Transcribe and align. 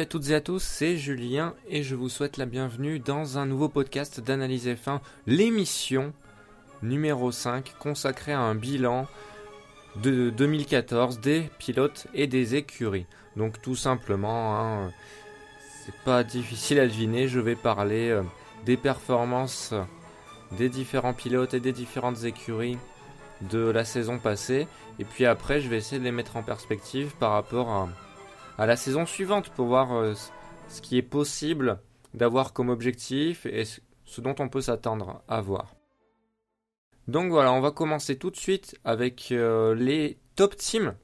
Salut 0.00 0.06
à 0.06 0.12
toutes 0.12 0.30
et 0.30 0.34
à 0.34 0.40
tous, 0.40 0.62
c'est 0.62 0.96
Julien 0.96 1.52
et 1.68 1.82
je 1.82 1.94
vous 1.94 2.08
souhaite 2.08 2.38
la 2.38 2.46
bienvenue 2.46 3.00
dans 3.00 3.36
un 3.36 3.44
nouveau 3.44 3.68
podcast 3.68 4.18
d'Analyse 4.18 4.66
F1, 4.66 5.00
l'émission 5.26 6.14
numéro 6.82 7.30
5 7.30 7.74
consacrée 7.78 8.32
à 8.32 8.40
un 8.40 8.54
bilan 8.54 9.06
de 10.02 10.30
2014 10.30 11.20
des 11.20 11.50
pilotes 11.58 12.06
et 12.14 12.26
des 12.26 12.54
écuries. 12.54 13.04
Donc 13.36 13.60
tout 13.60 13.76
simplement, 13.76 14.58
hein, 14.58 14.90
c'est 15.84 15.94
pas 15.96 16.24
difficile 16.24 16.80
à 16.80 16.86
deviner, 16.86 17.28
je 17.28 17.38
vais 17.38 17.54
parler 17.54 18.08
euh, 18.08 18.22
des 18.64 18.78
performances 18.78 19.74
des 20.52 20.70
différents 20.70 21.12
pilotes 21.12 21.52
et 21.52 21.60
des 21.60 21.72
différentes 21.72 22.24
écuries 22.24 22.78
de 23.42 23.68
la 23.68 23.84
saison 23.84 24.18
passée 24.18 24.66
et 24.98 25.04
puis 25.04 25.26
après 25.26 25.60
je 25.60 25.68
vais 25.68 25.76
essayer 25.76 25.98
de 25.98 26.04
les 26.04 26.10
mettre 26.10 26.38
en 26.38 26.42
perspective 26.42 27.12
par 27.18 27.32
rapport 27.32 27.68
à 27.68 27.88
à 28.60 28.66
la 28.66 28.76
saison 28.76 29.06
suivante 29.06 29.48
pour 29.48 29.68
voir 29.68 29.94
euh, 29.94 30.12
ce 30.68 30.82
qui 30.82 30.98
est 30.98 31.02
possible 31.02 31.80
d'avoir 32.12 32.52
comme 32.52 32.68
objectif 32.68 33.46
et 33.46 33.64
ce 33.64 34.20
dont 34.20 34.34
on 34.38 34.50
peut 34.50 34.60
s'attendre 34.60 35.22
à 35.28 35.40
voir. 35.40 35.76
Donc 37.08 37.30
voilà, 37.30 37.54
on 37.54 37.62
va 37.62 37.70
commencer 37.70 38.18
tout 38.18 38.30
de 38.30 38.36
suite 38.36 38.76
avec 38.84 39.32
euh, 39.32 39.74
les 39.74 40.18
top 40.36 40.56
teams. 40.56 40.94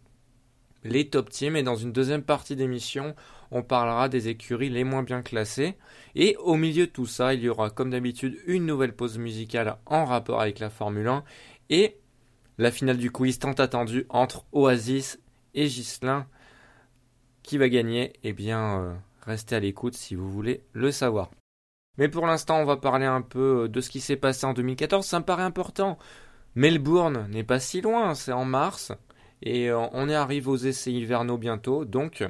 Les 0.84 1.08
top 1.08 1.30
teams 1.30 1.56
et 1.56 1.62
dans 1.62 1.76
une 1.76 1.92
deuxième 1.92 2.22
partie 2.22 2.56
d'émission, 2.56 3.16
on 3.50 3.62
parlera 3.62 4.10
des 4.10 4.28
écuries 4.28 4.68
les 4.68 4.84
moins 4.84 5.02
bien 5.02 5.22
classées. 5.22 5.78
Et 6.14 6.36
au 6.36 6.56
milieu 6.56 6.86
de 6.86 6.92
tout 6.92 7.06
ça, 7.06 7.32
il 7.32 7.40
y 7.40 7.48
aura 7.48 7.70
comme 7.70 7.88
d'habitude 7.88 8.38
une 8.46 8.66
nouvelle 8.66 8.94
pause 8.94 9.16
musicale 9.16 9.78
en 9.86 10.04
rapport 10.04 10.42
avec 10.42 10.58
la 10.58 10.68
Formule 10.68 11.08
1 11.08 11.24
et 11.70 11.96
la 12.58 12.70
finale 12.70 12.98
du 12.98 13.10
quiz 13.10 13.38
tant 13.38 13.52
attendue 13.52 14.04
entre 14.10 14.44
Oasis 14.52 15.18
et 15.54 15.68
Gislin 15.68 16.26
qui 17.46 17.58
va 17.58 17.68
gagner 17.68 18.12
Eh 18.24 18.32
bien, 18.32 18.80
euh, 18.80 18.94
restez 19.22 19.54
à 19.54 19.60
l'écoute 19.60 19.94
si 19.94 20.14
vous 20.16 20.30
voulez 20.30 20.64
le 20.72 20.90
savoir. 20.90 21.30
Mais 21.96 22.08
pour 22.08 22.26
l'instant, 22.26 22.58
on 22.58 22.64
va 22.64 22.76
parler 22.76 23.06
un 23.06 23.22
peu 23.22 23.62
euh, 23.62 23.68
de 23.68 23.80
ce 23.80 23.88
qui 23.88 24.00
s'est 24.00 24.16
passé 24.16 24.44
en 24.44 24.52
2014. 24.52 25.06
Ça 25.06 25.20
me 25.20 25.24
paraît 25.24 25.44
important. 25.44 25.96
Melbourne 26.56 27.28
n'est 27.30 27.44
pas 27.44 27.60
si 27.60 27.80
loin, 27.80 28.14
c'est 28.14 28.32
en 28.32 28.44
mars. 28.44 28.92
Et 29.42 29.70
euh, 29.70 29.78
on 29.92 30.08
est 30.08 30.14
arrivé 30.14 30.48
aux 30.48 30.56
essais 30.56 30.92
hivernaux 30.92 31.38
bientôt. 31.38 31.84
Donc, 31.84 32.24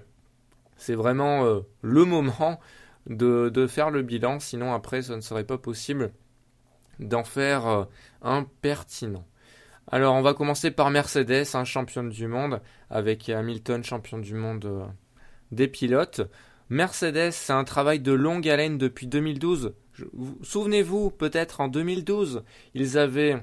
c'est 0.77 0.95
vraiment 0.95 1.62
le 1.80 2.05
moment 2.05 2.61
de, 3.06 3.67
faire 3.67 3.91
le 3.91 4.03
bilan. 4.03 4.39
Sinon, 4.39 4.75
après, 4.75 5.01
ce 5.01 5.14
ne 5.14 5.20
serait 5.23 5.45
pas 5.45 5.56
possible 5.56 6.12
d'en 6.98 7.25
faire 7.25 7.86
un 8.20 8.45
pertinent. 8.61 9.25
Alors, 9.91 10.14
on 10.14 10.23
va 10.23 10.34
commencer 10.34 10.70
par 10.70 10.91
Mercedes, 10.91 11.47
un 11.55 11.64
champion 11.64 12.05
du 12.05 12.27
monde, 12.27 12.61
avec 12.91 13.30
Hamilton, 13.30 13.83
champion 13.83 14.19
du 14.19 14.34
monde 14.34 14.91
des 15.52 15.69
pilotes. 15.69 16.22
Mercedes, 16.69 17.30
c'est 17.30 17.52
un 17.52 17.64
travail 17.64 18.00
de 18.00 18.12
longue 18.12 18.48
haleine 18.48 18.78
depuis 18.78 19.06
2012. 19.06 19.75
Souvenez-vous, 20.42 21.11
peut-être 21.11 21.61
en 21.61 21.69
2012, 21.69 22.42
ils 22.75 22.98
avaient 22.98 23.42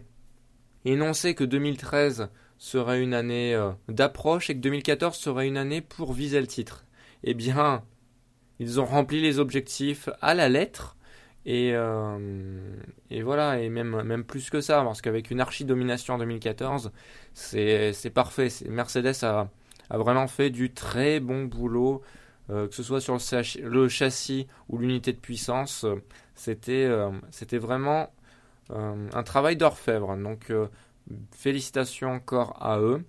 énoncé 0.86 1.34
que 1.34 1.44
2013 1.44 2.30
serait 2.58 3.02
une 3.02 3.14
année 3.14 3.56
euh, 3.56 3.72
d'approche 3.88 4.50
et 4.50 4.56
que 4.56 4.60
2014 4.60 5.18
serait 5.18 5.48
une 5.48 5.58
année 5.58 5.82
pour 5.82 6.14
viser 6.14 6.40
le 6.40 6.48
titre. 6.48 6.86
Eh 7.24 7.34
bien, 7.34 7.84
ils 8.60 8.80
ont 8.80 8.86
rempli 8.86 9.22
les 9.22 9.40
objectifs 9.40 10.10
à 10.22 10.34
la 10.34 10.50
lettre. 10.50 10.98
Et, 11.46 11.72
euh, 11.74 12.18
voilà, 13.22 13.60
et 13.60 13.70
même, 13.70 14.02
même 14.04 14.24
plus 14.24 14.50
que 14.50 14.62
ça, 14.62 14.82
parce 14.84 15.02
qu'avec 15.02 15.30
une 15.30 15.42
archi-domination 15.42 16.14
en 16.14 16.18
2014, 16.20 16.92
c'est 17.34 18.14
parfait. 18.14 18.48
Mercedes 18.70 19.24
a, 19.24 19.50
a 19.90 19.98
vraiment 19.98 20.28
fait 20.28 20.50
du 20.50 20.74
très 20.74 21.20
bon 21.20 21.46
boulot, 21.46 22.02
euh, 22.50 22.68
que 22.68 22.76
ce 22.76 22.84
soit 22.84 23.02
sur 23.02 23.18
le, 23.62 23.88
châssis 23.88 24.48
ou 24.70 24.78
l'unité 24.78 25.14
de 25.14 25.20
puissance. 25.20 25.86
Euh, 25.86 25.96
c'était 26.36 26.86
euh, 26.86 27.12
c'était 27.32 27.58
vraiment 27.58 28.14
un 28.70 29.24
travail 29.24 29.56
d'orfèvre. 29.56 30.16
Donc 30.18 30.52
félicitations 31.32 32.12
encore 32.12 32.58
à 32.64 32.80
eux 32.80 33.04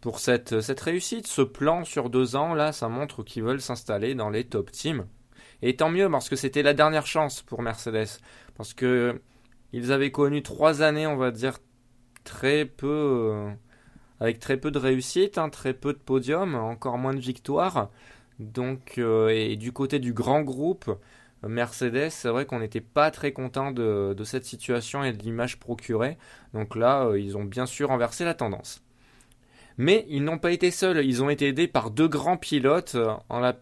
pour 0.00 0.20
cette, 0.20 0.60
cette 0.60 0.80
réussite. 0.80 1.26
Ce 1.26 1.42
plan 1.42 1.84
sur 1.84 2.10
deux 2.10 2.36
ans, 2.36 2.54
là, 2.54 2.70
ça 2.72 2.88
montre 2.88 3.24
qu'ils 3.24 3.42
veulent 3.42 3.60
s'installer 3.60 4.14
dans 4.14 4.30
les 4.30 4.44
top 4.44 4.70
teams. 4.70 5.06
Et 5.62 5.76
tant 5.76 5.88
mieux, 5.88 6.10
parce 6.10 6.28
que 6.28 6.36
c'était 6.36 6.62
la 6.62 6.74
dernière 6.74 7.06
chance 7.06 7.42
pour 7.42 7.62
Mercedes. 7.62 8.20
Parce 8.54 8.74
que 8.74 9.20
ils 9.72 9.90
avaient 9.90 10.12
connu 10.12 10.42
trois 10.42 10.82
années, 10.82 11.06
on 11.06 11.16
va 11.16 11.30
dire, 11.32 11.58
très 12.22 12.64
peu, 12.66 13.48
avec 14.24 14.40
très 14.40 14.56
peu 14.56 14.70
de 14.70 14.78
réussite, 14.78 15.36
hein, 15.36 15.50
très 15.50 15.74
peu 15.74 15.92
de 15.92 15.98
podiums, 15.98 16.54
encore 16.54 16.96
moins 16.96 17.12
de 17.12 17.20
victoires. 17.20 17.90
Donc, 18.38 18.94
euh, 18.96 19.28
et 19.28 19.56
du 19.56 19.70
côté 19.70 19.98
du 19.98 20.14
grand 20.14 20.40
groupe, 20.40 20.90
Mercedes, 21.46 22.08
c'est 22.08 22.30
vrai 22.30 22.46
qu'on 22.46 22.60
n'était 22.60 22.80
pas 22.80 23.10
très 23.10 23.32
content 23.32 23.70
de, 23.70 24.16
cette 24.24 24.46
situation 24.46 25.04
et 25.04 25.12
de 25.12 25.22
l'image 25.22 25.60
procurée. 25.60 26.16
Donc 26.54 26.74
là, 26.74 27.04
euh, 27.04 27.20
ils 27.20 27.36
ont 27.36 27.44
bien 27.44 27.66
sûr 27.66 27.88
renversé 27.88 28.24
la 28.24 28.32
tendance. 28.32 28.82
Mais 29.76 30.06
ils 30.08 30.24
n'ont 30.24 30.38
pas 30.38 30.52
été 30.52 30.70
seuls, 30.70 31.04
ils 31.04 31.22
ont 31.22 31.28
été 31.28 31.48
aidés 31.48 31.68
par 31.68 31.90
deux 31.90 32.08
grands 32.08 32.38
pilotes 32.38 32.94
euh, 32.94 33.12
en 33.28 33.40
la, 33.40 33.54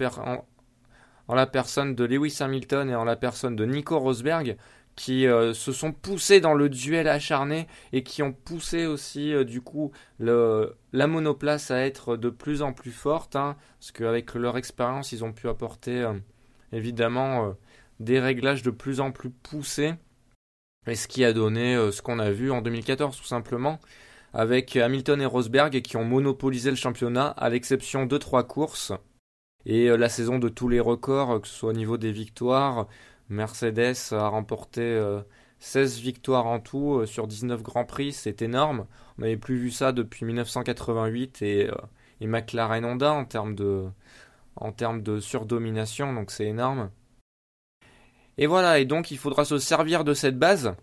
en 1.27 1.35
la 1.35 1.47
personne 1.47 1.97
de 1.97 2.05
Lewis 2.05 2.37
Hamilton 2.39 2.89
et 2.89 2.95
en 2.95 3.05
la 3.05 3.17
personne 3.17 3.57
de 3.57 3.65
Nico 3.65 3.99
Rosberg, 3.99 4.57
qui 4.97 5.27
euh, 5.27 5.55
se 5.55 5.73
sont 5.73 5.93
poussés 5.93 6.41
dans 6.41 6.55
le 6.55 6.69
duel 6.69 7.09
acharné 7.09 7.67
et 7.93 8.03
qui 8.03 8.23
ont 8.23 8.33
poussé 8.33 8.87
aussi 8.87 9.33
euh, 9.33 9.45
du 9.45 9.61
coup 9.63 9.93
la 10.19 11.07
monoplace 11.07 11.71
à 11.71 11.79
être 11.85 12.17
de 12.17 12.31
plus 12.31 12.63
en 12.63 12.73
plus 12.73 12.93
forte, 12.93 13.37
hein, 13.37 13.57
parce 13.81 13.93
qu'avec 13.93 14.35
leur 14.35 14.57
expérience, 14.57 15.13
ils 15.13 15.25
ont 15.25 15.33
pu 15.33 15.49
apporter 15.49 16.03
euh, 16.03 16.13
évidemment 16.73 17.55
des 18.01 18.21
réglages 18.21 18.63
de 18.63 18.71
plus 18.71 19.01
en 19.01 19.13
plus 19.13 19.31
poussés, 19.31 19.95
et 20.87 20.95
ce 20.95 21.09
qui 21.09 21.25
a 21.25 21.33
donné 21.33 21.77
ce 21.93 22.03
qu'on 22.03 22.19
a 22.19 22.31
vu 22.31 22.51
en 22.51 22.63
2014 22.63 23.17
tout 23.17 23.25
simplement, 23.25 23.79
avec 24.33 24.77
Hamilton 24.77 25.21
et 25.21 25.27
Rosberg 25.27 25.83
qui 25.83 25.97
ont 25.97 26.05
monopolisé 26.05 26.71
le 26.71 26.77
championnat 26.77 27.29
à 27.29 27.51
l'exception 27.51 28.07
de 28.07 28.19
trois 28.19 28.45
courses. 28.45 28.93
Et 29.65 29.97
la 29.97 30.09
saison 30.09 30.41
de 30.41 30.49
tous 30.49 30.69
les 30.69 30.81
records, 30.81 31.41
que 31.41 31.47
ce 31.47 31.55
soit 31.55 31.71
au 31.71 31.75
niveau 31.75 31.97
des 31.97 32.11
victoires, 32.11 32.89
Mercedes 33.33 34.13
a 34.13 34.29
remporté 34.29 35.01
16 35.59 35.99
euh, 35.99 36.03
victoires 36.03 36.47
en 36.47 36.61
tout 36.61 36.99
euh, 36.99 37.07
sur 37.07 37.27
19 37.27 37.63
grands 37.63 37.85
prix, 37.85 38.13
c'est 38.13 38.43
énorme. 38.43 38.87
On 39.19 39.23
n'avait 39.23 39.37
plus 39.37 39.57
vu 39.57 39.71
ça 39.71 39.93
depuis 39.93 40.25
1988 40.27 41.43
et, 41.43 41.71
euh, 41.71 41.75
et 42.21 42.27
McLaren 42.27 42.85
Honda 42.85 43.13
en 43.13 43.25
termes 43.25 43.55
de, 45.03 45.21
surdomination, 45.21 46.13
donc 46.13 46.31
c'est 46.31 46.47
énorme. 46.47 46.91
Et 48.39 48.47
voilà, 48.47 48.79
et 48.79 48.85
donc 48.85 49.11
il 49.11 49.19
faudra 49.19 49.45
se 49.45 49.59
servir 49.59 50.05
de 50.05 50.15
cette 50.15 50.39
base 50.39 50.75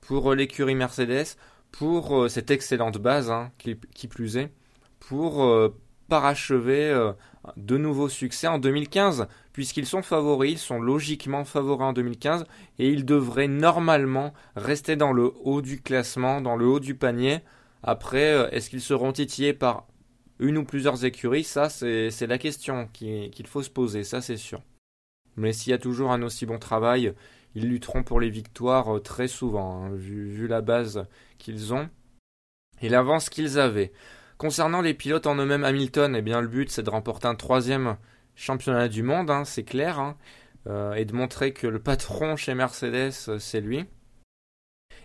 pour 0.00 0.34
l'écurie 0.34 0.74
Mercedes, 0.74 1.36
pour 1.70 2.30
cette 2.30 2.50
excellente 2.50 2.98
base, 2.98 3.30
hein, 3.30 3.50
qui, 3.58 3.74
plus 4.08 4.36
est, 4.36 4.52
pour 5.00 5.72
parachever 6.08 7.12
de 7.56 7.76
nouveaux 7.76 8.08
succès 8.08 8.46
en 8.46 8.58
2015, 8.58 9.28
puisqu'ils 9.52 9.86
sont 9.86 10.02
favoris, 10.02 10.52
ils 10.52 10.58
sont 10.58 10.80
logiquement 10.80 11.44
favoris 11.44 11.86
en 11.86 11.92
2015, 11.92 12.44
et 12.78 12.90
ils 12.90 13.04
devraient 13.04 13.48
normalement 13.48 14.32
rester 14.54 14.96
dans 14.96 15.12
le 15.12 15.32
haut 15.42 15.62
du 15.62 15.80
classement, 15.80 16.40
dans 16.40 16.56
le 16.56 16.66
haut 16.66 16.80
du 16.80 16.94
panier. 16.94 17.40
Après, 17.82 18.32
euh, 18.32 18.50
est-ce 18.50 18.70
qu'ils 18.70 18.80
seront 18.80 19.12
titillés 19.12 19.52
par 19.52 19.86
une 20.38 20.58
ou 20.58 20.64
plusieurs 20.64 21.04
écuries? 21.04 21.44
Ça, 21.44 21.68
c'est 21.68 22.26
la 22.26 22.38
question 22.38 22.88
qu'il 22.92 23.46
faut 23.46 23.62
se 23.62 23.70
poser, 23.70 24.04
ça 24.04 24.20
c'est 24.20 24.36
sûr. 24.36 24.62
Mais 25.36 25.52
s'il 25.52 25.70
y 25.70 25.74
a 25.74 25.78
toujours 25.78 26.12
un 26.12 26.22
aussi 26.22 26.46
bon 26.46 26.58
travail, 26.58 27.12
ils 27.54 27.68
lutteront 27.68 28.02
pour 28.02 28.20
les 28.20 28.30
victoires 28.30 28.96
euh, 28.96 29.00
très 29.00 29.28
souvent, 29.28 29.84
hein, 29.84 29.90
vu, 29.94 30.28
vu 30.28 30.46
la 30.46 30.60
base 30.60 31.06
qu'ils 31.38 31.72
ont 31.72 31.88
et 32.82 32.88
l'avance 32.88 33.30
qu'ils 33.30 33.58
avaient. 33.58 33.92
Concernant 34.38 34.82
les 34.82 34.92
pilotes 34.92 35.26
en 35.26 35.36
eux-mêmes, 35.36 35.64
Hamilton, 35.64 36.14
eh 36.14 36.20
bien, 36.20 36.42
le 36.42 36.48
but 36.48 36.70
c'est 36.70 36.82
de 36.82 36.90
remporter 36.90 37.26
un 37.26 37.34
troisième 37.34 37.96
championnat 38.34 38.88
du 38.88 39.02
monde, 39.02 39.30
hein, 39.30 39.44
c'est 39.46 39.64
clair, 39.64 39.98
hein, 39.98 40.16
euh, 40.66 40.92
et 40.92 41.06
de 41.06 41.14
montrer 41.14 41.54
que 41.54 41.66
le 41.66 41.78
patron 41.78 42.36
chez 42.36 42.54
Mercedes, 42.54 43.14
euh, 43.28 43.38
c'est 43.38 43.62
lui. 43.62 43.86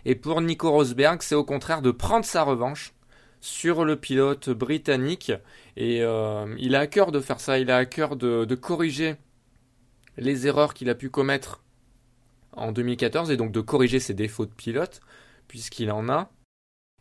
Et 0.04 0.16
pour 0.16 0.42
Nico 0.42 0.70
Rosberg, 0.70 1.22
c'est 1.22 1.34
au 1.34 1.44
contraire 1.44 1.80
de 1.80 1.90
prendre 1.90 2.26
sa 2.26 2.42
revanche 2.42 2.92
sur 3.40 3.86
le 3.86 3.96
pilote 3.96 4.50
britannique, 4.50 5.32
et 5.76 6.02
euh, 6.02 6.54
il 6.58 6.74
a 6.76 6.80
à 6.80 6.86
cœur 6.86 7.10
de 7.10 7.20
faire 7.20 7.40
ça, 7.40 7.58
il 7.58 7.70
a 7.70 7.78
à 7.78 7.86
cœur 7.86 8.16
de, 8.16 8.44
de 8.44 8.54
corriger 8.54 9.16
les 10.18 10.46
erreurs 10.46 10.74
qu'il 10.74 10.90
a 10.90 10.94
pu 10.94 11.08
commettre 11.08 11.62
en 12.52 12.70
2014, 12.70 13.30
et 13.30 13.38
donc 13.38 13.50
de 13.50 13.62
corriger 13.62 13.98
ses 13.98 14.12
défauts 14.12 14.44
de 14.44 14.52
pilote, 14.52 15.00
puisqu'il 15.48 15.90
en 15.90 16.10
a. 16.10 16.30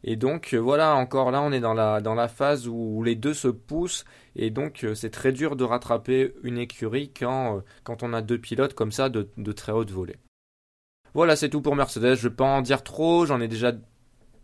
Et 0.03 0.15
donc 0.15 0.53
euh, 0.53 0.57
voilà, 0.57 0.95
encore 0.95 1.31
là, 1.31 1.41
on 1.41 1.51
est 1.51 1.59
dans 1.59 1.73
la, 1.73 2.27
phase 2.27 2.67
où 2.67 3.03
les 3.03 3.15
deux 3.15 3.33
se 3.33 3.47
poussent, 3.47 4.05
et 4.35 4.49
donc 4.49 4.83
euh, 4.83 4.95
c'est 4.95 5.09
très 5.09 5.31
dur 5.31 5.55
de 5.55 5.63
rattraper 5.63 6.33
une 6.43 6.57
écurie 6.57 7.11
quand, 7.17 7.57
euh, 7.57 7.61
quand 7.83 8.03
on 8.03 8.13
a 8.13 8.21
deux 8.21 8.39
pilotes 8.39 8.73
comme 8.73 8.91
ça 8.91 9.09
de, 9.09 9.51
très 9.51 9.71
haute 9.71 9.91
volée. 9.91 10.17
Voilà, 11.13 11.35
c'est 11.35 11.49
tout 11.49 11.61
pour 11.61 11.75
Mercedes, 11.75 12.15
je 12.15 12.25
ne 12.25 12.29
vais 12.29 12.35
pas 12.35 12.45
en 12.45 12.61
dire 12.61 12.83
trop, 12.83 13.25
j'en 13.25 13.41
ai 13.41 13.47
déjà 13.47 13.73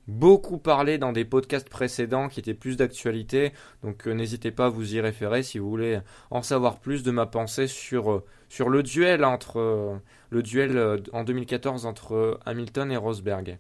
beaucoup 0.08 0.58
parlé 0.58 0.98
dans 0.98 1.12
des 1.12 1.26
podcasts 1.26 1.70
précédents 1.70 2.30
qui 2.30 2.40
étaient 2.40 2.54
plus 2.54 2.78
d'actualité. 2.78 3.52
Donc 3.84 4.06
n'hésitez 4.06 4.52
pas 4.52 4.66
à 4.66 4.70
vous 4.70 4.96
y 4.96 5.02
référer 5.02 5.44
si 5.44 5.60
vous 5.60 5.70
voulez 5.70 6.00
en 6.30 6.42
savoir 6.42 6.80
plus 6.80 7.04
de 7.04 7.12
ma 7.12 7.26
pensée 7.26 7.68
sur, 7.68 8.24
sur 8.48 8.70
le 8.70 8.84
duel 8.84 9.26
entre 9.26 10.00
le 10.30 10.44
duel 10.44 11.02
en 11.14 11.24
2014 11.24 11.86
entre 11.86 12.40
Hamilton 12.46 12.92
et 12.92 12.98
Rosberg. 12.98 13.60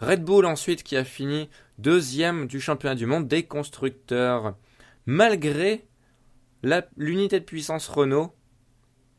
Red 0.00 0.24
Bull 0.24 0.44
ensuite 0.44 0.82
qui 0.82 0.96
a 0.96 1.04
fini 1.04 1.48
deuxième 1.78 2.46
du 2.46 2.60
championnat 2.60 2.94
du 2.94 3.06
monde 3.06 3.28
des 3.28 3.44
constructeurs. 3.44 4.56
Malgré 5.06 5.86
l'unité 6.96 7.40
de 7.40 7.44
puissance 7.44 7.88
Renault, 7.88 8.34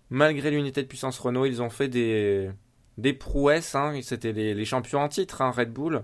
malgré 0.10 0.52
l'unité 0.52 0.84
de 0.84 0.88
puissance 0.88 1.20
Renault, 1.20 1.46
ils 1.46 1.62
ont 1.62 1.70
fait 1.70 1.88
des, 1.88 2.52
des 2.98 3.14
prouesses. 3.14 3.76
Hein. 3.76 4.00
C'était 4.02 4.34
les, 4.34 4.66
champions 4.66 5.02
en 5.02 5.08
titre, 5.08 5.42
hein, 5.42 5.52
Red 5.52 5.72
Bull. 5.72 6.04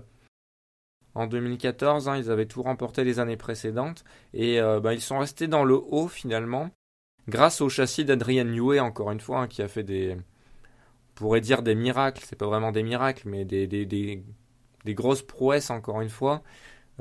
En 1.14 1.26
2014, 1.26 2.08
hein, 2.08 2.16
ils 2.16 2.30
avaient 2.30 2.46
tout 2.46 2.62
remporté 2.62 3.04
les 3.04 3.20
années 3.20 3.36
précédentes. 3.36 4.04
Et 4.32 4.60
euh, 4.60 4.80
bah, 4.80 4.94
ils 4.94 5.00
sont 5.00 5.18
restés 5.18 5.46
dans 5.46 5.64
le 5.64 5.74
haut 5.74 6.08
finalement. 6.08 6.70
Grâce 7.28 7.60
au 7.60 7.68
châssis 7.68 8.04
d'Adrian 8.04 8.44
Newey, 8.44 8.80
encore 8.80 9.10
une 9.10 9.20
fois, 9.20 9.46
qui 9.46 9.62
a 9.62 9.68
fait 9.68 9.84
des. 9.84 10.16
On 10.16 11.14
pourrait 11.14 11.40
dire 11.40 11.62
des 11.62 11.74
miracles. 11.74 12.24
C'est 12.26 12.36
pas 12.36 12.46
vraiment 12.46 12.72
des 12.72 12.82
miracles, 12.82 13.28
mais 13.28 13.44
des, 13.44 13.66
grosses 14.92 15.22
prouesses, 15.22 15.70
encore 15.70 16.02
une 16.02 16.10
fois. 16.10 16.42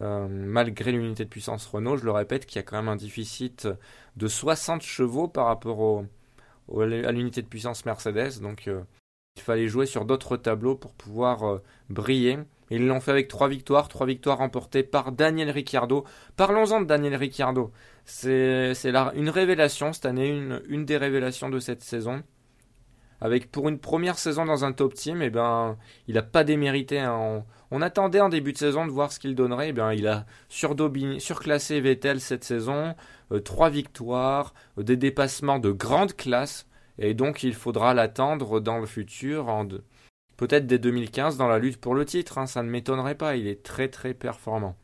Euh, 0.02 0.28
malgré 0.28 0.92
l'unité 0.92 1.24
de 1.24 1.30
puissance 1.30 1.68
Renault, 1.68 1.98
je 1.98 2.06
le 2.06 2.12
répète, 2.12 2.46
qui 2.46 2.58
a 2.58 2.64
quand 2.64 2.78
même 2.78 2.90
un 2.90 2.96
déficit 2.96 3.68
de 4.16 4.28
60 4.28 4.82
chevaux 4.82 5.28
par 5.28 5.46
rapport 5.48 6.04
à 6.72 7.12
l'unité 7.12 7.42
de 7.42 7.48
puissance 7.48 7.86
Mercedes. 7.86 8.40
Donc 8.42 8.68
euh, 8.68 8.82
il 9.36 9.44
fallait 9.44 9.68
jouer 9.68 9.86
sur 9.86 10.06
d'autres 10.06 10.38
tableaux 10.38 10.76
pour 10.76 10.94
pouvoir 10.94 11.44
euh, 11.44 11.62
briller. 11.90 12.40
Ils 12.72 12.88
l'ont 12.88 13.02
fait 13.02 13.12
avec 13.12 13.28
trois 13.28 13.50
victoires, 13.50 13.88
trois 13.88 14.08
victoires 14.08 14.40
remportées 14.40 14.84
par 14.84 15.12
Daniel 15.12 15.52
Ricciardo. 15.52 16.06
Parlons-en 16.38 16.82
de 16.82 16.86
Daniel 16.86 17.16
Ricciardo. 17.16 17.72
C'est 18.06 18.74
une 19.16 19.30
révélation 19.30 19.94
cette 19.94 20.06
année, 20.06 20.30
une, 20.30 20.62
une 20.68 20.86
des 20.86 20.98
révélations 20.98 21.50
de 21.50 21.60
cette 21.60 21.84
saison 21.84 22.24
avec 23.24 23.50
pour 23.50 23.70
une 23.70 23.80
première 23.80 24.20
saison 24.20 24.44
dans 24.44 24.66
un 24.66 24.74
top 24.74 24.94
team, 24.94 25.22
eh 25.22 25.30
ben, 25.30 25.78
il 26.10 26.16
n'a 26.16 26.22
pas 26.24 26.44
démérité. 26.44 27.00
Hein. 27.00 27.14
On, 27.16 27.46
attendait 27.82 28.22
en 28.22 28.30
début 28.30 28.54
de 28.54 28.58
saison 28.58 28.86
de 28.86 28.92
voir 28.92 29.12
ce 29.12 29.20
qu'il 29.20 29.36
donnerait. 29.36 29.70
Eh 29.70 29.74
bien, 29.74 29.92
il 29.94 30.08
a 30.08 30.26
surclassé 30.50 31.82
Vettel 31.82 32.22
cette 32.22 32.44
saison, 32.44 32.96
euh, 33.32 33.40
trois 33.40 33.70
victoires, 33.70 34.54
euh, 34.78 34.84
des 34.84 34.98
dépassements 34.98 35.60
de 35.60 35.72
grande 35.72 36.16
classe, 36.16 36.68
et 37.00 37.14
donc 37.14 37.44
il 37.44 37.54
faudra 37.54 37.94
l'attendre 37.94 38.60
dans 38.60 38.80
le 38.80 38.86
futur, 38.86 39.48
peut-être 40.38 40.68
dès 40.68 40.80
2015 40.80 41.38
dans 41.38 41.48
la 41.48 41.60
lutte 41.60 41.80
pour 41.80 41.96
le 41.96 42.06
titre. 42.06 42.38
Hein. 42.38 42.46
ça 42.46 42.64
ne 42.64 42.70
m'étonnerait 42.70 43.16
pas. 43.16 43.36
Il 43.36 43.48
est 43.48 43.64
très 43.64 43.88
très 43.88 44.14
performant. 44.14 44.76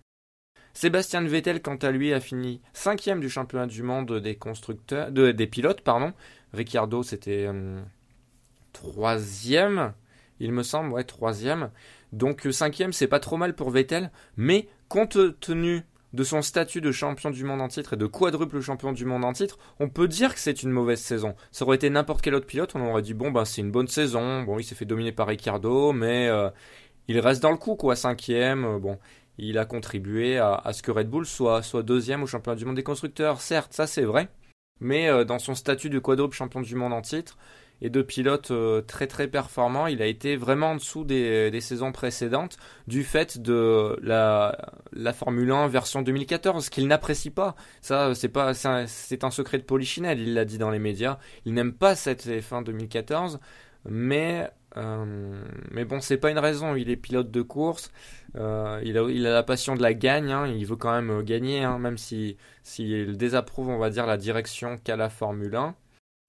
Sébastien 0.73 1.21
Vettel, 1.21 1.61
quant 1.61 1.75
à 1.75 1.91
lui, 1.91 2.13
a 2.13 2.19
fini 2.19 2.61
cinquième 2.73 3.19
du 3.19 3.29
championnat 3.29 3.67
du 3.67 3.83
monde 3.83 4.19
des 4.19 4.35
constructeurs, 4.35 5.11
des 5.11 5.47
pilotes, 5.47 5.81
pardon. 5.81 6.13
Ricciardo, 6.53 7.03
c'était 7.03 7.45
euh, 7.47 7.81
troisième, 8.73 9.93
il 10.39 10.51
me 10.51 10.63
semble, 10.63 10.93
ouais, 10.93 11.03
troisième. 11.03 11.69
Donc 12.13 12.45
euh, 12.47 12.51
cinquième, 12.51 12.93
c'est 12.93 13.07
pas 13.07 13.19
trop 13.19 13.37
mal 13.37 13.55
pour 13.55 13.69
Vettel, 13.69 14.11
mais 14.37 14.67
compte 14.87 15.17
tenu 15.39 15.83
de 16.13 16.23
son 16.23 16.41
statut 16.41 16.81
de 16.81 16.91
champion 16.91 17.29
du 17.29 17.43
monde 17.43 17.61
en 17.61 17.67
titre 17.67 17.93
et 17.93 17.97
de 17.97 18.07
quadruple 18.07 18.61
champion 18.61 18.91
du 18.93 19.05
monde 19.05 19.23
en 19.23 19.33
titre, 19.33 19.59
on 19.79 19.89
peut 19.89 20.07
dire 20.07 20.33
que 20.33 20.39
c'est 20.39 20.63
une 20.63 20.71
mauvaise 20.71 20.99
saison. 20.99 21.35
Ça 21.51 21.65
aurait 21.65 21.75
été 21.75 21.89
n'importe 21.89 22.21
quel 22.21 22.33
autre 22.33 22.47
pilote, 22.47 22.71
on 22.75 22.89
aurait 22.89 23.03
dit 23.03 23.13
bon 23.13 23.31
ben 23.31 23.45
c'est 23.45 23.61
une 23.61 23.71
bonne 23.71 23.87
saison, 23.87 24.41
bon 24.43 24.57
il 24.57 24.63
s'est 24.63 24.75
fait 24.75 24.85
dominer 24.85 25.11
par 25.11 25.27
Ricardo, 25.27 25.93
mais 25.93 26.27
euh, 26.27 26.49
il 27.07 27.19
reste 27.19 27.43
dans 27.43 27.51
le 27.51 27.57
coup 27.57 27.75
quoi, 27.75 27.95
cinquième, 27.95 28.65
euh, 28.65 28.79
bon 28.79 28.97
il 29.37 29.57
a 29.57 29.65
contribué 29.65 30.37
à, 30.37 30.61
ce 30.73 30.81
que 30.81 30.91
Red 30.91 31.09
Bull 31.09 31.25
soit, 31.25 31.61
soit 31.61 31.81
deuxième 31.81 32.23
au 32.23 32.27
championnat 32.27 32.57
du 32.57 32.65
monde 32.65 32.75
des 32.75 32.83
constructeurs, 32.83 33.39
certes 33.39 33.71
ça 33.71 33.87
c'est 33.87 34.03
vrai, 34.03 34.27
mais 34.81 35.23
dans 35.23 35.39
son 35.39 35.55
statut 35.55 35.89
de 35.89 35.97
quadruple 35.97 36.35
champion 36.35 36.59
du 36.59 36.75
monde 36.75 36.91
en 36.91 37.01
titre, 37.01 37.37
et 37.81 37.89
de 37.89 38.01
pilotes 38.01 38.51
euh, 38.51 38.81
très 38.81 39.07
très 39.07 39.27
performants. 39.27 39.87
Il 39.87 40.01
a 40.01 40.05
été 40.05 40.35
vraiment 40.35 40.71
en 40.71 40.75
dessous 40.75 41.03
des, 41.03 41.59
saisons 41.61 41.91
précédentes 41.91 42.57
du 42.87 43.03
fait 43.03 43.39
de 43.39 43.97
la, 44.01 44.71
la 44.93 45.13
Formule 45.13 45.51
1 45.51 45.67
version 45.67 46.01
2014 46.01 46.69
qu'il 46.69 46.87
n'apprécie 46.87 47.29
pas. 47.29 47.55
Ça, 47.81 48.13
c'est 48.15 48.29
pas 48.29 48.53
c'est 48.53 49.23
un, 49.23 49.31
secret 49.31 49.57
de 49.57 49.63
Polichinelle. 49.63 50.19
Il 50.19 50.33
l'a 50.33 50.45
dit 50.45 50.57
dans 50.57 50.71
les 50.71 50.79
médias. 50.79 51.19
Il 51.45 51.53
n'aime 51.53 51.73
pas 51.73 51.95
cette 51.95 52.25
F1 52.25 52.63
2014, 52.63 53.39
mais 53.85 54.49
euh, 54.77 55.41
mais 55.71 55.85
bon, 55.85 55.99
c'est 55.99 56.17
pas 56.17 56.31
une 56.31 56.39
raison. 56.39 56.75
Il 56.75 56.89
est 56.89 56.95
pilote 56.95 57.31
de 57.31 57.41
course. 57.41 57.91
Euh, 58.35 58.79
il, 58.83 58.97
a, 58.97 59.03
il, 59.09 59.25
a, 59.25 59.31
la 59.31 59.43
passion 59.43 59.75
de 59.75 59.81
la 59.81 59.93
gagne. 59.93 60.31
Hein. 60.31 60.47
Il 60.47 60.65
veut 60.65 60.75
quand 60.75 60.91
même 60.91 61.23
gagner, 61.23 61.63
hein, 61.63 61.79
même 61.79 61.97
si 61.97 62.37
s'il 62.63 63.17
désapprouve, 63.17 63.69
on 63.69 63.77
va 63.77 63.89
dire, 63.89 64.05
la 64.05 64.17
direction 64.17 64.77
qu'a 64.77 64.95
la 64.95 65.09
Formule 65.09 65.55
1 65.55 65.75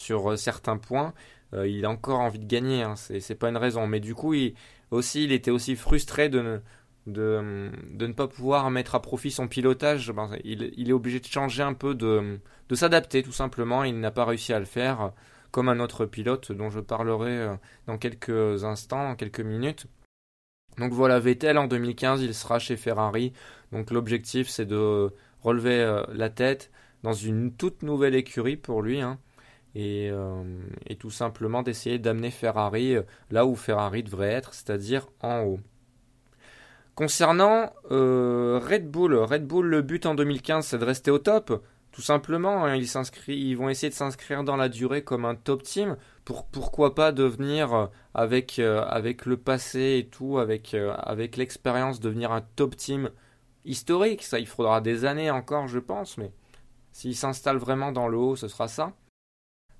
sur 0.02 0.38
certains 0.38 0.78
points. 0.78 1.12
Euh, 1.54 1.66
il 1.66 1.84
a 1.84 1.90
encore 1.90 2.20
envie 2.20 2.38
de 2.38 2.46
gagner, 2.46 2.82
hein, 2.82 2.94
c'est 2.96 3.34
pas 3.34 3.48
une 3.48 3.56
raison. 3.56 3.86
Mais 3.86 4.00
du 4.00 4.14
coup, 4.14 4.34
il, 4.34 4.54
aussi, 4.90 5.24
il 5.24 5.32
était 5.32 5.50
aussi 5.50 5.76
frustré 5.76 6.28
de 6.28 6.60
ne, 7.06 8.12
pas 8.12 8.28
pouvoir 8.28 8.70
mettre 8.70 8.94
à 8.94 9.02
profit 9.02 9.30
son 9.30 9.48
pilotage. 9.48 10.12
Ben, 10.12 10.30
il, 10.44 10.88
est 10.88 10.92
obligé 10.92 11.20
de 11.20 11.26
changer 11.26 11.62
un 11.62 11.74
peu, 11.74 11.94
de, 11.94 12.38
de 12.68 12.74
s'adapter 12.74 13.22
tout 13.22 13.32
simplement. 13.32 13.84
Il 13.84 13.98
n'a 14.00 14.10
pas 14.10 14.24
réussi 14.24 14.52
à 14.52 14.58
le 14.58 14.64
faire, 14.64 15.12
comme 15.50 15.68
un 15.68 15.80
autre 15.80 16.06
pilote 16.06 16.52
dont 16.52 16.70
je 16.70 16.80
parlerai 16.80 17.38
euh, 17.38 17.54
dans 17.86 17.98
quelques 17.98 18.64
instants, 18.64 19.08
dans 19.08 19.16
quelques 19.16 19.40
minutes. 19.40 19.86
Donc 20.78 20.92
voilà, 20.92 21.18
Vettel 21.18 21.58
en 21.58 21.66
2015, 21.66 22.22
il 22.22 22.34
sera 22.34 22.58
chez 22.58 22.76
Ferrari. 22.76 23.32
Donc 23.72 23.90
l'objectif, 23.90 24.48
c'est 24.48 24.66
de 24.66 25.12
relever 25.42 25.80
euh, 25.80 26.02
la 26.12 26.30
tête 26.30 26.70
dans 27.02 27.12
une 27.12 27.52
toute 27.52 27.82
nouvelle 27.82 28.14
écurie 28.14 28.56
pour 28.56 28.82
lui. 28.82 29.00
Hein. 29.00 29.18
Euh, 29.76 30.42
et, 30.86 30.96
tout 30.96 31.10
simplement 31.10 31.62
d'essayer 31.62 31.98
d'amener 31.98 32.30
Ferrari 32.30 32.96
euh, 32.96 33.02
là 33.30 33.46
où 33.46 33.54
Ferrari 33.54 34.02
devrait 34.02 34.30
être, 34.32 34.52
c'est-à-dire 34.52 35.06
en 35.20 35.42
haut. 35.42 35.60
Concernant 36.96 37.72
euh, 37.92 38.60
Red 38.62 38.90
Bull, 38.90 39.14
Red 39.14 39.46
Bull, 39.46 39.66
le 39.66 39.82
but 39.82 40.06
en 40.06 40.14
2015, 40.14 40.66
c'est 40.66 40.78
de 40.78 40.84
rester 40.84 41.10
au 41.10 41.18
top. 41.18 41.64
Tout 41.92 42.02
simplement, 42.02 42.64
hein, 42.64 42.76
ils, 42.76 42.88
ils, 43.28 43.54
vont 43.54 43.68
essayer 43.68 43.90
de 43.90 43.94
s'inscrire 43.94 44.44
dans 44.44 44.56
la 44.56 44.68
durée 44.68 45.02
comme 45.02 45.24
un 45.24 45.34
top 45.34 45.62
team. 45.62 45.96
Pour, 46.24 46.46
pourquoi 46.46 46.94
pas 46.94 47.12
devenir, 47.12 47.90
avec, 48.14 48.56
le 48.58 49.36
passé 49.36 49.98
et 49.98 50.08
tout, 50.08 50.38
avec, 50.38 50.74
avec 50.74 51.36
l'expérience, 51.36 52.00
devenir 52.00 52.32
un 52.32 52.42
top 52.56 52.76
team 52.76 53.10
historique. 53.64 54.22
Ça, 54.22 54.38
il 54.38 54.46
faudra 54.46 54.80
des 54.80 55.04
années 55.04 55.30
encore, 55.30 55.68
je 55.68 55.78
pense, 55.78 56.18
mais 56.18 56.32
s'ils 56.92 57.16
s'installent 57.16 57.56
vraiment 57.56 57.92
dans 57.92 58.08
le 58.08 58.18
haut, 58.18 58.36
ce 58.36 58.46
sera 58.46 58.68
ça 58.68 58.92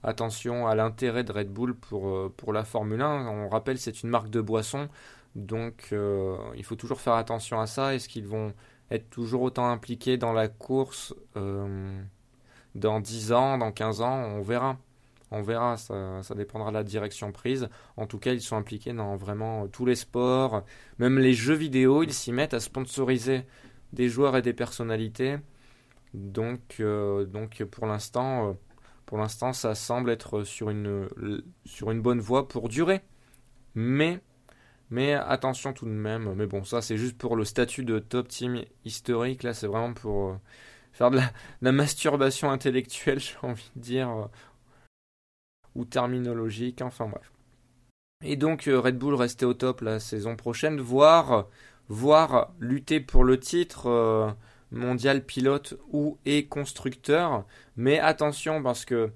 attention 0.03 0.67
à 0.67 0.75
l'intérêt 0.75 1.25
de 1.25 1.33
Red 1.33 1.49
Bull 1.49 1.75
pour, 1.75 2.09
euh, 2.09 2.53
la 2.53 2.65
Formule 2.65 3.03
1. 3.03 3.27
On 3.27 3.49
rappelle, 3.49 3.79
c'est 3.79 4.03
une 4.03 4.11
marque 4.11 4.31
de 4.31 4.41
boisson, 4.41 4.89
donc 5.35 5.89
euh, 5.93 6.37
il 6.57 6.65
faut 6.65 6.77
toujours 6.77 7.01
faire 7.01 7.15
attention 7.15 7.61
à 7.61 7.67
ça. 7.67 7.95
Est-ce 7.95 8.09
qu'ils 8.09 8.27
vont 8.27 8.53
être 8.91 9.09
toujours 9.11 9.43
autant 9.43 9.69
impliqués 9.69 10.17
dans 10.17 10.33
la 10.33 10.49
course 10.49 11.15
euh, 11.37 12.01
dans 12.75 13.01
10 13.01 13.33
ans, 13.33 13.59
dans 13.59 13.73
15 13.73 14.01
ans? 14.01 14.25
On 14.37 14.43
verra. 14.43 14.79
On 15.33 15.43
verra, 15.43 15.77
ça, 15.77 16.25
ça, 16.25 16.35
dépendra 16.35 16.71
de 16.71 16.75
la 16.75 16.83
direction 16.83 17.31
prise. 17.31 17.69
En 17.97 18.07
tout 18.07 18.19
cas, 18.19 18.33
ils 18.33 18.41
sont 18.41 18.57
impliqués 18.57 18.93
dans 18.93 19.17
vraiment 19.17 19.69
tous 19.69 19.87
les 19.87 19.95
sports, 19.95 20.65
même 20.99 21.21
les 21.21 21.35
jeux 21.35 21.55
vidéo, 21.55 22.03
ils 22.03 22.13
s'y 22.13 22.33
mettent 22.33 22.55
à 22.55 22.59
sponsoriser 22.59 23.45
des 23.93 24.09
joueurs 24.09 24.37
et 24.37 24.43
des 24.43 24.53
personnalités. 24.53 25.37
Donc 26.15 26.83
pour 27.71 27.87
l'instant, 27.87 28.57
pour 29.11 29.19
l'instant, 29.19 29.53
ça 29.53 29.75
semble 29.75 30.09
être 30.11 30.45
sur 30.45 30.71
une, 30.71 31.09
sur 31.65 31.91
une 31.91 32.01
bonne 32.01 32.21
voie 32.21 32.47
pour 32.47 32.69
durer. 32.69 33.01
Mais, 33.75 34.21
mais 34.89 35.15
attention 35.15 35.73
tout 35.73 35.85
de 35.85 35.91
même. 35.91 36.33
Mais 36.35 36.47
bon, 36.47 36.63
ça 36.63 36.81
c'est 36.81 36.97
juste 36.97 37.19
pour 37.19 37.35
le 37.35 37.45
statut 37.45 37.83
de 37.83 37.99
top 37.99 38.29
team 38.29 38.63
historique. 38.85 39.43
Là, 39.43 39.53
c'est 39.53 39.67
vraiment 39.67 39.95
pour 39.95 40.29
euh, 40.29 40.35
faire 40.93 41.11
de 41.11 41.19
la, 41.61 41.73
masturbation 41.73 42.53
intellectuelle, 42.53 43.19
j'ai 43.19 43.35
envie 43.43 43.69
de 43.75 43.81
dire, 43.81 44.11
euh, 44.11 44.27
ou 45.75 45.85
terminologique. 45.85 46.81
Enfin 46.81 47.09
bref. 47.09 47.33
Et 48.25 48.37
donc 48.37 48.69
euh, 48.69 48.79
Red 48.79 48.97
Bull 48.97 49.17
restait 49.17 49.45
au 49.45 49.55
top 49.55 49.81
la 49.81 49.99
saison 49.99 50.37
prochaine, 50.37 50.81
voire, 50.81 51.49
voire 51.89 52.53
lutter 52.61 53.01
pour 53.01 53.25
le 53.25 53.41
titre 53.41 54.37
mondial 54.71 55.25
pilote 55.25 55.75
ou 55.93 56.19
et 56.25 56.47
constructeur. 56.47 57.45
Mais 57.77 57.99
attention 57.99 58.63
parce 58.63 58.85
que 58.85 59.11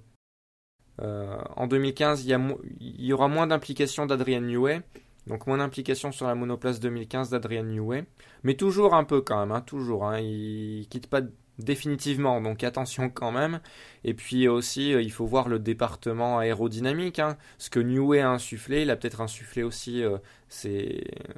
euh, 1.02 1.38
en 1.56 1.66
2015, 1.66 2.24
il 2.24 2.38
y, 2.80 3.12
aura 3.12 3.28
moins 3.28 3.46
d'implication 3.46 4.06
d'Adrian 4.06 4.42
Newey. 4.42 4.82
Donc 5.26 5.46
moins 5.46 5.58
d'implication 5.58 6.12
sur 6.12 6.26
la 6.26 6.34
monoplace 6.34 6.80
2015 6.80 7.30
d'Adrian 7.30 7.64
Newey. 7.64 8.04
Mais 8.42 8.54
toujours 8.54 8.94
un 8.94 9.04
peu 9.04 9.20
quand 9.22 9.40
même, 9.40 9.52
hein, 9.52 9.62
toujours. 9.62 10.04
Hein, 10.04 10.20
il 10.20 10.86
quitte 10.88 11.06
pas 11.08 11.22
définitivement, 11.58 12.40
donc 12.40 12.64
attention 12.64 13.10
quand 13.10 13.32
même. 13.32 13.60
Et 14.04 14.14
puis 14.14 14.48
aussi, 14.48 14.90
il 14.90 15.12
faut 15.12 15.26
voir 15.26 15.48
le 15.48 15.58
département 15.58 16.38
aérodynamique, 16.38 17.18
hein. 17.18 17.36
ce 17.58 17.70
que 17.70 17.80
Newey 17.80 18.20
a 18.20 18.30
insufflé, 18.30 18.82
il 18.82 18.90
a 18.90 18.96
peut-être 18.96 19.20
insufflé 19.20 19.62
aussi 19.62 20.02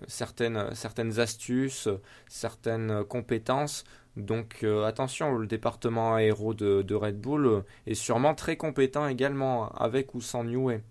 certaines, 0.07 0.75
certaines 0.75 1.21
astuces, 1.21 1.89
certaines 2.29 3.05
compétences. 3.05 3.85
Donc 4.17 4.65
attention, 4.85 5.37
le 5.37 5.47
département 5.47 6.15
aéro 6.15 6.55
de, 6.55 6.95
Red 6.95 7.21
Bull 7.21 7.65
est 7.87 7.95
sûrement 7.95 8.35
très 8.35 8.57
compétent 8.57 9.07
également, 9.09 9.69
avec 9.73 10.15
ou 10.15 10.21
sans 10.21 10.45
Newey. 10.45 10.83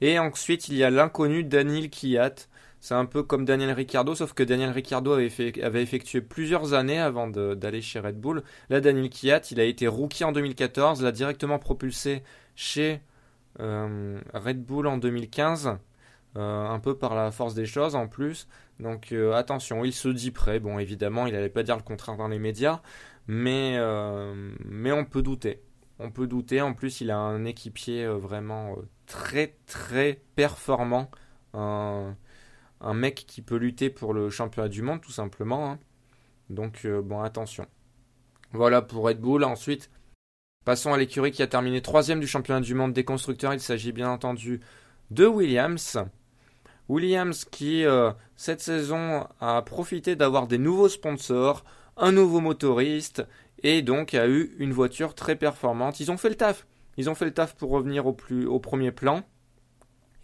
Et 0.00 0.18
ensuite, 0.18 0.68
il 0.68 0.74
y 0.76 0.82
a 0.84 0.90
l'inconnu 0.90 1.44
Daniel 1.44 1.88
Kiat. 1.88 2.34
C'est 2.82 2.94
un 2.94 3.06
peu 3.06 3.22
comme 3.22 3.44
Daniel 3.44 3.70
Ricciardo, 3.70 4.16
sauf 4.16 4.32
que 4.32 4.42
Daniel 4.42 4.70
Ricciardo 4.70 5.12
avait, 5.12 5.82
effectué 5.82 6.20
plusieurs 6.20 6.74
années 6.74 6.98
avant 6.98 7.28
d'aller 7.28 7.80
chez 7.80 8.00
Red 8.00 8.18
Bull. 8.18 8.42
Là, 8.70 8.80
Daniel 8.80 9.08
Kiat, 9.08 9.42
il 9.52 9.60
a 9.60 9.64
été 9.64 9.86
rookie 9.86 10.24
en 10.24 10.32
2014, 10.32 11.00
l'a 11.00 11.12
directement 11.12 11.60
propulsé 11.60 12.24
chez 12.56 13.00
euh, 13.60 14.18
Red 14.34 14.64
Bull 14.64 14.88
en 14.88 14.98
2015. 14.98 15.78
Euh, 16.36 16.66
un 16.66 16.80
peu 16.80 16.98
par 16.98 17.14
la 17.14 17.30
force 17.30 17.54
des 17.54 17.66
choses 17.66 17.94
en 17.94 18.08
plus. 18.08 18.48
Donc 18.80 19.12
euh, 19.12 19.32
attention, 19.32 19.84
il 19.84 19.92
se 19.92 20.08
dit 20.08 20.32
prêt. 20.32 20.58
Bon, 20.58 20.80
évidemment, 20.80 21.28
il 21.28 21.34
n'allait 21.34 21.50
pas 21.50 21.62
dire 21.62 21.76
le 21.76 21.82
contraire 21.82 22.16
dans 22.16 22.26
les 22.26 22.40
médias, 22.40 22.82
mais, 23.28 23.78
mais 24.64 24.90
on 24.90 25.04
peut 25.04 25.22
douter. 25.22 25.62
On 26.00 26.10
peut 26.10 26.26
douter. 26.26 26.60
En 26.60 26.74
plus, 26.74 27.00
il 27.00 27.12
a 27.12 27.16
un 27.16 27.44
équipier 27.44 28.08
vraiment 28.08 28.74
très 29.06 29.54
très 29.66 30.20
performant. 30.34 31.12
Mec 32.92 33.24
qui 33.26 33.42
peut 33.42 33.56
lutter 33.56 33.90
pour 33.90 34.12
le 34.12 34.30
championnat 34.30 34.68
du 34.68 34.82
monde 34.82 35.00
tout 35.00 35.12
simplement. 35.12 35.70
Hein. 35.70 35.78
Donc 36.50 36.84
euh, 36.84 37.02
bon 37.02 37.20
attention. 37.22 37.66
Voilà 38.52 38.82
pour 38.82 39.04
Red 39.04 39.20
Bull. 39.20 39.44
Ensuite, 39.44 39.90
passons 40.64 40.92
à 40.92 40.98
l'écurie 40.98 41.32
qui 41.32 41.42
a 41.42 41.46
terminé 41.46 41.80
troisième 41.80 42.20
du 42.20 42.26
championnat 42.26 42.60
du 42.60 42.74
monde 42.74 42.92
des 42.92 43.04
constructeurs. 43.04 43.54
Il 43.54 43.60
s'agit 43.60 43.92
bien 43.92 44.10
entendu 44.10 44.60
de 45.10 45.26
Williams. 45.26 45.98
Williams 46.88 47.44
qui 47.44 47.84
euh, 47.84 48.10
cette 48.36 48.60
saison 48.60 49.26
a 49.40 49.62
profité 49.62 50.16
d'avoir 50.16 50.46
des 50.46 50.58
nouveaux 50.58 50.88
sponsors, 50.88 51.64
un 51.96 52.12
nouveau 52.12 52.40
motoriste 52.40 53.26
et 53.62 53.82
donc 53.82 54.14
a 54.14 54.28
eu 54.28 54.54
une 54.58 54.72
voiture 54.72 55.14
très 55.14 55.36
performante. 55.36 56.00
Ils 56.00 56.10
ont 56.10 56.16
fait 56.16 56.28
le 56.28 56.34
taf. 56.34 56.66
Ils 56.96 57.08
ont 57.08 57.14
fait 57.14 57.24
le 57.24 57.32
taf 57.32 57.54
pour 57.54 57.70
revenir 57.70 58.06
au, 58.06 58.12
premier 58.60 58.92
plan. 58.92 59.22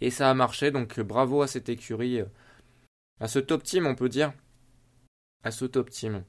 Et 0.01 0.11
ça 0.11 0.29
a 0.29 0.33
marché, 0.33 0.71
donc 0.71 0.99
bravo 0.99 1.41
à 1.41 1.47
cette 1.47 1.69
écurie, 1.69 2.21
à 3.19 3.27
ce 3.27 3.39
top 3.39 3.63
team, 3.63 3.85
on 3.85 3.95
peut 3.95 4.09
dire. 4.09 4.33
À 5.43 5.51
ce 5.51 5.65
top 5.65 5.89
team. 5.89 6.23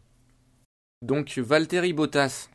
Donc 1.02 1.38
Valtteri 1.38 1.92
Bottas. 1.92 2.48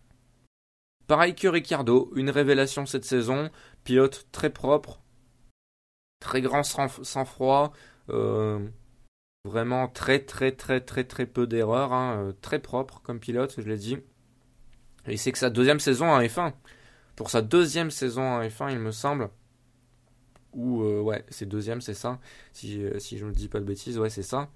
Pareil 1.07 1.35
que 1.35 1.47
Ricciardo, 1.47 2.11
une 2.15 2.29
révélation 2.29 2.85
cette 2.85 3.05
saison. 3.05 3.49
Pilote 3.83 4.27
très 4.31 4.49
propre, 4.49 5.01
très 6.19 6.41
grand 6.41 6.63
sang-froid. 6.63 7.73
Euh, 8.09 8.67
vraiment 9.45 9.87
très 9.87 10.19
très 10.19 10.51
très 10.51 10.81
très 10.81 11.03
très 11.03 11.25
peu 11.25 11.47
d'erreurs. 11.47 11.93
Hein, 11.93 12.17
euh, 12.17 12.33
très 12.41 12.59
propre 12.59 13.01
comme 13.03 13.19
pilote, 13.19 13.55
je 13.57 13.67
l'ai 13.67 13.77
dit. 13.77 13.97
Et 15.07 15.17
c'est 15.17 15.31
que 15.31 15.37
sa 15.37 15.49
deuxième 15.49 15.79
saison 15.79 16.07
en 16.07 16.19
F1 16.19 16.53
pour 17.15 17.29
sa 17.29 17.41
deuxième 17.41 17.91
saison 17.91 18.23
en 18.23 18.41
F1, 18.41 18.71
il 18.71 18.79
me 18.79 18.91
semble. 18.91 19.29
Ou, 20.55 20.83
euh, 20.83 21.01
ouais, 21.01 21.23
c'est 21.29 21.45
deuxième, 21.45 21.81
c'est 21.81 21.93
ça. 21.93 22.19
Si, 22.53 22.81
euh, 22.83 22.97
si 22.99 23.17
je 23.17 23.25
ne 23.25 23.31
dis 23.31 23.49
pas 23.49 23.59
de 23.59 23.65
bêtises, 23.65 23.99
ouais, 23.99 24.09
c'est 24.09 24.23
ça. 24.23 24.49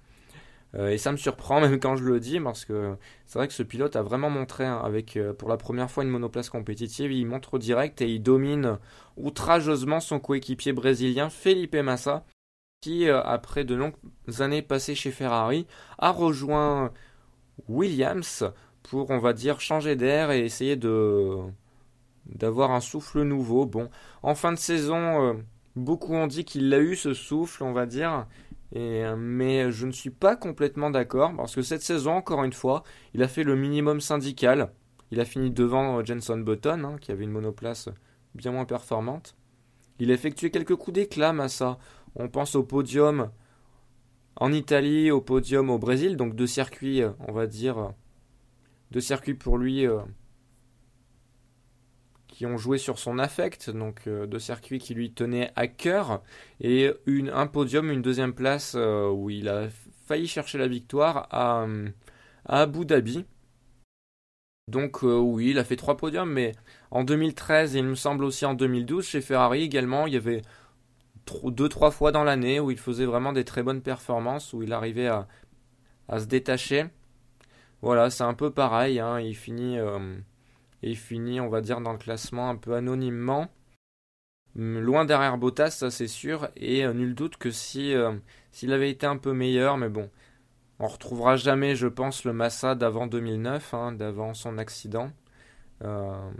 Euh, 0.74 0.90
et 0.90 0.98
ça 0.98 1.12
me 1.12 1.16
surprend 1.16 1.60
même 1.60 1.78
quand 1.80 1.96
je 1.96 2.04
le 2.04 2.20
dis, 2.20 2.40
parce 2.40 2.64
que 2.64 2.96
c'est 3.26 3.38
vrai 3.38 3.48
que 3.48 3.54
ce 3.54 3.62
pilote 3.62 3.96
a 3.96 4.02
vraiment 4.02 4.30
montré, 4.30 4.64
hein, 4.64 4.80
avec 4.82 5.18
pour 5.38 5.48
la 5.48 5.56
première 5.58 5.90
fois 5.90 6.04
une 6.04 6.10
monoplace 6.10 6.48
compétitive, 6.50 7.12
il 7.12 7.26
montre 7.26 7.58
direct 7.58 8.00
et 8.02 8.08
il 8.08 8.22
domine 8.22 8.78
outrageusement 9.16 10.00
son 10.00 10.20
coéquipier 10.20 10.72
brésilien 10.72 11.28
Felipe 11.30 11.76
Massa, 11.76 12.24
qui, 12.80 13.08
après 13.10 13.64
de 13.64 13.74
longues 13.74 13.94
années 14.40 14.62
passées 14.62 14.94
chez 14.94 15.10
Ferrari, 15.10 15.66
a 15.98 16.10
rejoint 16.12 16.92
Williams 17.68 18.44
pour, 18.82 19.10
on 19.10 19.18
va 19.18 19.34
dire, 19.34 19.60
changer 19.60 19.96
d'air 19.96 20.30
et 20.30 20.40
essayer 20.40 20.76
de 20.76 21.36
d'avoir 22.26 22.70
un 22.72 22.80
souffle 22.80 23.22
nouveau. 23.22 23.66
Bon, 23.66 23.90
en 24.22 24.34
fin 24.34 24.52
de 24.52 24.58
saison, 24.58 25.42
beaucoup 25.76 26.14
ont 26.14 26.26
dit 26.26 26.44
qu'il 26.44 26.72
a 26.74 26.78
eu 26.80 26.96
ce 26.96 27.14
souffle, 27.14 27.62
on 27.62 27.72
va 27.72 27.86
dire. 27.86 28.26
Euh, 28.76 29.16
mais 29.16 29.72
je 29.72 29.86
ne 29.86 29.92
suis 29.92 30.10
pas 30.10 30.36
complètement 30.36 30.90
d'accord 30.90 31.34
parce 31.36 31.54
que 31.54 31.62
cette 31.62 31.82
saison, 31.82 32.12
encore 32.12 32.44
une 32.44 32.52
fois, 32.52 32.84
il 33.14 33.22
a 33.22 33.28
fait 33.28 33.42
le 33.42 33.56
minimum 33.56 34.00
syndical. 34.00 34.72
Il 35.10 35.20
a 35.20 35.24
fini 35.24 35.50
devant 35.50 35.98
euh, 35.98 36.04
Jenson 36.04 36.38
Button, 36.38 36.84
hein, 36.84 36.96
qui 37.00 37.10
avait 37.10 37.24
une 37.24 37.32
monoplace 37.32 37.88
bien 38.34 38.52
moins 38.52 38.64
performante. 38.64 39.36
Il 39.98 40.10
a 40.10 40.14
effectué 40.14 40.50
quelques 40.50 40.76
coups 40.76 40.94
d'éclat, 40.94 41.32
Massa. 41.32 41.78
On 42.14 42.28
pense 42.28 42.54
au 42.54 42.62
podium 42.62 43.30
en 44.36 44.52
Italie, 44.52 45.10
au 45.10 45.20
podium 45.20 45.68
au 45.70 45.78
Brésil, 45.78 46.16
donc 46.16 46.34
deux 46.34 46.46
circuits, 46.46 47.02
on 47.28 47.32
va 47.32 47.46
dire, 47.46 47.92
deux 48.90 49.00
circuits 49.00 49.34
pour 49.34 49.58
lui 49.58 49.86
qui 52.40 52.46
ont 52.46 52.56
joué 52.56 52.78
sur 52.78 52.98
son 52.98 53.18
affect, 53.18 53.68
donc 53.68 54.06
euh, 54.06 54.26
de 54.26 54.38
circuits 54.38 54.78
qui 54.78 54.94
lui 54.94 55.12
tenaient 55.12 55.52
à 55.56 55.66
cœur, 55.66 56.22
et 56.58 56.90
une, 57.04 57.28
un 57.28 57.46
podium, 57.46 57.90
une 57.90 58.00
deuxième 58.00 58.32
place 58.32 58.72
euh, 58.78 59.10
où 59.10 59.28
il 59.28 59.46
a 59.46 59.68
failli 60.06 60.26
chercher 60.26 60.56
la 60.56 60.66
victoire 60.66 61.28
à, 61.30 61.66
à 62.46 62.62
Abu 62.62 62.86
Dhabi. 62.86 63.26
Donc 64.68 65.04
euh, 65.04 65.18
oui, 65.18 65.50
il 65.50 65.58
a 65.58 65.64
fait 65.64 65.76
trois 65.76 65.98
podiums, 65.98 66.32
mais 66.32 66.52
en 66.90 67.04
2013 67.04 67.76
et 67.76 67.80
il 67.80 67.84
me 67.84 67.94
semble 67.94 68.24
aussi 68.24 68.46
en 68.46 68.54
2012 68.54 69.06
chez 69.06 69.20
Ferrari 69.20 69.62
également, 69.62 70.06
il 70.06 70.14
y 70.14 70.16
avait 70.16 70.40
deux 71.44 71.68
trois 71.68 71.90
fois 71.90 72.10
dans 72.10 72.24
l'année 72.24 72.58
où 72.58 72.70
il 72.70 72.78
faisait 72.78 73.04
vraiment 73.04 73.34
des 73.34 73.44
très 73.44 73.62
bonnes 73.62 73.82
performances, 73.82 74.54
où 74.54 74.62
il 74.62 74.72
arrivait 74.72 75.08
à, 75.08 75.28
à 76.08 76.20
se 76.20 76.24
détacher. 76.24 76.86
Voilà, 77.82 78.08
c'est 78.08 78.24
un 78.24 78.32
peu 78.32 78.50
pareil, 78.50 78.98
hein, 78.98 79.20
il 79.20 79.36
finit 79.36 79.76
et 80.82 80.94
finit, 80.94 81.40
on 81.40 81.48
va 81.48 81.60
dire, 81.60 81.80
dans 81.80 81.92
le 81.92 81.98
classement 81.98 82.50
un 82.50 82.56
peu 82.56 82.74
anonymement. 82.74 83.48
Loin 84.56 85.04
derrière 85.04 85.38
Bottas, 85.38 85.70
ça 85.70 85.90
c'est 85.90 86.08
sûr, 86.08 86.48
et 86.56 86.84
euh, 86.84 86.92
nul 86.92 87.14
doute 87.14 87.36
que 87.36 87.52
si 87.52 87.94
euh, 87.94 88.12
s'il 88.50 88.72
avait 88.72 88.90
été 88.90 89.06
un 89.06 89.16
peu 89.16 89.32
meilleur, 89.32 89.76
mais 89.76 89.88
bon, 89.88 90.10
on 90.80 90.88
retrouvera 90.88 91.36
jamais, 91.36 91.76
je 91.76 91.86
pense, 91.86 92.24
le 92.24 92.32
Massa 92.32 92.74
d'avant 92.74 93.06
2009, 93.06 93.74
hein, 93.74 93.92
d'avant 93.92 94.34
son 94.34 94.58
accident. 94.58 95.12
Euh, 95.84 96.30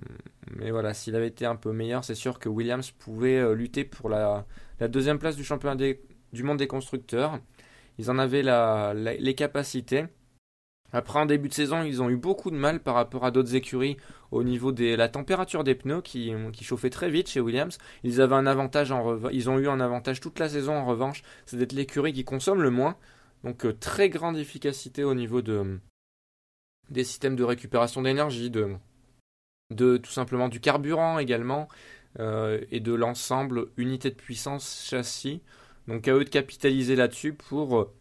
mais 0.50 0.70
voilà, 0.70 0.92
s'il 0.92 1.14
avait 1.14 1.28
été 1.28 1.46
un 1.46 1.56
peu 1.56 1.72
meilleur, 1.72 2.04
c'est 2.04 2.14
sûr 2.16 2.38
que 2.40 2.48
Williams 2.48 2.90
pouvait 2.90 3.54
lutter 3.54 3.84
pour 3.84 4.08
la, 4.08 4.44
deuxième 4.80 5.18
place 5.18 5.36
du 5.36 5.44
championnat 5.44 5.76
du 6.32 6.42
monde 6.42 6.58
des 6.58 6.66
constructeurs. 6.66 7.38
Ils 7.98 8.10
en 8.10 8.18
avaient 8.18 8.42
les 8.94 9.34
capacités. 9.34 10.06
Après, 10.92 11.20
en 11.20 11.26
début 11.26 11.48
de 11.48 11.54
saison, 11.54 11.82
ils 11.82 12.02
ont 12.02 12.10
eu 12.10 12.16
beaucoup 12.16 12.50
de 12.50 12.56
mal 12.56 12.80
par 12.80 12.94
rapport 12.94 13.24
à 13.24 13.30
d'autres 13.30 13.54
écuries 13.54 13.96
au 14.30 14.42
niveau 14.42 14.72
de 14.72 14.94
la 14.94 15.08
température 15.08 15.64
des 15.64 15.74
pneus 15.74 16.02
qui, 16.02 16.32
qui 16.52 16.64
chauffait 16.64 16.90
très 16.90 17.10
vite 17.10 17.28
chez 17.28 17.40
Williams. 17.40 17.78
Ils 18.04 18.20
avaient 18.20 18.36
un 18.36 18.46
avantage 18.46 18.92
en 18.92 19.28
ils 19.30 19.50
ont 19.50 19.58
eu 19.58 19.68
un 19.68 19.80
avantage 19.80 20.20
toute 20.20 20.38
la 20.38 20.48
saison 20.48 20.76
en 20.76 20.84
revanche, 20.84 21.22
c'est 21.46 21.56
d'être 21.56 21.72
l'écurie 21.72 22.12
qui 22.12 22.24
consomme 22.24 22.62
le 22.62 22.70
moins. 22.70 22.96
Donc 23.44 23.64
euh, 23.64 23.72
très 23.72 24.08
grande 24.10 24.36
efficacité 24.36 25.04
au 25.04 25.14
niveau 25.14 25.42
de 25.42 25.80
des 26.90 27.04
systèmes 27.04 27.36
de 27.36 27.44
récupération 27.44 28.02
d'énergie, 28.02 28.50
de, 28.50 28.74
de 29.70 29.96
tout 29.96 30.10
simplement 30.10 30.48
du 30.48 30.60
carburant 30.60 31.18
également 31.18 31.68
euh, 32.18 32.60
et 32.70 32.80
de 32.80 32.92
l'ensemble 32.92 33.68
unité 33.76 34.10
de 34.10 34.16
puissance 34.16 34.84
châssis. 34.88 35.42
Donc 35.86 36.08
à 36.08 36.14
eux 36.14 36.24
de 36.24 36.28
capitaliser 36.28 36.96
là-dessus 36.96 37.32
pour 37.32 37.78
euh, 37.78 37.94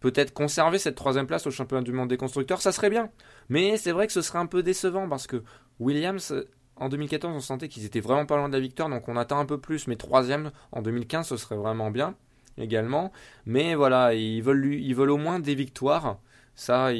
peut-être 0.00 0.32
conserver 0.32 0.78
cette 0.78 0.96
troisième 0.96 1.26
place 1.26 1.46
au 1.46 1.50
championnat 1.50 1.82
du 1.82 1.92
monde 1.92 2.08
des 2.08 2.16
constructeurs, 2.16 2.60
ça 2.60 2.72
serait 2.72 2.90
bien. 2.90 3.10
Mais 3.48 3.76
c'est 3.76 3.92
vrai 3.92 4.06
que 4.06 4.12
ce 4.12 4.22
serait 4.22 4.38
un 4.38 4.46
peu 4.46 4.62
décevant 4.62 5.08
parce 5.08 5.26
que 5.26 5.42
Williams, 5.78 6.34
en 6.76 6.88
2014, 6.88 7.34
on 7.34 7.40
sentait 7.40 7.68
qu'ils 7.68 7.84
étaient 7.84 8.00
vraiment 8.00 8.26
pas 8.26 8.36
loin 8.36 8.48
de 8.48 8.54
la 8.54 8.60
victoire, 8.60 8.88
donc 8.88 9.08
on 9.08 9.16
attend 9.16 9.38
un 9.38 9.46
peu 9.46 9.58
plus. 9.58 9.86
Mais 9.86 9.96
troisième 9.96 10.50
en 10.72 10.82
2015, 10.82 11.28
ce 11.28 11.36
serait 11.36 11.56
vraiment 11.56 11.90
bien 11.90 12.16
également. 12.58 13.12
Mais 13.46 13.74
voilà, 13.74 14.14
ils 14.14 14.42
veulent, 14.42 14.74
ils 14.74 14.94
veulent 14.94 15.10
au 15.10 15.16
moins 15.16 15.38
des 15.38 15.54
victoires. 15.54 16.18
Ça, 16.54 16.90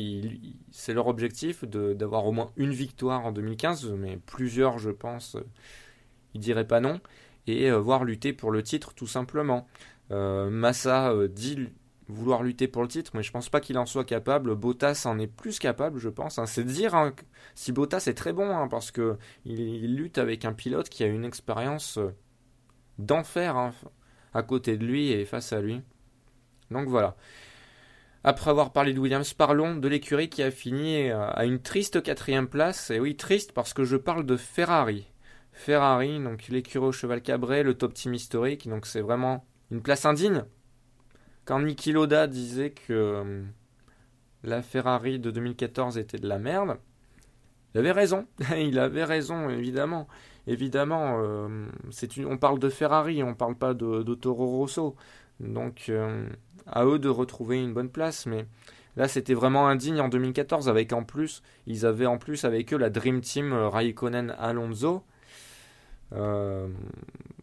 c'est 0.71 0.95
leur 0.95 1.07
objectif 1.09 1.65
d'avoir 1.65 2.27
au 2.27 2.33
moins 2.33 2.51
une 2.57 2.73
victoire 2.73 3.27
en 3.27 3.33
2015, 3.33 3.93
mais 3.99 4.19
plusieurs, 4.25 4.79
je 4.79 4.91
pense, 4.91 5.37
ils 6.35 6.41
diraient 6.41 6.67
pas 6.67 6.81
non. 6.81 7.01
Et 7.47 7.71
euh, 7.71 7.79
voir 7.79 8.05
lutter 8.05 8.33
pour 8.33 8.53
le 8.53 8.63
titre 8.63 8.95
tout 8.95 9.07
simplement. 9.07 9.67
Euh, 10.13 10.51
Massa 10.51 11.13
euh, 11.13 11.29
dit 11.29 11.69
vouloir 12.11 12.43
lutter 12.43 12.69
pour 12.69 12.83
le 12.83 12.89
titre, 12.89 13.13
mais 13.15 13.23
je 13.23 13.31
pense 13.31 13.49
pas 13.49 13.61
qu'il 13.61 13.79
en 13.79 13.87
soit 13.87 14.05
capable. 14.05 14.55
Bottas 14.55 15.03
en 15.07 15.19
est 15.19 15.27
plus 15.27 15.59
capable, 15.59 15.99
je 15.99 16.09
pense. 16.09 16.39
Hein. 16.39 16.47
C'est 16.47 16.65
dire 16.65 16.95
hein, 16.95 17.13
si 17.55 17.73
Bottas 17.73 18.05
est 18.07 18.15
très 18.15 18.33
bon, 18.33 18.51
hein, 18.57 18.69
parce 18.69 18.91
que 18.91 19.17
il, 19.45 19.97
lutte 19.97 20.19
avec 20.19 20.45
un 20.45 20.53
pilote 20.53 20.89
qui 20.89 21.05
a 21.05 21.07
une 21.07 21.25
expérience 21.25 21.99
euh, 21.99 22.15
d'enfer 22.99 23.73
à 24.35 24.43
côté 24.43 24.77
de 24.77 24.85
lui 24.85 25.11
et 25.13 25.25
face 25.25 25.53
à 25.53 25.61
lui. 25.61 25.83
Donc 26.71 26.89
voilà. 26.89 27.17
Après 28.23 28.51
avoir 28.51 28.73
parlé 28.73 28.93
de 28.93 29.01
Williams, 29.01 29.33
parlons 29.33 29.77
de 29.77 29.89
l'écurie 29.89 30.29
qui 30.29 30.43
a 30.43 30.51
fini 30.51 31.11
à 31.11 31.45
une 31.47 31.63
triste 31.63 32.03
quatrième 32.03 32.49
place. 32.49 32.91
Et 32.91 33.01
oui, 33.01 33.17
triste 33.17 33.53
parce 33.53 33.73
que 33.73 33.85
je 33.85 33.97
parle 33.97 34.27
de 34.27 34.37
Ferrari. 34.37 35.07
Ferrari, 35.53 36.23
donc 36.23 36.49
l'écurie 36.49 36.87
au 36.87 36.93
cheval 36.93 37.23
cabré, 37.23 37.63
le 37.63 37.75
top 37.75 37.95
team 37.95 38.15
historique, 38.15 38.69
donc 38.69 38.87
c'est 38.87 39.01
vraiment 39.01 39.47
une 39.71 39.83
place 39.83 40.05
indigne. 40.05 40.45
Quand 41.45 41.61
Niki 41.61 41.93
Loda 41.93 42.27
disait 42.27 42.71
que 42.71 42.93
euh, 42.93 43.43
la 44.45 44.63
Ferrari 44.63 45.19
de 45.19 45.31
2014 45.31 45.99
était 45.99 46.19
de 46.19 46.29
la 46.29 46.39
merde, 46.39 46.79
il 47.75 47.79
avait 47.79 47.93
raison. 47.93 48.27
il 48.57 48.79
avait 48.79 49.05
raison, 49.05 49.49
évidemment. 49.49 50.09
Évidemment, 50.47 51.21
euh, 51.23 51.67
on 52.27 52.39
parle 52.39 52.59
de 52.59 52.69
Ferrari, 52.69 53.23
on 53.23 53.35
parle 53.35 53.55
pas 53.57 53.75
de, 53.75 54.15
Toro 54.15 54.47
Rosso. 54.47 54.97
Donc, 55.39 55.87
euh, 55.89 56.29
à 56.67 56.85
eux 56.85 56.99
de 56.99 57.09
retrouver 57.09 57.63
une 57.63 57.73
bonne 57.73 57.91
place. 57.91 58.27
Mais 58.27 58.47
là, 58.97 59.09
c'était 59.09 59.35
vraiment 59.35 59.69
indigne 59.69 60.01
en 60.01 60.09
2014. 60.09 60.69
Avec 60.69 60.93
en 60.93 61.05
plus, 61.05 61.43
ils 61.67 61.87
avaient 61.87 62.07
en 62.07 62.19
plus 62.19 62.45
avec 62.45 62.73
eux 62.73 62.79
la 62.79 62.91
Dream 62.91 63.21
Team 63.21 63.53
Raikkonen 63.53 64.35
Alonso. 64.39 65.05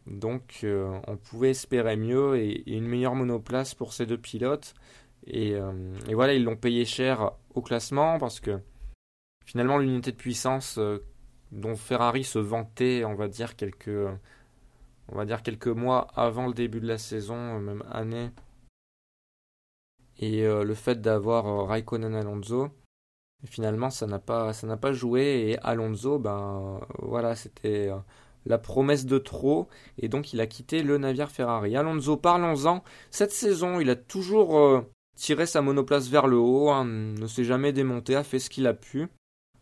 Donc, 0.07 0.65
on 0.65 1.17
pouvait 1.17 1.51
espérer 1.51 1.97
mieux 1.97 2.37
et, 2.37 2.63
une 2.71 2.87
meilleure 2.87 3.15
monoplace 3.15 3.75
pour 3.75 3.93
ces 3.93 4.05
deux 4.05 4.17
pilotes. 4.17 4.73
Et, 5.25 5.51
et 6.07 6.13
voilà, 6.13 6.33
ils 6.33 6.43
l'ont 6.43 6.55
payé 6.55 6.85
cher 6.85 7.31
au 7.53 7.61
classement 7.61 8.17
parce 8.17 8.39
que 8.39 8.59
finalement 9.47 9.77
l'unité 9.77 10.11
de 10.11 10.17
puissance 10.17 10.77
euh, 10.77 11.03
dont 11.51 11.75
Ferrari 11.75 12.23
se 12.23 12.37
vantait, 12.37 13.05
on 13.05 13.15
va 13.15 13.29
dire 13.29 13.55
quelques, 13.55 13.89
on 15.07 15.15
va 15.15 15.25
dire 15.25 15.41
quelques 15.41 15.67
mois 15.67 16.07
avant 16.15 16.47
le 16.47 16.53
début 16.53 16.81
de 16.81 16.87
la 16.87 16.97
saison, 16.97 17.55
euh, 17.55 17.59
même 17.59 17.83
année, 17.89 18.29
et 20.19 20.45
euh, 20.45 20.63
le 20.63 20.73
fait 20.73 20.99
d'avoir 20.99 21.67
Raikkonen 21.67 22.13
Alonso, 22.13 22.69
finalement 23.45 23.89
ça 23.89 24.05
n'a 24.05 24.19
pas, 24.19 24.51
ça 24.51 24.67
n'a 24.67 24.77
pas 24.77 24.91
joué 24.91 25.51
et 25.51 25.59
Alonso, 25.59 26.19
ben 26.19 26.81
voilà, 26.99 27.35
c'était 27.35 27.89
la 28.45 28.57
promesse 28.57 29.05
de 29.05 29.17
trop 29.17 29.67
et 29.97 30.07
donc 30.07 30.33
il 30.33 30.41
a 30.41 30.47
quitté 30.47 30.83
le 30.83 30.97
navire 30.97 31.31
Ferrari. 31.31 31.75
Alonso, 31.75 32.17
parlons-en. 32.17 32.83
Cette 33.11 33.31
saison, 33.31 33.79
il 33.79 33.89
a 33.89 33.95
toujours 33.95 34.83
tiré 35.17 35.45
sa 35.45 35.61
monoplace 35.61 36.07
vers 36.07 36.27
le 36.27 36.37
haut, 36.37 36.69
hein, 36.69 36.85
ne 36.85 37.27
s'est 37.27 37.43
jamais 37.43 37.73
démonté, 37.73 38.15
a 38.15 38.23
fait 38.23 38.39
ce 38.39 38.49
qu'il 38.49 38.67
a 38.67 38.73
pu. 38.73 39.07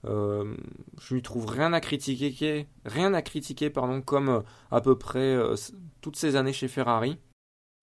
Euh, 0.05 0.55
je 1.00 1.15
lui 1.15 1.24
trouve 1.24 1.48
rien 1.48 1.74
à 1.74 1.82
critiquer, 1.82 2.67
rien 2.86 3.13
à 3.15 3.22
critiquer 3.24 3.72
pardon, 3.72 4.01
comme 4.01 4.29
euh, 4.29 4.41
à 4.70 4.82
peu 4.82 4.98
près 4.98 5.36
euh, 5.36 5.55
toutes 6.01 6.17
ces 6.17 6.36
années 6.36 6.53
chez 6.53 6.67
Ferrari. 6.67 7.17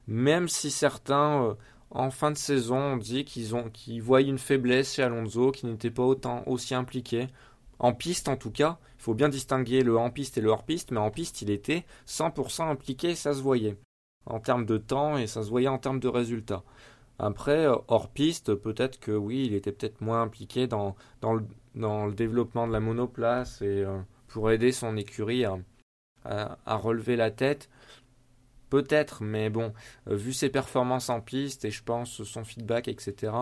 Même 0.06 0.48
si 0.48 0.70
certains 0.70 1.56
en 1.90 2.10
fin 2.10 2.30
de 2.30 2.36
saison 2.36 2.76
ont 2.76 2.96
dit 2.96 3.24
qu'ils 3.24 3.54
ont 3.54 3.70
qu'ils 3.70 4.02
voyaient 4.02 4.28
une 4.28 4.38
faiblesse 4.38 4.94
chez 4.94 5.02
Alonso, 5.02 5.52
qui 5.52 5.66
n'était 5.66 5.90
pas 5.90 6.02
autant 6.02 6.42
aussi 6.46 6.74
impliqué. 6.74 7.28
En 7.82 7.92
piste 7.92 8.28
en 8.28 8.36
tout 8.36 8.52
cas, 8.52 8.78
il 8.98 9.02
faut 9.02 9.14
bien 9.14 9.28
distinguer 9.28 9.82
le 9.82 9.98
en 9.98 10.10
piste 10.10 10.38
et 10.38 10.40
le 10.40 10.50
hors 10.50 10.64
piste, 10.64 10.92
mais 10.92 11.00
en 11.00 11.10
piste 11.10 11.42
il 11.42 11.50
était 11.50 11.84
100% 12.06 12.70
impliqué, 12.70 13.16
ça 13.16 13.34
se 13.34 13.42
voyait 13.42 13.76
en 14.24 14.38
termes 14.38 14.66
de 14.66 14.78
temps 14.78 15.18
et 15.18 15.26
ça 15.26 15.42
se 15.42 15.50
voyait 15.50 15.68
en 15.68 15.78
termes 15.78 15.98
de 15.98 16.06
résultats. 16.08 16.62
Après, 17.18 17.66
hors 17.88 18.08
piste, 18.10 18.54
peut-être 18.54 19.00
que 19.00 19.12
oui, 19.12 19.46
il 19.46 19.54
était 19.54 19.72
peut-être 19.72 20.00
moins 20.00 20.22
impliqué 20.22 20.68
dans, 20.68 20.96
le, 21.22 22.12
développement 22.12 22.68
de 22.68 22.72
la 22.72 22.80
monoplace 22.80 23.62
et 23.62 23.84
euh, 23.84 24.00
pour 24.28 24.50
aider 24.50 24.72
son 24.72 24.96
écurie 24.96 25.44
à, 25.44 26.76
relever 26.76 27.16
la 27.16 27.30
tête. 27.32 27.68
Peut-être, 28.70 29.22
mais 29.22 29.50
bon, 29.50 29.72
euh, 30.08 30.16
vu 30.16 30.32
ses 30.32 30.48
performances 30.48 31.10
en 31.10 31.20
piste 31.20 31.64
et 31.64 31.70
je 31.70 31.82
pense 31.82 32.22
son 32.22 32.44
feedback, 32.44 32.88
etc., 32.88 33.32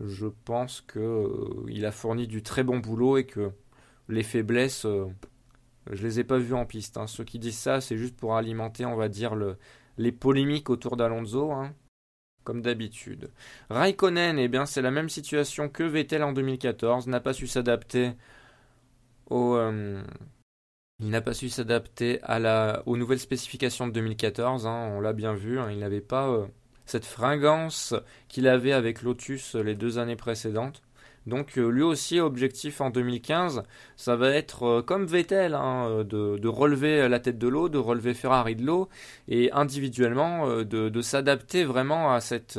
je 0.00 0.26
pense 0.44 0.82
qu'il 0.82 1.00
euh, 1.00 1.88
a 1.88 1.92
fourni 1.92 2.26
du 2.26 2.42
très 2.42 2.62
bon 2.62 2.78
boulot 2.78 3.16
et 3.16 3.24
que 3.24 3.50
les 4.08 4.22
faiblesses, 4.22 4.86
je 5.90 6.02
les 6.02 6.20
ai 6.20 6.24
pas 6.24 6.38
vues 6.38 6.54
en 6.54 6.66
piste. 6.66 6.96
Hein. 6.96 7.06
Ceux 7.06 7.24
qui 7.24 7.38
disent 7.38 7.58
ça, 7.58 7.80
c'est 7.80 7.96
juste 7.96 8.16
pour 8.16 8.36
alimenter, 8.36 8.86
on 8.86 8.96
va 8.96 9.08
dire, 9.08 9.34
le, 9.34 9.56
les 9.98 10.12
polémiques 10.12 10.70
autour 10.70 10.96
d'Alonso. 10.96 11.52
Hein 11.52 11.74
comme 12.46 12.62
d'habitude. 12.62 13.30
Raikkonen, 13.70 14.38
eh 14.38 14.48
bien, 14.48 14.64
c'est 14.66 14.80
la 14.80 14.92
même 14.92 15.08
situation 15.10 15.68
que 15.68 15.82
Vettel 15.82 16.22
en 16.22 16.32
2014, 16.32 17.08
n'a 17.08 17.20
pas 17.20 17.32
su 17.32 17.48
s'adapter 17.48 18.12
au, 19.28 19.56
euh, 19.56 20.00
il 21.00 21.10
n'a 21.10 21.20
pas 21.20 21.34
su 21.34 21.48
s'adapter 21.50 22.20
aux 22.86 22.96
nouvelles 22.96 23.18
spécifications 23.18 23.86
de 23.86 23.92
2014, 23.92 24.66
hein, 24.66 24.92
on 24.92 25.00
l'a 25.00 25.12
bien 25.12 25.34
vu, 25.34 25.58
il 25.70 25.78
n'avait 25.78 26.00
pas 26.00 26.28
euh, 26.28 26.46
cette 26.86 27.04
fringance 27.04 27.94
qu'il 28.28 28.48
avait 28.48 28.72
avec 28.72 29.02
Lotus 29.02 29.56
les 29.56 29.74
deux 29.74 29.98
années 29.98 30.16
précédentes. 30.16 30.82
Donc 31.26 31.58
euh, 31.58 31.68
lui 31.68 31.82
aussi, 31.82 32.20
objectif 32.20 32.80
en 32.80 32.90
2015, 32.90 33.64
ça 33.96 34.16
va 34.16 34.30
être 34.30 34.62
euh, 34.62 34.82
comme 34.82 35.06
Vettel, 35.06 35.54
hein, 35.54 35.88
euh, 35.88 36.04
de, 36.04 36.48
relever 36.48 37.08
la 37.08 37.18
tête 37.18 37.38
de 37.38 37.48
l'eau, 37.48 37.68
de 37.68 37.78
relever 37.78 38.14
Ferrari 38.14 38.54
de 38.54 38.64
l'eau, 38.64 38.88
et 39.28 39.50
individuellement 39.52 40.62
de, 40.62 41.00
s'adapter 41.02 41.64
vraiment 41.64 42.12
à 42.12 42.20
cette, 42.20 42.58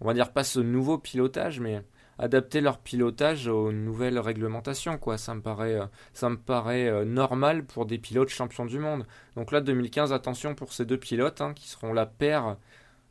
on 0.00 0.06
va 0.06 0.14
dire 0.14 0.32
pas 0.32 0.44
ce 0.44 0.60
nouveau 0.60 0.98
pilotage, 0.98 1.60
mais 1.60 1.82
adapter 2.18 2.60
leur 2.60 2.78
pilotage 2.78 3.46
aux 3.46 3.72
nouvelles 3.72 4.18
réglementations. 4.18 4.98
Quoi. 4.98 5.16
Ça 5.18 5.34
me 5.34 5.40
paraît, 5.40 5.78
ça 6.12 6.28
me 6.28 6.36
paraît 6.36 7.04
normal 7.04 7.64
pour 7.64 7.86
des 7.86 7.98
pilotes 7.98 8.28
champions 8.28 8.66
du 8.66 8.78
monde. 8.78 9.06
Donc 9.36 9.52
là, 9.52 9.60
2015, 9.60 10.12
attention 10.12 10.54
pour 10.54 10.72
ces 10.72 10.84
deux 10.84 10.98
pilotes 10.98 11.40
hein, 11.40 11.54
qui 11.54 11.68
seront 11.68 11.92
la 11.92 12.06
paire 12.06 12.56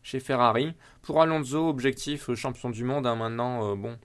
chez 0.03 0.19
Ferrari. 0.19 0.73
Pour 1.01 1.21
Alonso, 1.21 1.69
objectif 1.69 2.33
champion 2.35 2.69
du 2.69 2.83
monde. 2.83 3.07
Hein, 3.07 3.15
maintenant, 3.15 3.75
bon, 3.75 3.97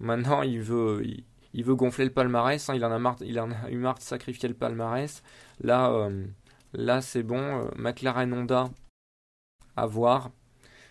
Maintenant, 0.00 0.42
il 0.42 0.60
veut, 0.60 1.02
gonfler 1.74 2.04
le 2.04 2.12
palmarès. 2.12 2.68
Hein. 2.68 2.74
il, 2.74 2.84
en 2.84 3.50
a 3.50 3.70
eu 3.70 3.76
marre 3.78 3.96
de 3.96 4.00
sacrifier 4.00 4.48
le 4.48 4.54
palmarès. 4.54 5.22
Là, 5.60 5.90
euh, 5.90 7.00
c'est 7.00 7.22
bon. 7.22 7.40
Euh, 7.40 7.68
McLaren 7.76 8.32
Honda, 8.32 8.70
à 9.76 9.86
voir. 9.86 10.30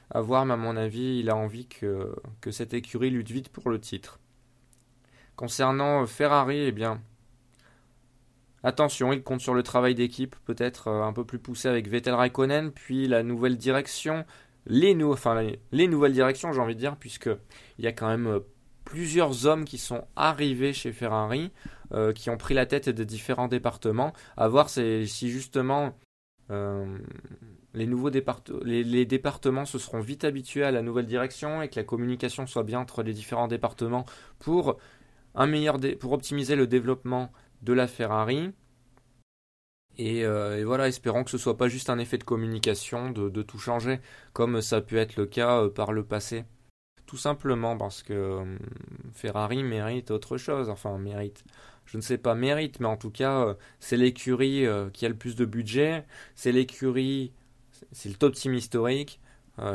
À 0.10 0.22
voir, 0.22 0.46
mais 0.46 0.54
à 0.54 0.58
mon 0.58 0.78
avis, 0.78 1.20
il 1.20 1.30
a 1.30 1.36
envie 1.36 1.67
que, 1.67 2.15
que 2.41 2.52
cette 2.52 2.74
écurie 2.74 3.10
lutte 3.10 3.32
vite 3.32 3.50
pour 3.50 3.70
le 3.70 3.80
titre. 3.80 4.20
Concernant 5.36 6.04
euh, 6.04 6.06
Ferrari, 6.06 6.60
eh 6.60 6.72
bien, 6.72 7.02
attention, 8.63 9.13
il 9.13 9.24
compte 9.24 9.41
sur 9.41 9.54
le 9.54 9.63
travail 9.63 9.96
d'équipe, 9.96 10.36
peut-être 10.46 10.89
un 10.89 11.13
peu 11.13 11.26
plus 11.26 11.39
poussé 11.39 11.67
avec 11.67 11.88
Vettel 11.88 12.13
Raikkonen, 12.13 12.72
puis 12.72 13.08
la 13.08 13.22
nouvelle 13.24 13.58
direction, 13.58 14.26
les, 14.65 15.02
enfin, 15.04 15.46
les 15.72 15.88
nouvelles 15.88 16.13
directions, 16.13 16.54
j'ai 16.54 16.62
envie 16.62 16.76
de 16.76 16.80
dire, 16.80 16.96
puisque 16.98 17.30
il 17.78 17.86
y 17.86 17.88
a 17.88 17.91
quand 17.91 18.08
même 18.08 18.41
plusieurs 18.88 19.45
hommes 19.45 19.65
qui 19.65 19.78
sont 19.78 20.08
arrivés 20.15 20.71
chez 20.71 20.93
Ferrari, 20.93 21.52
euh, 21.91 22.13
qui 22.13 22.30
ont 22.30 22.38
pris 22.38 22.54
la 22.54 22.65
tête 22.65 22.88
des 22.88 23.06
différents 23.06 23.50
départements. 23.50 24.13
À 24.38 24.47
voir 24.47 24.69
si 24.69 25.06
justement 25.06 25.93
euh, 26.52 26.97
les 27.73 27.86
nouveaux 27.86 28.10
départements 28.10 29.65
se 29.65 29.78
seront 29.78 30.00
vite 30.00 30.23
habitués 30.23 30.63
à 30.63 30.71
la 30.71 30.82
nouvelle 30.82 31.06
direction 31.06 31.62
et 31.62 31.67
que 31.67 31.76
la 31.76 31.84
communication 31.84 32.47
soit 32.47 32.63
bien 32.63 32.80
entre 32.80 33.04
les 33.04 33.12
différents 33.13 33.50
départements 33.50 34.06
pour 34.39 34.78
un 35.36 35.47
meilleur 35.47 35.78
pour 36.00 36.13
optimiser 36.13 36.56
le 36.56 36.65
développement 36.65 37.32
de 37.63 37.73
la 37.73 37.88
Ferrari. 37.88 38.52
Et, 39.97 40.23
euh, 40.23 40.63
voilà, 40.65 40.88
espérons 40.88 41.26
que 41.26 41.32
ce 41.32 41.38
soit 41.38 41.58
pas 41.58 41.67
juste 41.67 41.89
un 41.89 42.00
effet 42.00 42.17
de 42.17 42.23
communication 42.23 43.12
de 43.12 43.41
tout 43.41 43.60
changer, 43.60 44.00
comme 44.32 44.62
ça 44.62 44.78
a 44.78 44.82
pu 44.82 44.97
être 44.97 45.17
le 45.17 45.26
cas 45.26 45.67
par 45.69 45.91
le 45.91 46.06
passé. 46.06 46.45
Tout 47.08 47.17
simplement 47.17 47.78
parce 47.78 48.04
que 48.04 48.13
euh, 48.13 48.58
Ferrari 49.13 49.63
mérite 49.63 50.12
autre 50.12 50.38
chose. 50.38 50.70
Enfin, 50.70 50.98
mérite. 50.98 51.46
Je 51.86 51.96
ne 51.96 52.02
sais 52.02 52.17
pas 52.17 52.36
mérite, 52.36 52.82
mais 52.82 52.88
en 52.88 52.98
tout 52.98 53.12
cas, 53.12 53.46
euh, 53.46 53.54
c'est 53.80 53.96
l'écurie 53.96 54.65
euh, 54.65 54.89
qui 54.89 55.06
a 55.06 55.10
le 55.10 55.15
plus 55.15 55.38
de 55.38 55.46
budget. 55.46 56.06
C'est 56.36 56.52
l'écurie, 56.52 57.32
c'est 57.93 58.10
le 58.10 58.15
top 58.15 58.36
team 58.36 58.54
historique. 58.54 59.22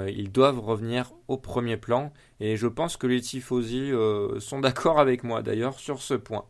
ils 0.09 0.31
doivent 0.31 0.61
revenir 0.61 1.15
au 1.27 1.39
premier 1.39 1.79
plan. 1.79 2.13
Et 2.39 2.57
je 2.57 2.67
pense 2.67 2.99
que 2.99 3.07
les 3.07 3.23
tifosi 3.23 3.91
sont 4.39 4.61
d'accord 4.61 5.01
avec 5.01 5.25
moi 5.25 5.43
d'ailleurs 5.43 5.79
sur 5.81 6.03
ce 6.03 6.15
point. 6.15 6.45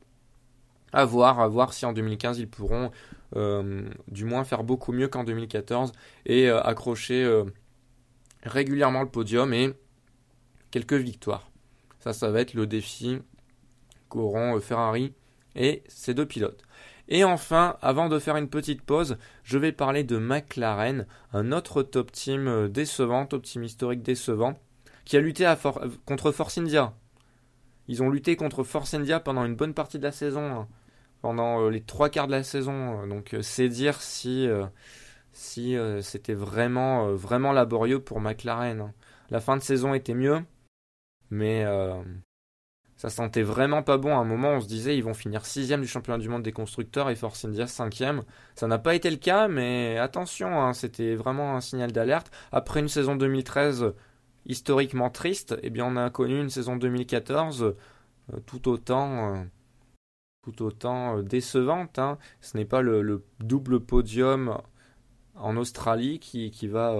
À 0.92 1.04
voir, 1.04 1.40
à 1.40 1.48
voir 1.48 1.72
si 1.72 1.86
en 1.86 1.92
2015 1.92 2.40
ils 2.40 2.48
pourront 2.48 2.90
du 4.08 4.24
moins 4.24 4.44
faire 4.44 4.64
beaucoup 4.64 4.92
mieux 4.92 5.08
qu'en 5.08 5.24
2014 5.24 5.92
et 6.26 6.50
accrocher 6.50 7.24
régulièrement 8.42 9.02
le 9.02 9.08
podium 9.08 9.54
et 9.54 9.72
quelques 10.72 10.94
victoires. 10.94 11.52
Ça, 12.00 12.12
ça 12.12 12.32
va 12.32 12.40
être 12.40 12.54
le 12.54 12.66
défi 12.66 13.20
qu'auront 14.08 14.56
euh, 14.56 14.60
Ferrari 14.60 15.14
et 15.54 15.84
ses 15.86 16.14
deux 16.14 16.26
pilotes. 16.26 16.62
Et 17.08 17.22
enfin, 17.22 17.76
avant 17.80 18.08
de 18.08 18.18
faire 18.18 18.36
une 18.36 18.48
petite 18.48 18.82
pause, 18.82 19.18
je 19.44 19.58
vais 19.58 19.70
parler 19.70 20.02
de 20.02 20.18
McLaren, 20.18 21.06
un 21.32 21.52
autre 21.52 21.82
top 21.82 22.10
team 22.10 22.48
euh, 22.48 22.68
décevant, 22.68 23.26
top 23.26 23.42
team 23.42 23.62
historique 23.62 24.02
décevant, 24.02 24.58
qui 25.04 25.16
a 25.16 25.20
lutté 25.20 25.52
contre 26.06 26.32
Force 26.32 26.58
India. 26.58 26.94
Ils 27.86 28.02
ont 28.02 28.10
lutté 28.10 28.34
contre 28.34 28.64
Force 28.64 28.94
India 28.94 29.20
pendant 29.20 29.44
une 29.44 29.56
bonne 29.56 29.74
partie 29.74 29.98
de 29.98 30.04
la 30.04 30.12
saison, 30.12 30.60
hein. 30.60 30.68
pendant 31.20 31.60
euh, 31.60 31.70
les 31.70 31.82
trois 31.82 32.08
quarts 32.08 32.26
de 32.26 32.32
la 32.32 32.42
saison. 32.42 33.06
Donc 33.06 33.36
c'est 33.42 33.68
dire 33.68 34.00
si, 34.00 34.48
si 35.32 35.76
c'était 36.00 36.34
vraiment, 36.34 37.12
vraiment 37.12 37.52
laborieux 37.52 38.00
pour 38.00 38.20
McLaren. 38.20 38.80
Hein. 38.80 38.92
La 39.30 39.40
fin 39.40 39.56
de 39.56 39.62
saison 39.62 39.94
était 39.94 40.14
mieux, 40.14 40.40
mais 41.32 41.64
ça 43.02 43.10
sentait 43.10 43.42
vraiment 43.42 43.82
pas 43.82 43.98
bon. 43.98 44.16
À 44.16 44.20
un 44.20 44.24
moment, 44.24 44.50
on 44.50 44.60
se 44.60 44.68
disait 44.68 44.96
ils 44.96 45.02
vont 45.02 45.12
finir 45.12 45.44
sixième 45.44 45.80
du 45.80 45.88
championnat 45.88 46.18
du 46.18 46.28
monde 46.28 46.44
des 46.44 46.52
constructeurs 46.52 47.10
et 47.10 47.16
Force 47.16 47.44
India 47.44 47.66
cinquième. 47.66 48.22
Ça 48.54 48.68
n'a 48.68 48.78
pas 48.78 48.94
été 48.94 49.10
le 49.10 49.16
cas, 49.16 49.48
mais 49.48 49.98
attention, 49.98 50.62
hein, 50.62 50.72
c'était 50.72 51.16
vraiment 51.16 51.56
un 51.56 51.60
signal 51.60 51.90
d'alerte. 51.90 52.30
Après 52.52 52.78
une 52.78 52.86
saison 52.88 53.16
2013 53.16 53.92
historiquement 54.46 55.10
triste, 55.10 55.56
eh 55.64 55.70
bien 55.70 55.84
on 55.84 55.96
a 55.96 56.10
connu 56.10 56.40
une 56.40 56.48
saison 56.48 56.76
2014 56.76 57.74
euh, 58.32 58.40
tout 58.46 58.68
autant, 58.68 59.34
euh, 59.34 59.44
tout 60.42 60.62
autant 60.62 61.18
euh, 61.18 61.22
décevante. 61.22 61.98
Hein. 61.98 62.18
Ce 62.40 62.56
n'est 62.56 62.64
pas 62.64 62.82
le, 62.82 63.24
double 63.40 63.80
podium 63.80 64.58
en 65.34 65.56
Australie 65.56 66.20
qui 66.20 66.68
va, 66.68 66.94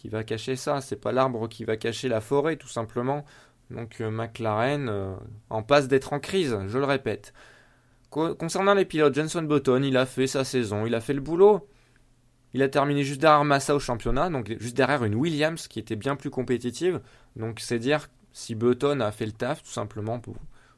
qui 0.00 0.08
va 0.08 0.24
cacher 0.24 0.56
ça. 0.56 0.80
C'est 0.80 0.96
pas 0.96 1.12
l'arbre 1.12 1.46
qui 1.46 1.64
va 1.64 1.76
cacher 1.76 2.08
la 2.08 2.22
forêt, 2.22 2.56
tout 2.56 2.68
simplement. 2.68 3.24
Donc 3.70 4.00
euh, 4.00 4.10
McLaren 4.10 4.88
euh, 4.88 5.14
en 5.50 5.62
passe 5.62 5.88
d'être 5.88 6.14
en 6.14 6.20
crise, 6.20 6.56
je 6.66 6.78
le 6.78 6.84
répète. 6.84 7.34
concernant 8.08 8.72
les 8.74 8.86
pilotes, 8.86 9.14
Jenson 9.14 9.42
Button, 9.42 9.82
il 9.84 9.96
a 9.98 10.06
fait 10.06 10.26
sa 10.26 10.42
saison, 10.42 10.86
il 10.86 10.94
a 10.94 11.00
fait 11.00 11.12
le 11.12 11.20
boulot. 11.20 11.68
Il 12.54 12.62
a 12.62 12.68
terminé 12.68 13.04
juste 13.04 13.20
derrière 13.20 13.44
Massa 13.44 13.76
au 13.76 13.78
championnat, 13.78 14.30
donc 14.30 14.56
juste 14.58 14.76
derrière 14.76 15.04
une 15.04 15.14
Williams 15.14 15.68
qui 15.68 15.78
était 15.78 15.96
bien 15.96 16.16
plus 16.16 16.30
compétitive. 16.30 17.00
Donc 17.36 17.60
c'est 17.60 17.78
dire 17.78 18.08
si 18.32 18.54
Button 18.54 19.00
a 19.00 19.12
fait 19.12 19.26
le 19.26 19.32
taf, 19.32 19.62
tout 19.62 19.70
simplement. 19.70 20.20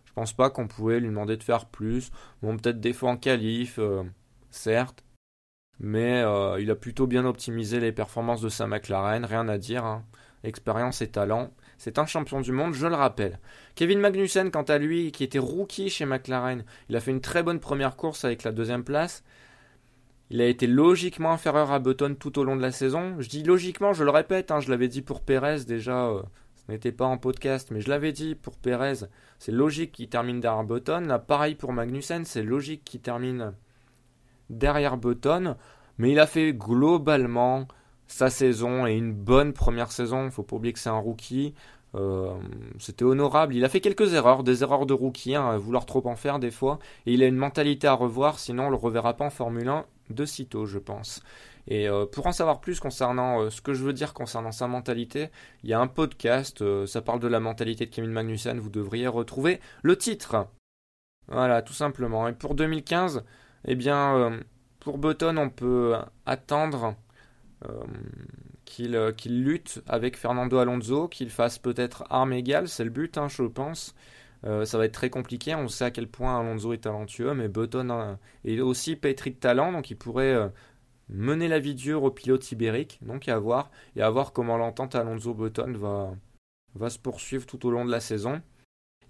Je 0.04 0.12
pense 0.14 0.32
pas 0.32 0.50
qu'on 0.50 0.66
pouvait 0.66 0.98
lui 0.98 1.08
demander 1.08 1.36
de 1.36 1.44
faire 1.44 1.66
plus. 1.66 2.10
Bon, 2.42 2.56
peut-être 2.56 2.80
des 2.80 2.92
fois 2.92 3.12
en 3.12 3.16
qualif, 3.16 3.78
euh, 3.78 4.02
certes. 4.50 5.04
Mais 5.80 6.24
il 6.60 6.70
a 6.70 6.76
plutôt 6.76 7.06
bien 7.06 7.24
optimisé 7.24 7.80
les 7.80 7.92
performances 7.92 8.40
de 8.40 8.48
sa 8.48 8.66
McLaren, 8.66 9.24
rien 9.24 9.48
à 9.48 9.58
dire. 9.58 9.84
Hein. 9.84 10.04
Expérience 10.44 11.02
et 11.02 11.08
talent. 11.08 11.50
C'est 11.78 11.98
un 11.98 12.06
champion 12.06 12.40
du 12.40 12.52
monde, 12.52 12.74
je 12.74 12.86
le 12.86 12.94
rappelle. 12.94 13.40
Kevin 13.74 13.98
Magnussen, 14.00 14.50
quant 14.50 14.62
à 14.62 14.78
lui, 14.78 15.10
qui 15.10 15.24
était 15.24 15.38
rookie 15.38 15.90
chez 15.90 16.04
McLaren, 16.04 16.64
il 16.88 16.96
a 16.96 17.00
fait 17.00 17.10
une 17.10 17.20
très 17.20 17.42
bonne 17.42 17.60
première 17.60 17.96
course 17.96 18.24
avec 18.24 18.44
la 18.44 18.52
deuxième 18.52 18.84
place. 18.84 19.24
Il 20.30 20.40
a 20.40 20.46
été 20.46 20.66
logiquement 20.66 21.32
inférieur 21.32 21.72
à 21.72 21.78
Button 21.78 22.14
tout 22.18 22.38
au 22.38 22.44
long 22.44 22.56
de 22.56 22.62
la 22.62 22.72
saison. 22.72 23.16
Je 23.18 23.28
dis 23.28 23.42
logiquement, 23.42 23.92
je 23.92 24.04
le 24.04 24.10
répète, 24.10 24.50
hein, 24.50 24.60
je 24.60 24.70
l'avais 24.70 24.88
dit 24.88 25.02
pour 25.02 25.20
Perez 25.20 25.64
déjà, 25.66 26.06
euh, 26.06 26.22
ce 26.54 26.72
n'était 26.72 26.92
pas 26.92 27.04
en 27.04 27.18
podcast, 27.18 27.70
mais 27.70 27.80
je 27.80 27.90
l'avais 27.90 28.12
dit 28.12 28.34
pour 28.34 28.56
Perez, 28.56 29.06
c'est 29.38 29.52
logique 29.52 29.92
qu'il 29.92 30.08
termine 30.08 30.40
derrière 30.40 30.64
Button. 30.64 31.00
Là, 31.00 31.18
pareil 31.18 31.54
pour 31.54 31.72
Magnussen, 31.72 32.24
c'est 32.24 32.42
logique 32.42 32.84
qu'il 32.84 33.00
termine 33.00 33.52
derrière 34.52 34.96
Button. 34.96 35.56
Mais 35.98 36.12
il 36.12 36.20
a 36.20 36.26
fait 36.26 36.52
globalement 36.52 37.66
sa 38.06 38.30
saison 38.30 38.86
et 38.86 38.92
une 38.92 39.12
bonne 39.12 39.52
première 39.52 39.92
saison. 39.92 40.30
Faut 40.30 40.42
pas 40.42 40.56
oublier 40.56 40.72
que 40.72 40.78
c'est 40.78 40.90
un 40.90 40.98
rookie. 40.98 41.54
Euh, 41.94 42.34
c'était 42.78 43.04
honorable. 43.04 43.54
Il 43.54 43.64
a 43.64 43.68
fait 43.68 43.80
quelques 43.80 44.14
erreurs, 44.14 44.42
des 44.42 44.62
erreurs 44.62 44.86
de 44.86 44.94
rookie, 44.94 45.34
hein, 45.34 45.56
vouloir 45.58 45.86
trop 45.86 46.06
en 46.06 46.16
faire 46.16 46.38
des 46.38 46.50
fois. 46.50 46.78
Et 47.06 47.14
il 47.14 47.22
a 47.22 47.26
une 47.26 47.36
mentalité 47.36 47.86
à 47.86 47.94
revoir, 47.94 48.38
sinon 48.38 48.66
on 48.66 48.70
le 48.70 48.76
reverra 48.76 49.14
pas 49.14 49.26
en 49.26 49.30
Formule 49.30 49.68
1 49.68 49.84
de 50.10 50.24
sitôt, 50.24 50.66
je 50.66 50.78
pense. 50.78 51.22
Et 51.68 51.88
euh, 51.88 52.06
pour 52.06 52.26
en 52.26 52.32
savoir 52.32 52.60
plus 52.60 52.80
concernant 52.80 53.42
euh, 53.42 53.50
ce 53.50 53.60
que 53.60 53.72
je 53.74 53.84
veux 53.84 53.92
dire 53.92 54.14
concernant 54.14 54.52
sa 54.52 54.66
mentalité, 54.68 55.28
il 55.62 55.70
y 55.70 55.74
a 55.74 55.80
un 55.80 55.86
podcast, 55.86 56.64
ça 56.86 57.02
parle 57.02 57.20
de 57.20 57.28
la 57.28 57.40
mentalité 57.40 57.86
de 57.86 57.90
Kevin 57.90 58.10
Magnussen, 58.10 58.58
vous 58.58 58.70
devriez 58.70 59.06
retrouver 59.06 59.60
le 59.82 59.96
titre. 59.96 60.46
Voilà, 61.28 61.62
tout 61.62 61.72
simplement. 61.72 62.26
Et 62.26 62.32
pour 62.32 62.54
2015, 62.54 63.24
eh 63.64 63.74
bien, 63.74 64.40
pour 64.80 64.98
Button, 64.98 65.36
on 65.36 65.48
peut 65.48 65.94
attendre 66.26 66.96
euh, 67.68 67.84
euh, 68.80 69.12
qu'il 69.12 69.44
lutte 69.44 69.82
avec 69.86 70.16
Fernando 70.16 70.58
Alonso, 70.58 71.06
qu'il 71.08 71.30
fasse 71.30 71.58
peut-être 71.58 72.04
arme 72.10 72.32
égale, 72.32 72.68
c'est 72.68 72.84
le 72.84 72.90
but, 72.90 73.16
hein, 73.18 73.28
je 73.28 73.44
pense. 73.44 73.94
Euh, 74.44 74.64
ça 74.64 74.78
va 74.78 74.86
être 74.86 74.94
très 74.94 75.10
compliqué, 75.10 75.54
on 75.54 75.68
sait 75.68 75.84
à 75.84 75.90
quel 75.92 76.08
point 76.08 76.40
Alonso 76.40 76.72
est 76.72 76.78
talentueux, 76.78 77.32
mais 77.34 77.48
Button 77.48 78.16
est 78.44 78.60
aussi 78.60 78.96
pétri 78.96 79.30
de 79.30 79.36
talent, 79.36 79.70
donc 79.70 79.90
il 79.90 79.96
pourrait 79.96 80.50
mener 81.08 81.46
la 81.46 81.60
vie 81.60 81.76
dure 81.76 82.02
au 82.02 82.10
pilote 82.10 82.50
ibérique, 82.50 82.98
donc 83.02 83.28
à 83.28 83.38
voir, 83.38 83.70
et 83.94 84.02
à 84.02 84.10
voir 84.10 84.32
comment 84.32 84.56
l'entente 84.56 84.96
Alonso-Button 84.96 85.74
va, 85.74 86.10
va 86.74 86.90
se 86.90 86.98
poursuivre 86.98 87.46
tout 87.46 87.64
au 87.66 87.70
long 87.70 87.84
de 87.84 87.90
la 87.92 88.00
saison. 88.00 88.42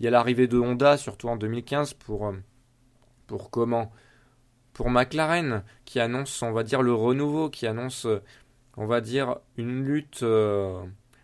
Il 0.00 0.04
y 0.04 0.08
a 0.08 0.10
l'arrivée 0.10 0.48
de 0.48 0.58
Honda, 0.58 0.98
surtout 0.98 1.28
en 1.28 1.36
2015, 1.36 1.94
pour, 1.94 2.34
pour 3.26 3.50
comment 3.50 3.90
Pour 4.72 4.90
McLaren, 4.90 5.62
qui 5.84 6.00
annonce, 6.00 6.42
on 6.42 6.52
va 6.52 6.62
dire, 6.62 6.82
le 6.82 6.94
renouveau, 6.94 7.50
qui 7.50 7.66
annonce 7.66 8.06
on 8.76 8.86
va 8.86 9.00
dire, 9.00 9.36
une 9.56 9.84
lutte, 9.84 10.22
euh, 10.22 10.82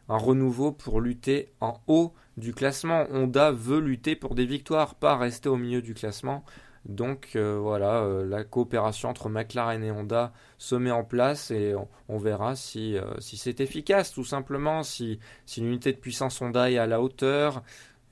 un 0.08 0.16
renouveau 0.16 0.72
pour 0.72 1.00
lutter 1.00 1.52
en 1.60 1.80
haut 1.86 2.14
du 2.36 2.52
classement. 2.52 3.06
Honda 3.10 3.50
veut 3.50 3.80
lutter 3.80 4.16
pour 4.16 4.34
des 4.34 4.46
victoires, 4.46 4.94
pas 4.94 5.16
rester 5.16 5.48
au 5.48 5.56
milieu 5.56 5.82
du 5.82 5.94
classement. 5.94 6.44
Donc 6.84 7.32
euh, 7.36 7.58
voilà, 7.60 8.02
euh, 8.02 8.24
la 8.24 8.44
coopération 8.44 9.08
entre 9.10 9.28
McLaren 9.28 9.82
et 9.82 9.90
Honda 9.90 10.32
se 10.58 10.74
met 10.74 10.90
en 10.90 11.04
place 11.04 11.50
et 11.50 11.74
on, 12.08 12.18
verra 12.18 12.54
si, 12.56 12.96
si 13.18 13.36
c'est 13.36 13.60
efficace, 13.60 14.12
tout 14.12 14.24
simplement, 14.24 14.82
si, 14.82 15.18
si 15.44 15.60
l'unité 15.60 15.92
de 15.92 15.98
puissance 15.98 16.40
Honda 16.40 16.70
est 16.70 16.78
à 16.78 16.86
la 16.86 17.00
hauteur. 17.00 17.62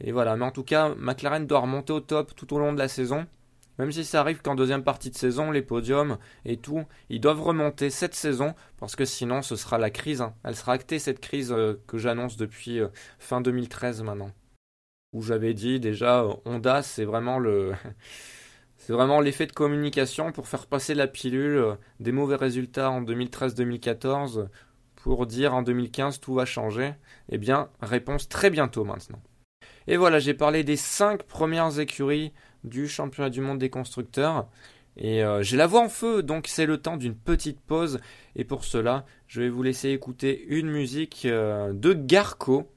Et 0.01 0.12
voilà, 0.12 0.37
mais 0.37 0.44
en 0.44 0.51
tout 0.51 0.64
cas, 0.64 0.94
McLaren 0.96 1.46
doit 1.46 1.61
remonter 1.61 1.92
au 1.92 2.01
top 2.01 2.35
tout 2.37 2.53
au 2.55 2.59
long 2.59 2.72
de 2.72 2.79
la 2.79 2.88
saison. 2.88 3.27
Même 3.79 3.93
si 3.93 4.05
ça 4.05 4.21
arrive 4.21 4.41
qu'en 4.41 4.55
deuxième 4.55 4.83
partie 4.83 5.11
de 5.11 5.17
saison, 5.17 5.51
les 5.51 5.62
podiums 5.62 6.19
et 6.45 6.57
tout, 6.57 6.85
ils 7.11 7.21
doivent 7.21 7.43
remonter 7.43 7.91
cette 7.91 8.15
saison 8.15 8.55
parce 8.79 8.97
que 8.97 9.05
sinon 9.05 9.43
ce 9.43 9.57
sera 9.57 9.79
la 9.79 9.91
crise. 9.91 10.23
Hein. 10.23 10.35
Elle 10.45 10.57
sera 10.57 10.73
actée 10.73 10.99
cette 10.99 11.21
crise 11.21 11.53
euh, 11.53 11.75
que 11.87 11.99
j'annonce 11.99 12.37
depuis 12.37 12.81
euh, 12.81 12.89
fin 13.19 13.41
2013 13.41 14.03
maintenant. 14.03 14.31
Où 15.12 15.23
j'avais 15.23 15.55
dit 15.55 15.81
déjà 15.81 16.23
euh, 16.23 16.35
Honda, 16.45 16.83
c'est 16.83 17.05
vraiment 17.05 17.39
le 17.39 17.73
c'est 18.79 18.93
vraiment 18.93 19.21
l'effet 19.21 19.47
de 19.47 19.53
communication 19.53 20.33
pour 20.33 20.49
faire 20.49 20.67
passer 20.67 20.95
la 20.95 21.07
pilule 21.07 21.77
des 22.01 22.12
mauvais 22.12 22.37
résultats 22.37 22.91
en 22.91 23.03
2013-2014 23.03 24.49
pour 24.97 25.27
dire 25.27 25.55
en 25.55 25.62
2015 25.62 26.21
tout 26.21 26.35
va 26.35 26.45
changer. 26.45 26.95
Eh 27.29 27.39
bien, 27.39 27.69
réponse 27.81 28.29
très 28.29 28.51
bientôt 28.51 28.85
maintenant. 28.85 29.21
Et 29.87 29.97
voilà, 29.97 30.19
j'ai 30.19 30.35
parlé 30.35 30.65
des 30.65 30.77
cinq 30.77 31.23
premières 31.23 31.79
écuries 31.79 32.33
du 32.66 32.88
championnat 32.88 33.31
du 33.31 33.40
monde 33.40 33.59
des 33.59 33.70
constructeurs. 33.70 34.48
Et 34.96 35.22
euh, 35.22 35.42
j'ai 35.42 35.57
la 35.57 35.66
voix 35.66 35.83
en 35.83 35.88
feu, 35.88 36.22
donc 36.22 36.46
c'est 36.46 36.66
le 36.66 36.79
temps 36.79 36.96
d'une 36.96 37.14
petite 37.14 37.61
pause. 37.61 38.00
Et 38.35 38.44
pour 38.44 38.64
cela, 38.64 39.05
je 39.26 39.42
vais 39.42 39.48
vous 39.48 39.62
laisser 39.62 39.90
écouter 39.90 40.44
une 40.48 40.70
musique 40.70 41.26
euh, 41.26 41.72
de 41.72 41.92
Garco 41.92 42.70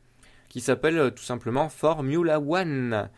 qui 0.49 0.62
s'appelle 0.62 0.97
euh, 0.97 1.10
tout 1.10 1.23
simplement 1.23 1.69
Formula 1.69 2.39
One. 2.39 3.10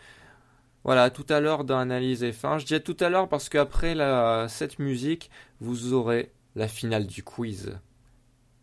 Voilà, 0.84 1.10
tout 1.10 1.26
à 1.30 1.40
l'heure 1.40 1.64
dans 1.64 1.78
Analyse 1.78 2.24
F1. 2.24 2.60
Je 2.60 2.66
dis 2.66 2.82
tout 2.82 2.98
à 3.00 3.10
l'heure 3.10 3.30
parce 3.30 3.50
qu'après 3.50 3.96
cette 4.50 4.80
musique, 4.80 5.30
vous 5.60 5.94
aurez 5.94 6.32
la 6.56 6.68
finale 6.68 7.06
du 7.06 7.24
quiz 7.24 7.78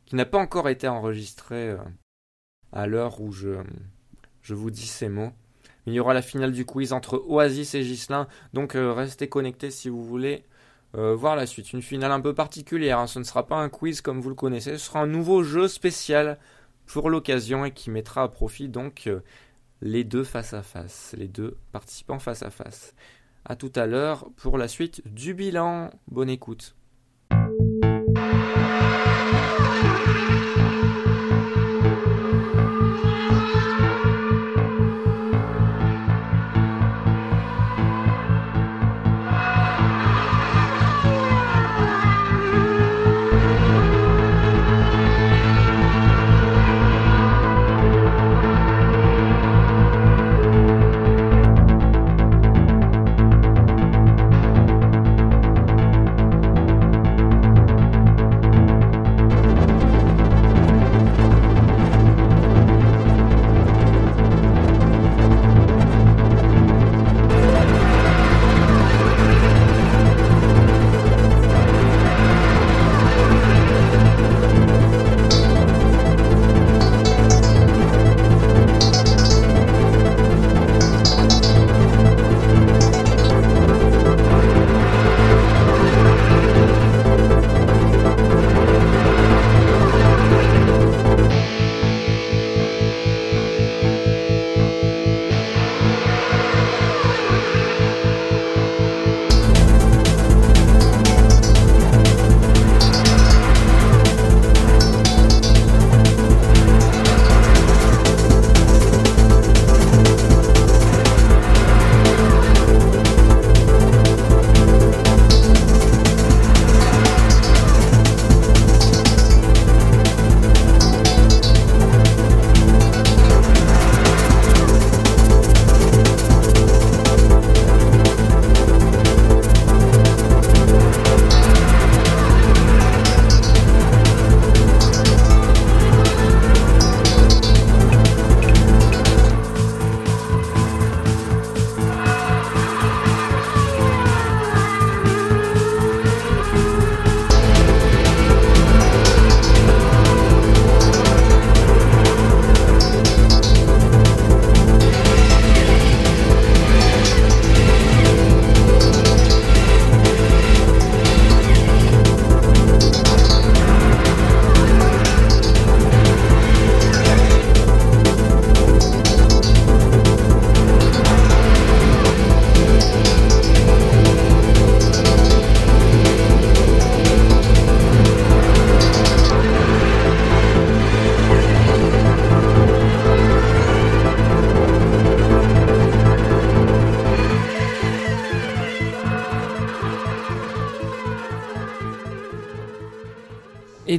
qui 0.04 0.16
n'a 0.16 0.24
pas 0.24 0.38
encore 0.38 0.68
été 0.68 0.88
enregistrée 0.88 1.76
à 2.72 2.88
l'heure 2.88 3.20
où 3.20 3.30
je, 3.30 3.62
je 4.42 4.54
vous 4.54 4.70
dis 4.70 4.86
ces 4.86 5.08
mots. 5.08 5.32
Il 5.88 5.94
y 5.94 6.00
aura 6.00 6.12
la 6.12 6.20
finale 6.20 6.52
du 6.52 6.66
quiz 6.66 6.92
entre 6.92 7.24
Oasis 7.26 7.74
et 7.74 7.82
Gislin. 7.82 8.28
Donc 8.52 8.74
euh, 8.74 8.92
restez 8.92 9.28
connectés 9.28 9.70
si 9.70 9.88
vous 9.88 10.04
voulez 10.04 10.44
euh, 10.94 11.14
voir 11.14 11.34
la 11.34 11.46
suite. 11.46 11.72
Une 11.72 11.80
finale 11.80 12.12
un 12.12 12.20
peu 12.20 12.34
particulière. 12.34 12.98
Hein. 12.98 13.06
Ce 13.06 13.18
ne 13.18 13.24
sera 13.24 13.46
pas 13.46 13.56
un 13.56 13.70
quiz 13.70 14.02
comme 14.02 14.20
vous 14.20 14.28
le 14.28 14.34
connaissez. 14.34 14.72
Ce 14.72 14.86
sera 14.86 15.00
un 15.00 15.06
nouveau 15.06 15.42
jeu 15.42 15.66
spécial 15.66 16.38
pour 16.84 17.08
l'occasion 17.08 17.64
et 17.64 17.70
qui 17.70 17.90
mettra 17.90 18.22
à 18.22 18.28
profit 18.28 18.68
donc 18.68 19.06
euh, 19.06 19.20
les 19.80 20.04
deux 20.04 20.24
face 20.24 20.52
à 20.52 20.62
face. 20.62 21.14
Les 21.16 21.28
deux 21.28 21.56
participants 21.72 22.18
face 22.18 22.42
à 22.42 22.50
face. 22.50 22.94
A 23.46 23.56
tout 23.56 23.72
à 23.74 23.86
l'heure 23.86 24.28
pour 24.36 24.58
la 24.58 24.68
suite 24.68 25.02
du 25.06 25.32
bilan. 25.32 25.90
Bonne 26.08 26.28
écoute. 26.28 26.76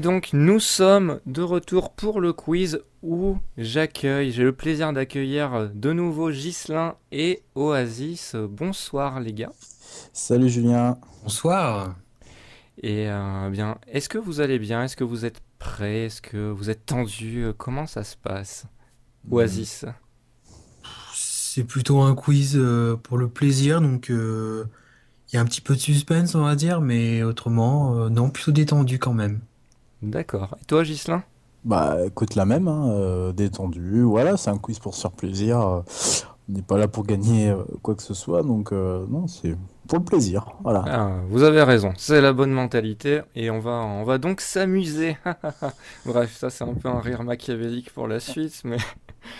Donc 0.10 0.32
nous 0.34 0.60
sommes 0.60 1.20
de 1.28 1.44
retour 1.44 1.94
pour 1.94 2.20
le 2.20 2.34
quiz 2.34 2.82
où 3.04 3.38
j'accueille, 3.60 4.32
j'ai 4.32 4.42
le 4.42 4.54
plaisir 4.54 4.92
d'accueillir 4.92 5.70
de 5.72 5.94
nouveau 5.94 6.32
Gislin 6.32 6.96
et 7.12 7.44
Oasis. 7.54 8.36
Bonsoir 8.36 9.20
les 9.20 9.34
gars. 9.34 9.52
Salut 10.12 10.50
Julien. 10.50 10.98
Bonsoir. 11.22 11.96
Et 12.82 13.08
euh, 13.08 13.52
bien, 13.52 13.78
est-ce 13.86 14.10
que 14.10 14.18
vous 14.18 14.42
allez 14.42 14.58
bien? 14.58 14.84
Est-ce 14.84 14.98
que 14.98 15.04
vous 15.04 15.26
êtes 15.26 15.42
prêts? 15.60 16.06
Est-ce 16.06 16.24
que 16.24 16.50
vous 16.50 16.72
êtes 16.72 16.88
tendu 16.88 17.46
Comment 17.60 17.86
ça 17.86 18.04
se 18.04 18.18
passe 18.18 18.66
Oasis? 19.30 19.86
C'est 21.14 21.66
plutôt 21.66 22.00
un 22.00 22.16
quiz 22.16 22.56
euh, 22.56 22.96
pour 22.96 23.20
le 23.20 23.28
plaisir, 23.28 23.80
donc 23.80 24.10
euh, 24.10 24.66
il 25.32 25.36
y 25.36 25.38
a 25.38 25.42
un 25.42 25.46
petit 25.46 25.62
peu 25.62 25.76
de 25.76 25.80
suspense, 25.80 26.34
on 26.34 26.42
va 26.42 26.56
dire, 26.56 26.82
mais 26.82 27.22
autrement, 27.22 27.96
euh, 27.96 28.10
non, 28.10 28.32
plutôt 28.32 28.52
détendu 28.52 28.98
quand 28.98 29.14
même. 29.14 29.42
D'accord. 30.02 30.56
Et 30.62 30.66
toi, 30.66 30.84
Gislin 30.84 31.24
Bah 31.66 31.98
écoute 32.06 32.36
la 32.36 32.46
même, 32.46 32.68
hein, 32.68 32.90
euh, 32.92 33.32
détendu. 33.34 34.02
Voilà, 34.04 34.38
c'est 34.38 34.50
un 34.50 34.58
quiz 34.58 34.80
pour 34.80 34.96
se 34.96 35.02
faire 35.02 35.12
plaisir. 35.12 35.60
euh, 35.60 35.82
on 36.50 36.54
n'est 36.54 36.62
pas 36.64 36.78
là 36.78 36.88
pour 36.88 37.06
gagner 37.06 37.50
euh, 37.50 37.64
quoi 37.84 37.94
que 37.96 38.02
ce 38.02 38.14
soit, 38.16 38.42
donc 38.42 38.72
euh, 38.72 39.06
non, 39.08 39.28
c'est 39.28 39.56
pour 39.88 40.00
le 40.00 40.04
plaisir. 40.06 40.46
Voilà. 40.64 40.84
Ah, 40.88 41.12
Vous 41.30 41.44
avez 41.44 41.62
raison, 41.62 41.94
c'est 41.98 42.22
la 42.22 42.34
bonne 42.34 42.52
mentalité 42.52 43.22
et 43.36 43.52
on 43.52 43.60
va, 43.60 43.72
on 43.72 44.04
va 44.04 44.18
donc 44.18 44.42
s'amuser. 44.42 45.16
Bref, 46.06 46.36
ça 46.36 46.50
c'est 46.50 46.64
un 46.64 46.74
peu 46.74 46.88
un 46.90 47.00
rire 47.02 47.22
machiavélique 47.24 47.92
pour 47.94 48.08
la 48.08 48.20
suite, 48.20 48.62
mais 48.64 48.78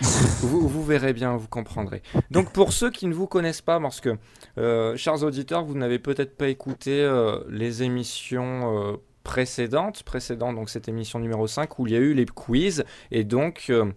vous, 0.42 0.68
vous 0.68 0.84
verrez 0.84 1.12
bien, 1.12 1.36
vous 1.36 1.48
comprendrez. 1.48 2.02
Donc 2.30 2.52
pour 2.52 2.72
ceux 2.72 2.90
qui 2.90 3.06
ne 3.08 3.14
vous 3.14 3.26
connaissent 3.26 3.62
pas, 3.62 3.80
parce 3.80 4.00
que, 4.00 4.16
euh, 4.58 4.96
chers 4.96 5.22
auditeurs, 5.24 5.64
vous 5.64 5.74
n'avez 5.76 5.98
peut-être 5.98 6.36
pas 6.36 6.48
écouté 6.48 7.00
euh, 7.02 7.40
les 7.48 7.82
émissions 7.82 8.92
euh, 8.92 8.96
précédentes, 9.30 10.02
précédentes, 10.02 10.56
donc 10.56 10.70
cette 10.70 10.88
émission 10.88 11.20
numéro 11.20 11.46
5 11.46 11.78
où 11.78 11.86
il 11.86 11.92
y 11.92 11.96
a 11.96 12.00
eu 12.00 12.14
les 12.14 12.26
quiz, 12.26 12.84
et 13.12 13.22
donc 13.22 13.66
euh, 13.70 13.92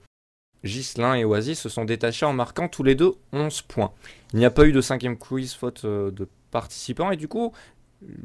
Ghislain 0.63 1.15
et 1.15 1.25
Oasis 1.25 1.59
se 1.59 1.69
sont 1.69 1.85
détachés 1.85 2.27
en 2.27 2.33
marquant 2.33 2.67
tous 2.67 2.83
les 2.83 2.93
deux 2.93 3.13
11 3.31 3.63
points. 3.63 3.93
Il 4.33 4.39
n'y 4.39 4.45
a 4.45 4.51
pas 4.51 4.67
eu 4.67 4.71
de 4.71 4.79
cinquième 4.79 5.17
quiz 5.17 5.55
faute 5.55 5.85
euh, 5.85 6.11
de 6.11 6.29
participants, 6.51 7.09
et 7.09 7.17
du 7.17 7.27
coup, 7.27 7.51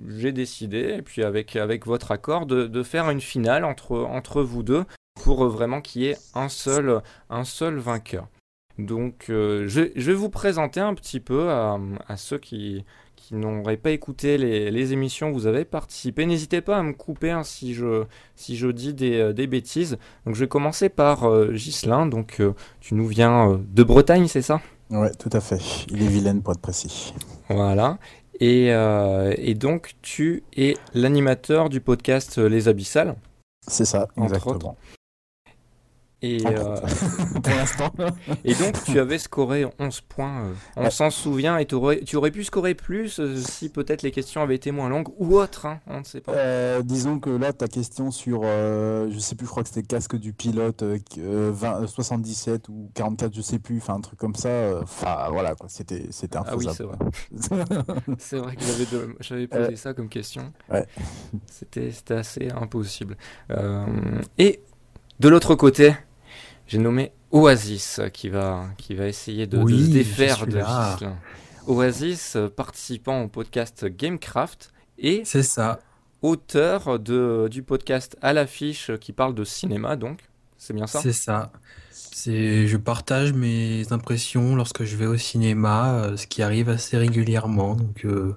j'ai 0.07 0.33
décidé, 0.33 0.97
et 0.99 1.03
puis 1.03 1.23
avec, 1.23 1.57
avec 1.57 1.87
votre 1.87 2.13
accord, 2.13 2.45
de, 2.45 2.67
de 2.67 2.83
faire 2.83 3.09
une 3.09 3.23
finale 3.23 3.65
entre, 3.65 3.97
entre 3.97 4.43
vous 4.43 4.63
deux 4.63 4.85
pour 5.15 5.47
euh, 5.47 5.49
vraiment 5.49 5.81
qu'il 5.81 6.03
y 6.03 6.09
ait 6.09 6.19
un 6.35 6.51
seul, 6.51 7.01
un 7.31 7.45
seul 7.45 7.79
vainqueur. 7.79 8.29
Donc, 8.79 9.31
euh, 9.31 9.67
je, 9.67 9.81
vais 9.81 10.13
vous 10.13 10.29
présenter 10.29 10.81
un 10.81 10.93
petit 10.93 11.21
peu 11.21 11.49
à 11.51 12.17
ceux 12.19 12.39
qui, 12.39 12.85
qui 13.19 13.35
n'auraient 13.35 13.77
pas 13.77 13.91
écouté 13.91 14.39
les, 14.39 14.71
les 14.71 14.93
émissions 14.93 15.33
vous 15.33 15.47
avez 15.47 15.65
participé. 15.65 16.25
N'hésitez 16.25 16.61
pas 16.61 16.79
à 16.79 16.83
me 16.83 16.93
couper 16.93 17.31
hein, 17.31 17.43
si, 17.43 17.75
je, 17.75 18.05
si 18.37 18.57
je 18.57 18.69
dis 18.69 18.95
des, 18.95 19.19
euh, 19.19 19.33
des 19.33 19.47
bêtises. 19.47 19.99
Donc, 20.25 20.35
je 20.35 20.41
vais 20.41 20.49
commencer 20.49 20.89
par 20.89 21.25
euh, 21.25 21.53
Ghislain. 21.53 22.07
Donc, 22.07 22.41
euh, 22.41 22.55
tu 22.81 22.95
nous 22.95 23.07
viens 23.07 23.51
euh, 23.51 23.59
de 23.59 23.83
Bretagne, 23.83 24.29
c'est 24.29 24.43
ça? 24.43 24.61
Ouais, 24.91 25.11
tout 25.19 25.31
à 25.33 25.41
fait. 25.41 25.61
Il 25.91 26.03
est 26.03 26.07
vilaine 26.07 26.43
pour 26.43 26.53
être 26.53 26.61
précis. 26.61 27.13
Voilà. 27.49 27.99
Et, 28.41 28.69
et 28.69 29.55
donc, 29.55 29.95
tu 30.01 30.45
es 30.57 30.77
l'animateur 30.95 31.69
du 31.69 31.81
podcast 31.81 32.39
Les 32.39 32.69
Abyssales. 32.69 33.17
C'est 33.67 33.85
ça, 33.85 34.07
Entre 34.17 34.37
exactement. 34.37 34.77
Et, 36.21 36.45
Entre 36.45 36.61
euh, 36.61 36.77
pour 37.43 37.55
l'instant. 37.55 37.93
et 38.45 38.53
donc, 38.55 38.83
tu 38.85 38.99
avais 38.99 39.19
scoré 39.19 39.65
11 39.79 40.01
points. 40.01 40.41
euh, 40.47 40.53
on 40.77 40.83
Ouais. 40.85 40.91
s'en 40.91 41.11
souvient. 41.11 41.59
Et 41.59 41.67
tu 41.67 41.77
aurais 41.77 42.31
pu 42.33 42.43
scorer 42.43 42.75
plus 42.75 43.21
euh, 43.21 43.37
si 43.37 43.69
peut-être 43.69 44.03
les 44.03 44.11
questions 44.11 44.43
avaient 44.43 44.57
été 44.57 44.73
moins 44.73 44.89
longues 44.89 45.09
ou 45.19 45.37
autres. 45.39 45.67
hein, 45.67 45.79
on 45.87 46.01
ne 46.01 46.05
sait 46.05 46.21
pas. 46.21 46.33
Euh, 46.33 46.83
disons 46.83 47.21
que 47.21 47.31
là, 47.31 47.53
ta 47.53 47.69
question 47.69 48.11
sur, 48.11 48.41
euh, 48.43 49.09
je 49.13 49.19
sais 49.21 49.37
plus, 49.37 49.47
je 49.47 49.51
crois 49.51 49.63
que 49.63 49.69
c'était 49.69 49.85
casque 49.87 50.17
du 50.17 50.33
pilote 50.33 50.83
euh, 50.83 50.99
qui- 51.09 51.21
euh, 51.23 51.53
20, 51.55 51.83
euh, 51.83 51.87
77 51.87 52.69
ou 52.69 52.91
44, 52.95 53.33
je 53.35 53.41
sais 53.41 53.61
plus, 53.61 53.77
enfin 53.79 53.95
un 53.95 54.01
truc 54.01 54.19
comme 54.19 54.35
ça. 54.35 54.49
euh, 54.49 54.81
Enfin 54.83 55.29
voilà 55.31 55.55
quoi, 55.55 55.69
c'était 55.69 56.07
c'était 56.11 56.39
Ah 56.45 56.57
oui, 56.57 56.67
c'est 56.75 56.83
vrai. 56.83 56.97
C'est 58.19 58.39
vrai 58.39 58.57
que 58.57 58.63
j'avais 58.65 58.85
de- 58.87 59.17
j'avais 59.21 59.47
posé 59.47 59.77
ça 59.77 59.95
comme 59.95 60.09
question. 60.09 60.53
Ouais. 60.69 60.85
C'était 61.47 61.93
c'était 61.93 62.15
assez 62.15 62.49
impossible. 62.51 63.17
Euh, 63.51 63.87
et 64.39 64.63
de 65.21 65.29
l'autre 65.29 65.55
côté, 65.55 65.95
j'ai 66.69 66.79
nommé 66.79 67.13
Oasis 67.31 68.01
qui 68.13 68.29
va, 68.29 68.67
qui 68.77 68.95
va 68.95 69.09
essayer 69.09 69.47
de, 69.47 69.59
se 69.59 69.91
défaire 69.91 70.47
de. 70.47 70.61
Oasis, 71.67 72.37
euh, 72.37 72.49
participant 72.49 73.23
au 73.23 73.29
podcast 73.29 73.85
Gamecraft 73.87 74.73
et 74.99 75.23
C'est 75.25 75.43
ça. 75.43 75.81
auteur 76.23 76.99
de, 76.99 77.49
du 77.51 77.63
podcast 77.63 78.17
À 78.23 78.33
l'affiche 78.33 78.91
qui 79.01 79.13
parle 79.13 79.35
de 79.35 79.45
cinéma, 79.45 79.97
donc. 79.97 80.21
C'est 80.57 80.75
bien 80.75 80.87
ça? 80.87 81.01
C'est 81.01 81.13
ça. 81.13 81.53
C'est, 81.91 82.67
je 82.67 82.77
partage 82.77 83.33
mes 83.33 83.93
impressions 83.93 84.55
lorsque 84.57 84.85
je 84.85 84.97
vais 84.97 85.07
au 85.07 85.17
cinéma, 85.17 85.95
euh, 85.95 86.17
ce 86.17 86.27
qui 86.27 86.43
arrive 86.43 86.69
assez 86.69 86.97
régulièrement. 86.97 87.77
Donc, 87.77 88.05
euh, 88.05 88.37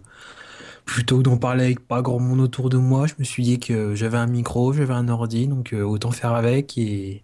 plutôt 0.85 1.17
que 1.17 1.23
d'en 1.23 1.37
parler 1.37 1.65
avec 1.65 1.79
pas 1.85 2.01
grand 2.01 2.19
monde 2.19 2.39
autour 2.39 2.69
de 2.69 2.77
moi, 2.77 3.07
je 3.07 3.13
me 3.19 3.23
suis 3.23 3.43
dit 3.43 3.59
que 3.59 3.95
j'avais 3.95 4.17
un 4.17 4.27
micro, 4.27 4.71
j'avais 4.73 4.93
un 4.93 5.09
ordi, 5.09 5.47
donc 5.47 5.73
euh, 5.73 5.81
autant 5.81 6.11
faire 6.11 6.33
avec 6.33 6.77
et 6.77 7.23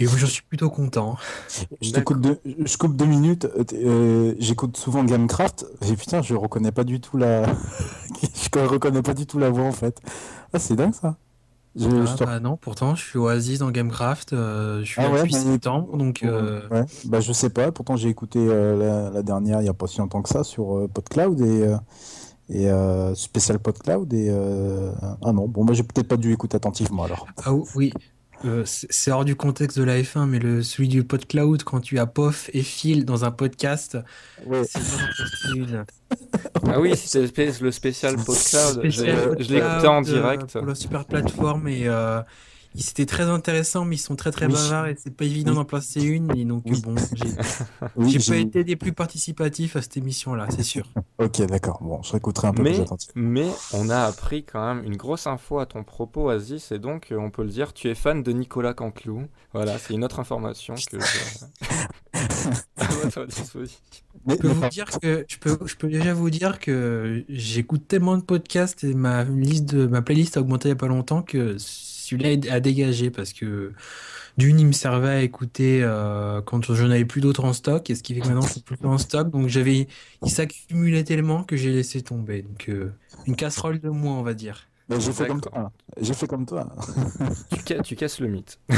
et 0.00 0.06
j'en 0.06 0.26
suis 0.26 0.42
plutôt 0.42 0.70
content. 0.70 1.16
Je 1.80 1.92
te 1.92 2.00
coupe 2.00 2.20
deux, 2.20 2.38
je 2.44 2.76
coupe 2.76 2.96
deux 2.96 3.04
minutes. 3.06 3.44
euh, 3.44 3.64
euh, 3.74 4.34
J'écoute 4.38 4.76
souvent 4.76 5.04
Gamecraft. 5.04 5.66
Et 5.88 5.94
putain, 5.96 6.22
je 6.22 6.34
reconnais 6.34 6.72
pas 6.72 6.84
du 6.84 7.00
tout 7.00 7.16
la, 7.16 7.44
je 8.22 8.58
reconnais 8.60 9.02
pas 9.02 9.14
du 9.14 9.26
tout 9.26 9.38
la 9.38 9.50
voix 9.50 9.64
en 9.64 9.72
fait. 9.72 10.00
Ah, 10.52 10.58
c'est 10.58 10.74
dingue 10.76 10.94
ça. 10.94 11.16
Je, 11.76 11.86
Ah, 11.88 12.04
je 12.18 12.24
bah 12.24 12.40
non, 12.40 12.56
pourtant 12.56 12.96
je 12.96 13.04
suis 13.04 13.16
Oasis 13.18 13.60
dans 13.60 13.70
Gamecraft, 13.70 14.32
euh, 14.32 14.80
je 14.80 14.86
suis 14.86 15.00
Ah 15.00 15.08
ouais, 15.08 15.20
depuis 15.22 15.34
mais- 15.34 15.40
septembre, 15.52 15.96
donc 15.96 16.24
euh, 16.24 16.62
Ouais, 16.68 16.84
bah 17.04 17.20
je 17.20 17.32
sais 17.32 17.48
pas. 17.50 17.70
Pourtant 17.70 17.94
j'ai 17.94 18.08
écouté 18.08 18.40
euh, 18.40 18.76
la, 18.76 19.10
la 19.10 19.22
dernière 19.22 19.60
il 19.62 19.66
y 19.66 19.68
a 19.68 19.72
pas 19.74 19.86
si 19.86 19.98
longtemps 19.98 20.20
que 20.22 20.28
ça 20.30 20.42
sur 20.42 20.76
euh, 20.78 20.88
PodCloud 20.88 21.40
et 21.40 21.62
euh, 21.68 21.76
et 22.48 22.68
euh, 22.68 23.14
spécial 23.14 23.60
PodCloud 23.60 24.12
et 24.12 24.26
euh, 24.30 24.90
ah 25.24 25.32
non 25.32 25.46
bon 25.46 25.62
moi 25.62 25.72
j'ai 25.72 25.84
peut-être 25.84 26.08
pas 26.08 26.16
dû 26.16 26.32
écouter 26.32 26.56
attentivement 26.56 27.04
alors. 27.04 27.24
Ah 27.44 27.52
oui, 27.76 27.92
euh, 28.44 28.62
c'est 28.64 28.86
c'est 28.90 29.10
hors 29.10 29.24
du 29.24 29.36
contexte 29.36 29.78
de 29.78 29.84
la 29.84 30.00
F1, 30.00 30.26
mais 30.26 30.38
le, 30.38 30.62
celui 30.62 30.88
du 30.88 31.04
PodCloud, 31.04 31.62
quand 31.64 31.80
tu 31.80 31.98
as 31.98 32.06
Pof 32.06 32.48
et 32.52 32.62
Phil 32.62 33.04
dans 33.04 33.24
un 33.24 33.30
podcast, 33.30 33.98
Ouais. 34.46 34.62
c'est. 34.64 34.78
Ah 36.66 36.80
oui, 36.80 36.96
c'était 36.96 37.20
le 37.20 37.26
spé- 37.28 37.60
le 37.62 37.70
spécial 37.72 38.16
PodCloud. 38.16 38.80
Je 38.84 38.90
Spécial 38.90 39.34
l'ai- 39.38 39.44
je 39.44 39.50
l'ai 39.52 39.58
écouté 39.58 39.70
PodCloud, 39.70 39.86
en 39.86 40.00
euh, 40.00 40.04
direct. 40.04 40.52
Pour 40.52 40.66
la 40.66 40.74
super 40.74 41.04
plateforme, 41.04 41.68
et 41.68 41.82
euh, 41.86 42.20
c'était 42.76 43.06
très 43.06 43.24
intéressant, 43.24 43.84
mais 43.84 43.96
ils 43.96 44.00
sont 44.00 44.16
très 44.16 44.30
très 44.30 44.46
Oui. 44.46 44.52
bavards 44.52 44.86
et 44.86 44.96
c'est 44.96 45.14
pas 45.14 45.24
évident 45.24 45.50
Oui. 45.50 45.56
d'en 45.56 45.64
placer 45.64 46.02
une. 46.02 46.34
Et 46.36 46.44
donc, 46.44 46.62
Oui. 46.66 46.80
bon, 46.82 46.94
j'ai 48.06 48.18
pas 48.28 48.36
été 48.36 48.64
des 48.64 48.76
plus 48.76 48.92
participatifs 48.92 49.76
à 49.76 49.82
cette 49.82 49.96
émission-là, 49.96 50.46
c'est 50.50 50.62
sûr. 50.62 50.86
Ok 51.18 51.42
d'accord 51.42 51.82
bon 51.82 52.00
je 52.02 52.12
réécouterai 52.12 52.48
un 52.48 52.52
peu 52.54 52.62
Mais, 52.62 52.72
plus 52.72 52.80
attentivement. 52.82 53.28
mais 53.28 53.48
on 53.74 53.90
a 53.90 53.98
appris 54.04 54.42
quand 54.44 54.74
même 54.74 54.84
une 54.84 54.96
grosse 54.96 55.26
info 55.26 55.58
à 55.58 55.66
ton 55.66 55.84
propos, 55.84 56.28
Oasis, 56.30 56.72
et 56.72 56.78
donc 56.78 57.12
euh, 57.12 57.16
on 57.18 57.30
peut 57.30 57.42
le 57.42 57.50
dire, 57.50 57.74
tu 57.74 57.88
es 57.90 57.94
fan 57.94 58.22
de 58.22 58.32
Nicolas 58.32 58.72
Canteloup. 58.72 59.24
Voilà, 59.52 59.76
c'est 59.78 59.92
une 59.94 60.04
autre 60.04 60.18
information 60.20 60.74
que 60.90 60.98
je... 60.98 62.14
Mais, 64.26 64.36
peux 64.36 64.48
vous 64.48 64.68
dire 64.68 64.86
que 65.00 65.24
je 65.28 65.38
peux, 65.38 65.58
je 65.64 65.76
peux 65.76 65.88
déjà 65.88 66.12
vous 66.14 66.30
dire 66.30 66.58
que 66.58 67.24
j'écoute 67.28 67.86
tellement 67.88 68.16
de 68.16 68.22
podcasts 68.22 68.84
et 68.84 68.94
ma 68.94 69.24
liste 69.24 69.64
de 69.66 69.86
ma 69.86 70.02
playlist 70.02 70.36
a 70.36 70.40
augmenté 70.40 70.68
il 70.68 70.70
y 70.70 70.72
a 70.72 70.76
pas 70.76 70.88
longtemps 70.88 71.22
que 71.22 71.56
celui-là 72.10 72.52
a 72.52 72.60
dégagé 72.60 73.10
parce 73.10 73.32
que 73.32 73.72
d'une 74.36 74.58
il 74.60 74.66
me 74.66 74.72
servait 74.72 75.08
à 75.10 75.22
écouter 75.22 75.80
euh, 75.82 76.40
quand 76.42 76.72
je 76.72 76.84
n'avais 76.84 77.04
plus 77.04 77.20
d'autres 77.20 77.44
en 77.44 77.52
stock 77.52 77.88
et 77.90 77.94
ce 77.94 78.02
qui 78.02 78.14
fait 78.14 78.20
que 78.20 78.28
maintenant 78.28 78.42
c'est 78.42 78.64
plus 78.64 78.76
en 78.84 78.98
stock 78.98 79.30
donc 79.30 79.48
j'avais 79.48 79.88
il 80.24 80.30
s'accumulait 80.30 81.04
tellement 81.04 81.42
que 81.44 81.56
j'ai 81.56 81.72
laissé 81.72 82.02
tomber 82.02 82.42
donc 82.42 82.68
euh, 82.68 82.92
une 83.26 83.36
casserole 83.36 83.80
de 83.80 83.88
moins 83.90 84.18
on 84.18 84.22
va 84.22 84.34
dire. 84.34 84.66
mais 84.88 85.00
j'ai 85.00 85.12
fait 85.12 85.26
comme 85.26 85.40
toi. 85.40 85.72
J'ai 86.00 86.14
fait 86.14 86.26
comme 86.26 86.46
toi. 86.46 86.66
Tu, 87.52 87.60
ca- 87.66 87.82
tu 87.82 87.96
casses 87.96 88.20
le 88.20 88.28
mythe. 88.28 88.58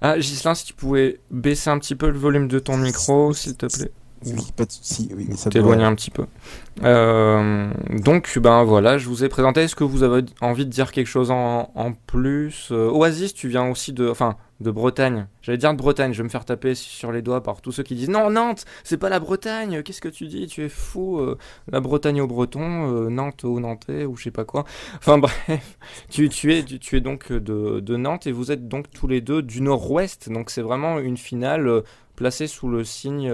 ah, 0.00 0.18
Gislain, 0.20 0.54
si 0.54 0.66
tu 0.66 0.74
pouvais 0.74 1.20
baisser 1.30 1.70
un 1.70 1.78
petit 1.78 1.94
peu 1.94 2.10
le 2.10 2.18
volume 2.18 2.48
de 2.48 2.58
ton 2.58 2.76
micro, 2.76 3.32
s'il 3.32 3.56
te 3.56 3.66
plaît. 3.66 3.90
Oui 4.24 4.32
pas 4.56 4.64
de 4.64 4.72
souci. 4.72 5.10
Oui 5.16 5.26
mais 5.28 5.36
ça 5.36 5.50
T'éloigner 5.50 5.82
doit- 5.82 5.86
un 5.88 5.94
petit 5.94 6.10
peu. 6.10 6.24
Euh, 6.82 7.70
donc, 7.90 8.38
ben 8.38 8.64
voilà, 8.64 8.98
je 8.98 9.08
vous 9.08 9.24
ai 9.24 9.28
présenté. 9.28 9.62
Est-ce 9.62 9.76
que 9.76 9.84
vous 9.84 10.02
avez 10.02 10.22
envie 10.40 10.64
de 10.66 10.70
dire 10.70 10.92
quelque 10.92 11.06
chose 11.06 11.30
en, 11.30 11.70
en 11.74 11.92
plus? 11.92 12.68
Euh, 12.70 12.88
Oasis, 12.90 13.34
tu 13.34 13.48
viens 13.48 13.68
aussi 13.70 13.92
de, 13.92 14.08
enfin, 14.08 14.36
de 14.60 14.70
Bretagne. 14.70 15.26
J'allais 15.42 15.58
dire 15.58 15.72
de 15.72 15.78
Bretagne. 15.78 16.12
Je 16.12 16.18
vais 16.18 16.24
me 16.24 16.28
faire 16.28 16.44
taper 16.44 16.74
sur 16.74 17.12
les 17.12 17.22
doigts 17.22 17.42
par 17.42 17.60
tous 17.60 17.72
ceux 17.72 17.82
qui 17.82 17.94
disent 17.94 18.08
non 18.10 18.30
Nantes, 18.30 18.64
c'est 18.84 18.96
pas 18.98 19.08
la 19.08 19.20
Bretagne. 19.20 19.82
Qu'est-ce 19.82 20.00
que 20.02 20.08
tu 20.08 20.26
dis? 20.26 20.46
Tu 20.46 20.64
es 20.64 20.68
fou. 20.68 21.18
euh, 21.18 21.38
la 21.70 21.80
Bretagne 21.80 22.20
aux 22.20 22.26
Bretons, 22.26 23.08
Nantes 23.10 23.44
aux 23.44 23.60
Nantais 23.60 24.04
ou 24.04 24.16
je 24.16 24.24
sais 24.24 24.30
pas 24.30 24.44
quoi. 24.44 24.64
Enfin 24.98 25.18
bref, 25.48 25.78
tu, 26.10 26.28
tu 26.28 26.54
es, 26.54 26.62
tu, 26.62 26.78
tu 26.78 26.96
es 26.96 27.00
donc 27.00 27.32
de, 27.32 27.80
de 27.80 27.96
Nantes 27.96 28.26
et 28.26 28.32
vous 28.32 28.50
êtes 28.52 28.66
donc 28.68 28.90
tous 28.90 29.06
les 29.08 29.20
deux 29.20 29.42
du 29.42 29.60
Nord-Ouest. 29.62 30.30
Donc 30.30 30.50
c'est 30.50 30.62
vraiment 30.62 30.98
une 30.98 31.16
finale 31.16 31.82
placée 32.16 32.46
sous 32.48 32.68
le 32.68 32.84
signe. 32.84 33.30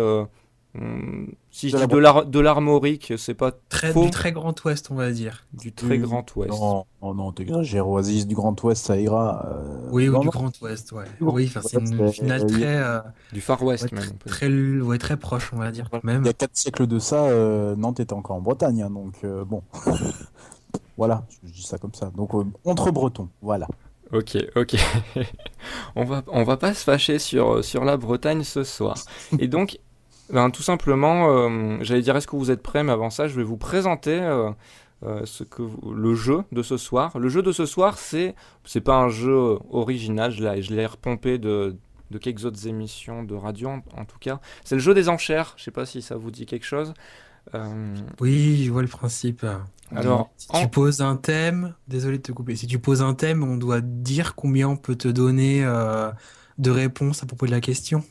Euh, 0.76 0.78
Hmm, 0.78 1.26
Si 1.50 1.68
je 1.68 1.76
De 1.76 1.82
dis 1.82 1.86
de 1.88 1.98
l'ar- 1.98 2.24
de 2.24 2.40
l'armorique, 2.40 3.12
c'est 3.18 3.34
pas 3.34 3.52
Très, 3.68 3.92
faux. 3.92 4.04
du 4.04 4.10
très 4.10 4.32
grand 4.32 4.54
ouest, 4.64 4.88
on 4.90 4.94
va 4.94 5.10
dire. 5.10 5.46
Du 5.52 5.70
très 5.72 5.98
grand 5.98 6.24
ouest. 6.34 6.48
Non, 6.50 6.86
non, 7.02 7.14
non, 7.14 7.32
t'exagères. 7.32 7.86
Oasis 7.86 8.26
du 8.26 8.34
Grand 8.34 8.54
Ouest, 8.64 8.86
ça 8.86 8.96
ira. 8.98 9.46
euh, 9.52 9.88
Oui, 9.90 10.08
ou 10.08 10.12
non, 10.12 10.20
du 10.20 10.26
non. 10.26 10.30
grand 10.30 10.62
ouest, 10.62 10.92
ouais. 10.92 11.04
Oui, 11.20 11.44
enfin, 11.54 11.60
c'est 11.62 11.78
une 11.78 12.00
euh, 12.00 12.10
finale 12.10 12.46
très, 12.46 12.76
euh, 12.78 13.00
Du 13.34 13.42
Far 13.42 13.62
West, 13.62 13.84
ouais, 13.84 13.90
même. 13.92 14.12
très, 14.24 14.48
très, 14.48 14.80
ouais, 14.80 14.96
très 14.96 15.18
proche, 15.18 15.50
on 15.52 15.58
va 15.58 15.70
dire, 15.70 15.90
même. 16.04 16.22
Il 16.22 16.26
y 16.26 16.30
a 16.30 16.32
4 16.32 16.56
siècles 16.56 16.86
de 16.86 16.98
ça, 16.98 17.24
euh, 17.24 17.76
Nantes 17.76 18.00
était 18.00 18.14
encore 18.14 18.36
en 18.36 18.40
Bretagne, 18.40 18.82
hein, 18.82 18.90
donc 18.90 19.12
euh, 19.24 19.44
bon. 19.44 19.62
voilà, 20.96 21.24
je 21.44 21.52
dis 21.52 21.62
ça 21.62 21.78
comme 21.78 21.94
ça. 21.94 22.10
Donc, 22.16 22.34
euh, 22.34 22.44
entre 22.64 22.90
bretons, 22.90 23.28
voilà. 23.42 23.66
Ok, 24.12 24.36
ok. 24.56 24.76
on 25.96 26.04
va, 26.04 26.22
on 26.28 26.44
va 26.44 26.56
pas 26.56 26.74
se 26.74 26.84
fâcher 26.84 27.18
sur, 27.18 27.64
sur 27.64 27.84
la 27.84 27.96
Bretagne 27.96 28.42
ce 28.42 28.62
soir. 28.62 28.96
Et 29.38 29.48
donc, 29.48 29.78
ben, 30.30 30.50
tout 30.50 30.62
simplement, 30.62 31.30
euh, 31.30 31.78
j'allais 31.82 32.02
dire 32.02 32.16
est-ce 32.16 32.26
que 32.26 32.36
vous 32.36 32.50
êtes 32.50 32.62
prêts, 32.62 32.82
mais 32.84 32.92
avant 32.92 33.10
ça, 33.10 33.28
je 33.28 33.34
vais 33.36 33.42
vous 33.42 33.56
présenter 33.56 34.18
euh, 34.20 34.50
euh, 35.04 35.22
ce 35.24 35.44
que 35.44 35.62
vous- 35.62 35.92
le 35.92 36.14
jeu 36.14 36.42
de 36.52 36.62
ce 36.62 36.76
soir. 36.76 37.18
Le 37.18 37.28
jeu 37.28 37.42
de 37.42 37.52
ce 37.52 37.66
soir, 37.66 37.98
c'est 37.98 38.34
c'est 38.64 38.80
pas 38.80 38.96
un 38.96 39.08
jeu 39.08 39.58
original, 39.70 40.30
je 40.32 40.42
l'ai, 40.74 40.86
repompé 40.86 41.38
de, 41.38 41.76
de 42.10 42.18
quelques 42.18 42.44
autres 42.44 42.66
émissions 42.68 43.22
de 43.24 43.34
radio 43.34 43.68
en, 43.68 43.82
en 43.96 44.04
tout 44.04 44.18
cas. 44.20 44.40
C'est 44.64 44.76
le 44.76 44.80
jeu 44.80 44.94
des 44.94 45.08
enchères. 45.08 45.54
Je 45.56 45.64
sais 45.64 45.70
pas 45.70 45.86
si 45.86 46.02
ça 46.02 46.16
vous 46.16 46.30
dit 46.30 46.46
quelque 46.46 46.66
chose. 46.66 46.94
Oui, 48.20 48.62
je 48.64 48.70
vois 48.70 48.82
le 48.82 48.88
principe. 48.88 49.44
alors, 49.94 50.30
Si 50.36 50.46
en- 50.50 50.60
tu 50.62 50.68
poses 50.68 51.00
un 51.00 51.16
thème, 51.16 51.74
désolé 51.88 52.18
de 52.18 52.22
te 52.22 52.32
couper, 52.32 52.54
si 52.56 52.66
tu 52.68 52.78
poses 52.78 53.02
un 53.02 53.14
thème, 53.14 53.42
on 53.42 53.56
doit 53.56 53.80
dire 53.80 54.34
combien 54.36 54.68
on 54.68 54.76
peut 54.76 54.94
te 54.96 55.08
donner 55.08 55.62
de 56.58 56.70
réponses 56.70 57.22
à 57.22 57.26
propos 57.26 57.46
de 57.46 57.50
la 57.50 57.60
question. 57.60 58.04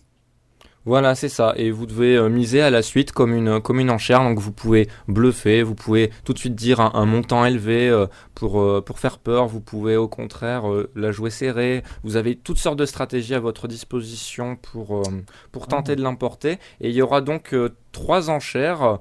Voilà, 0.85 1.13
c'est 1.13 1.29
ça. 1.29 1.53
Et 1.57 1.69
vous 1.69 1.85
devez 1.85 2.17
euh, 2.17 2.27
miser 2.27 2.61
à 2.61 2.71
la 2.71 2.81
suite 2.81 3.11
comme 3.11 3.35
une, 3.35 3.61
comme 3.61 3.79
une 3.79 3.91
enchère. 3.91 4.23
Donc 4.23 4.39
vous 4.39 4.51
pouvez 4.51 4.89
bluffer, 5.07 5.61
vous 5.61 5.75
pouvez 5.75 6.09
tout 6.25 6.33
de 6.33 6.39
suite 6.39 6.55
dire 6.55 6.79
un, 6.79 6.91
un 6.95 7.05
montant 7.05 7.45
élevé 7.45 7.87
euh, 7.87 8.07
pour, 8.33 8.59
euh, 8.59 8.81
pour 8.81 8.97
faire 8.97 9.19
peur. 9.19 9.47
Vous 9.47 9.61
pouvez 9.61 9.95
au 9.95 10.07
contraire 10.07 10.63
la 10.95 11.11
jouer 11.11 11.29
serrée. 11.29 11.83
Vous 12.03 12.15
avez 12.15 12.35
toutes 12.35 12.57
sortes 12.57 12.79
de 12.79 12.87
stratégies 12.87 13.35
à 13.35 13.39
votre 13.39 13.67
disposition 13.67 14.55
pour, 14.55 15.03
pour 15.51 15.67
tenter 15.67 15.95
de 15.95 16.01
l'emporter. 16.01 16.57
Et 16.79 16.89
il 16.89 16.95
y 16.95 17.03
aura 17.03 17.21
donc 17.21 17.55
trois 17.91 18.31
enchères, 18.31 18.97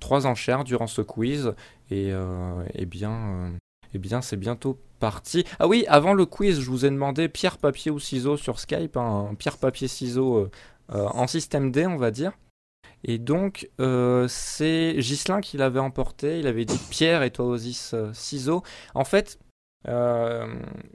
trois 0.00 0.26
enchères 0.26 0.64
durant 0.64 0.86
ce 0.86 1.02
quiz. 1.02 1.52
Et 1.90 2.12
bien, 2.86 3.52
eh 3.92 3.98
bien, 3.98 4.22
c'est 4.22 4.36
bientôt 4.38 4.78
parti. 4.98 5.44
Ah 5.58 5.66
oui, 5.66 5.84
avant 5.88 6.12
le 6.12 6.26
quiz, 6.26 6.60
je 6.60 6.70
vous 6.70 6.84
ai 6.84 6.90
demandé 6.90 7.28
pierre, 7.28 7.58
papier 7.58 7.90
ou 7.90 7.98
ciseaux 7.98 8.36
sur 8.36 8.58
Skype. 8.58 8.96
hein, 8.96 9.34
pierre, 9.38 9.56
papier, 9.58 9.88
ciseaux 9.88 10.36
euh, 10.36 10.50
euh, 10.94 11.06
en 11.08 11.26
système 11.26 11.70
D, 11.70 11.86
on 11.86 11.96
va 11.96 12.10
dire. 12.10 12.32
Et 13.04 13.18
donc, 13.18 13.70
euh, 13.80 14.26
c'est 14.28 14.94
Ghislain 14.98 15.40
qui 15.40 15.56
l'avait 15.56 15.78
emporté. 15.80 16.40
Il 16.40 16.46
avait 16.46 16.64
dit 16.64 16.78
pierre 16.90 17.22
et 17.22 17.30
toi, 17.30 17.46
Osis, 17.46 17.92
euh, 17.94 18.12
ciseaux. 18.12 18.62
En 18.94 19.04
fait, 19.04 19.38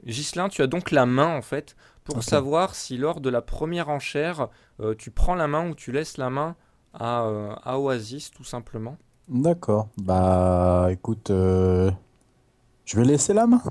Ghislain, 0.04 0.48
tu 0.48 0.62
as 0.62 0.66
donc 0.66 0.90
la 0.90 1.06
main, 1.06 1.34
en 1.36 1.42
fait, 1.42 1.74
pour 2.04 2.22
savoir 2.22 2.74
si 2.74 2.98
lors 2.98 3.20
de 3.20 3.30
la 3.30 3.40
première 3.40 3.88
enchère, 3.88 4.48
tu 4.98 5.10
prends 5.10 5.34
la 5.34 5.48
main 5.48 5.70
ou 5.70 5.74
tu 5.74 5.90
laisses 5.90 6.18
la 6.18 6.28
main 6.28 6.54
à, 6.92 7.26
à 7.64 7.78
Oasis, 7.78 8.30
tout 8.30 8.44
simplement. 8.44 8.96
D'accord. 9.26 9.88
Bah, 9.96 10.88
écoute, 10.90 11.28
je 11.30 11.90
vais 12.94 13.04
laisser 13.04 13.32
la 13.32 13.46
main. 13.46 13.62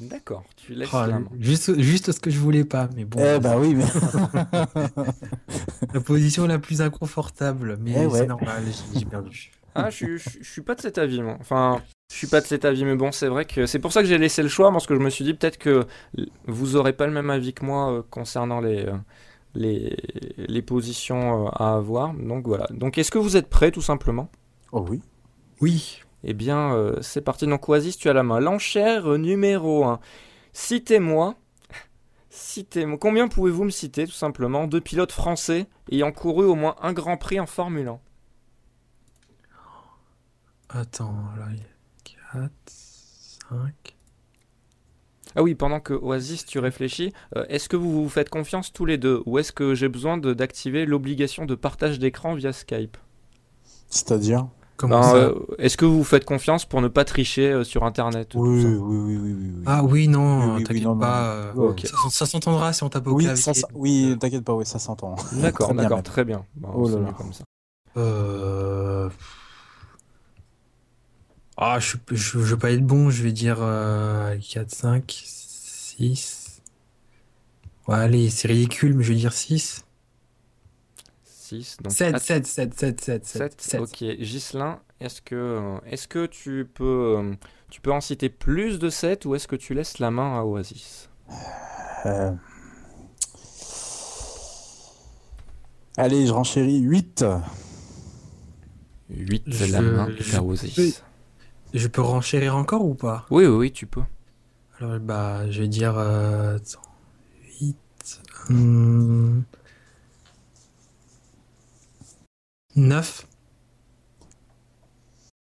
D'accord, 0.00 0.42
tu 0.56 0.74
laisses 0.74 0.90
Oh, 0.92 1.06
la 1.06 1.20
main. 1.20 1.28
juste, 1.38 1.78
juste 1.80 2.10
ce 2.10 2.18
que 2.18 2.28
je 2.28 2.40
voulais 2.40 2.64
pas, 2.64 2.88
mais 2.96 3.04
bon, 3.04 3.20
Eh 3.22 3.38
bah 3.38 3.56
oui, 3.60 3.76
mais. 3.76 3.84
la 5.94 6.00
position 6.00 6.46
la 6.46 6.58
plus 6.58 6.82
inconfortable, 6.82 7.78
mais 7.80 8.02
Eh 8.02 8.06
ouais. 8.06 8.18
c'est 8.18 8.26
normal, 8.26 8.64
j'ai 8.92 9.04
perdu. 9.04 9.52
Ah, 9.76 9.90
je, 9.90 9.96
suis- 9.96 10.18
je, 10.18 10.28
suis- 10.30 10.38
je 10.42 10.50
suis 10.50 10.62
pas 10.62 10.74
de 10.74 10.80
cet 10.80 10.98
avis, 10.98 11.22
moi. 11.22 11.36
Enfin, 11.40 11.80
je 12.10 12.16
suis 12.16 12.26
pas 12.26 12.40
de 12.40 12.46
cet 12.46 12.64
avis, 12.64 12.84
mais 12.84 12.96
bon, 12.96 13.12
c'est 13.12 13.28
vrai 13.28 13.44
que 13.44 13.66
c'est 13.66 13.78
pour 13.78 13.92
ça 13.92 14.02
que 14.02 14.08
j'ai 14.08 14.18
laissé 14.18 14.42
le 14.42 14.48
choix, 14.48 14.72
parce 14.72 14.86
que 14.86 14.94
je 14.94 15.00
me 15.00 15.10
suis 15.10 15.24
dit 15.24 15.34
peut-être 15.34 15.58
que 15.58 15.86
vous 16.46 16.76
aurez 16.76 16.92
pas 16.92 17.06
le 17.06 17.12
même 17.12 17.30
avis 17.30 17.54
que 17.54 17.64
moi 17.64 17.92
euh, 17.92 18.02
concernant 18.10 18.60
les, 18.60 18.86
euh, 18.86 18.96
les, 19.54 19.96
les 20.36 20.62
positions 20.62 21.46
euh, 21.46 21.50
à 21.52 21.74
avoir. 21.76 22.14
Donc 22.14 22.46
voilà. 22.48 22.66
Donc 22.70 22.98
est-ce 22.98 23.10
que 23.12 23.18
vous 23.18 23.36
êtes 23.36 23.48
prêts, 23.48 23.70
tout 23.70 23.82
simplement? 23.82 24.28
Oh 24.72 24.84
oui. 24.90 25.02
Oui, 25.60 26.00
Eh 26.24 26.34
bien, 26.34 26.74
euh, 26.74 26.96
c'est 27.00 27.20
parti. 27.20 27.46
Donc 27.46 27.68
Oasis, 27.68 27.96
tu 27.96 28.08
as 28.08 28.12
la 28.12 28.22
main. 28.22 28.40
L'enchère 28.40 29.18
numéro 29.18 29.84
1. 29.84 30.00
Citez-moi. 30.52 31.34
Citez-moi. 32.30 32.98
Combien 32.98 33.28
pouvez-vous 33.28 33.64
me 33.64 33.70
citer, 33.70 34.06
tout 34.06 34.12
simplement, 34.12 34.66
de 34.66 34.78
pilotes 34.78 35.12
français 35.12 35.66
ayant 35.92 36.12
couru 36.12 36.44
au 36.44 36.54
moins 36.54 36.76
un 36.82 36.92
Grand 36.92 37.16
Prix 37.16 37.38
en 37.40 37.46
Formule 37.46 37.88
1 37.88 37.98
attends, 40.74 41.14
là, 41.38 41.46
il 41.50 41.58
y 41.58 41.60
a 41.60 42.40
4, 42.40 42.52
5... 42.66 43.72
Ah 45.36 45.42
oui, 45.42 45.54
pendant 45.56 45.80
que 45.80 45.94
Oasis, 45.94 46.46
tu 46.46 46.60
réfléchis, 46.60 47.12
euh, 47.36 47.44
est-ce 47.48 47.68
que 47.68 47.76
vous 47.76 48.04
vous 48.04 48.08
faites 48.08 48.28
confiance 48.28 48.72
tous 48.72 48.84
les 48.84 48.98
deux? 48.98 49.22
Ou 49.26 49.38
est-ce 49.38 49.52
que 49.52 49.74
j'ai 49.74 49.88
besoin 49.88 50.16
d'activer 50.16 50.86
l'obligation 50.86 51.44
de 51.44 51.56
partage 51.56 51.98
d'écran 51.98 52.34
via 52.34 52.52
Skype? 52.52 52.96
C'est-à-dire? 53.88 54.46
Euh, 54.82 55.32
Est-ce 55.58 55.76
que 55.76 55.84
vous 55.84 55.98
vous 55.98 56.04
faites 56.04 56.24
confiance 56.24 56.64
pour 56.64 56.80
ne 56.80 56.88
pas 56.88 57.04
tricher 57.04 57.50
euh, 57.52 57.64
sur 57.64 57.84
Internet 57.84 58.30
tout 58.30 58.40
Oui, 58.40 58.62
ça 58.62 58.68
oui, 58.68 58.76
oui, 58.78 59.16
oui, 59.16 59.32
oui, 59.32 59.52
oui. 59.58 59.62
Ah 59.66 59.84
oui, 59.84 60.08
non, 60.08 60.38
Oui, 60.40 60.46
oui, 60.46 60.54
oui, 60.58 60.64
t'inquiète 60.64 60.82
non, 60.84 60.94
non. 60.94 61.00
pas. 61.00 61.32
euh. 61.34 61.52
Ça, 61.84 61.96
ça 62.10 62.26
s'entendra 62.26 62.72
si 62.72 62.82
on 62.82 62.88
tape 62.88 63.06
au 63.06 63.12
Oui, 63.12 63.24
clavier. 63.24 63.40
ça, 63.42 63.54
ça- 63.54 63.68
donc, 63.68 63.70
oui, 63.74 64.16
t'inquiète 64.18 64.44
pas, 64.44 64.54
oui, 64.54 64.66
ça 64.66 64.78
s'entend. 64.78 65.14
D'accord, 65.32 65.68
Très 65.68 65.74
bien, 65.74 65.82
d'accord, 65.84 66.02
très 66.02 66.24
bien. 66.24 66.44
Bon, 66.56 66.70
Oh 66.74 66.88
là 66.88 66.98
là. 67.00 67.14
comme 67.16 67.32
ça. 67.32 67.44
Euh... 67.96 69.08
Ah, 71.56 71.78
je, 71.78 71.96
je, 72.10 72.16
je 72.40 72.54
vais 72.54 72.56
pas 72.56 72.72
être 72.72 72.84
bon, 72.84 73.10
je 73.10 73.22
vais 73.22 73.30
dire 73.32 73.58
euh, 73.60 74.36
4, 74.38 74.70
5, 74.70 75.04
6. 75.24 76.60
Ouais, 77.86 77.94
allez, 77.96 78.28
c'est 78.30 78.48
ridicule, 78.48 78.94
mais 78.94 79.04
je 79.04 79.10
vais 79.12 79.18
dire 79.18 79.32
6. 79.32 79.84
6, 81.62 81.76
donc 81.82 81.92
7, 81.92 82.14
att- 82.14 82.22
7, 82.22 82.46
7, 82.46 82.74
7, 82.74 83.00
7, 83.00 83.24
7, 83.26 83.60
7, 83.60 83.80
ok. 83.80 84.04
Ghislain, 84.18 84.80
est-ce 85.00 85.20
que, 85.22 85.34
euh, 85.34 85.78
est-ce 85.86 86.08
que 86.08 86.26
tu, 86.26 86.68
peux, 86.72 87.16
euh, 87.18 87.34
tu 87.70 87.80
peux 87.80 87.92
en 87.92 88.00
citer 88.00 88.28
plus 88.28 88.78
de 88.78 88.88
7 88.90 89.24
ou 89.26 89.34
est-ce 89.34 89.46
que 89.48 89.56
tu 89.56 89.74
laisses 89.74 89.98
la 89.98 90.10
main 90.10 90.38
à 90.38 90.44
Oasis? 90.44 91.08
Euh, 92.06 92.32
Allez, 95.96 96.26
je 96.26 96.32
renchéris 96.32 96.78
8. 96.80 97.24
8, 99.10 99.42
Je- 99.46 99.72
la 99.72 99.80
main 99.80 100.08
je 100.18 100.36
à 100.36 100.42
Oasis. 100.42 101.02
Je 101.72 101.88
peux 101.88 102.02
renchérir 102.02 102.56
encore 102.56 102.84
ou 102.84 102.94
pas? 102.94 103.26
Oui, 103.30 103.46
oui, 103.46 103.56
oui, 103.56 103.72
tu 103.72 103.86
peux. 103.86 104.02
Alors, 104.80 104.98
bah, 104.98 105.48
je 105.50 105.60
vais 105.62 105.68
dire 105.68 105.94
euh, 105.96 106.56
attends, 106.56 106.80
8. 107.60 107.76
hum, 108.50 109.44
9. 112.76 113.26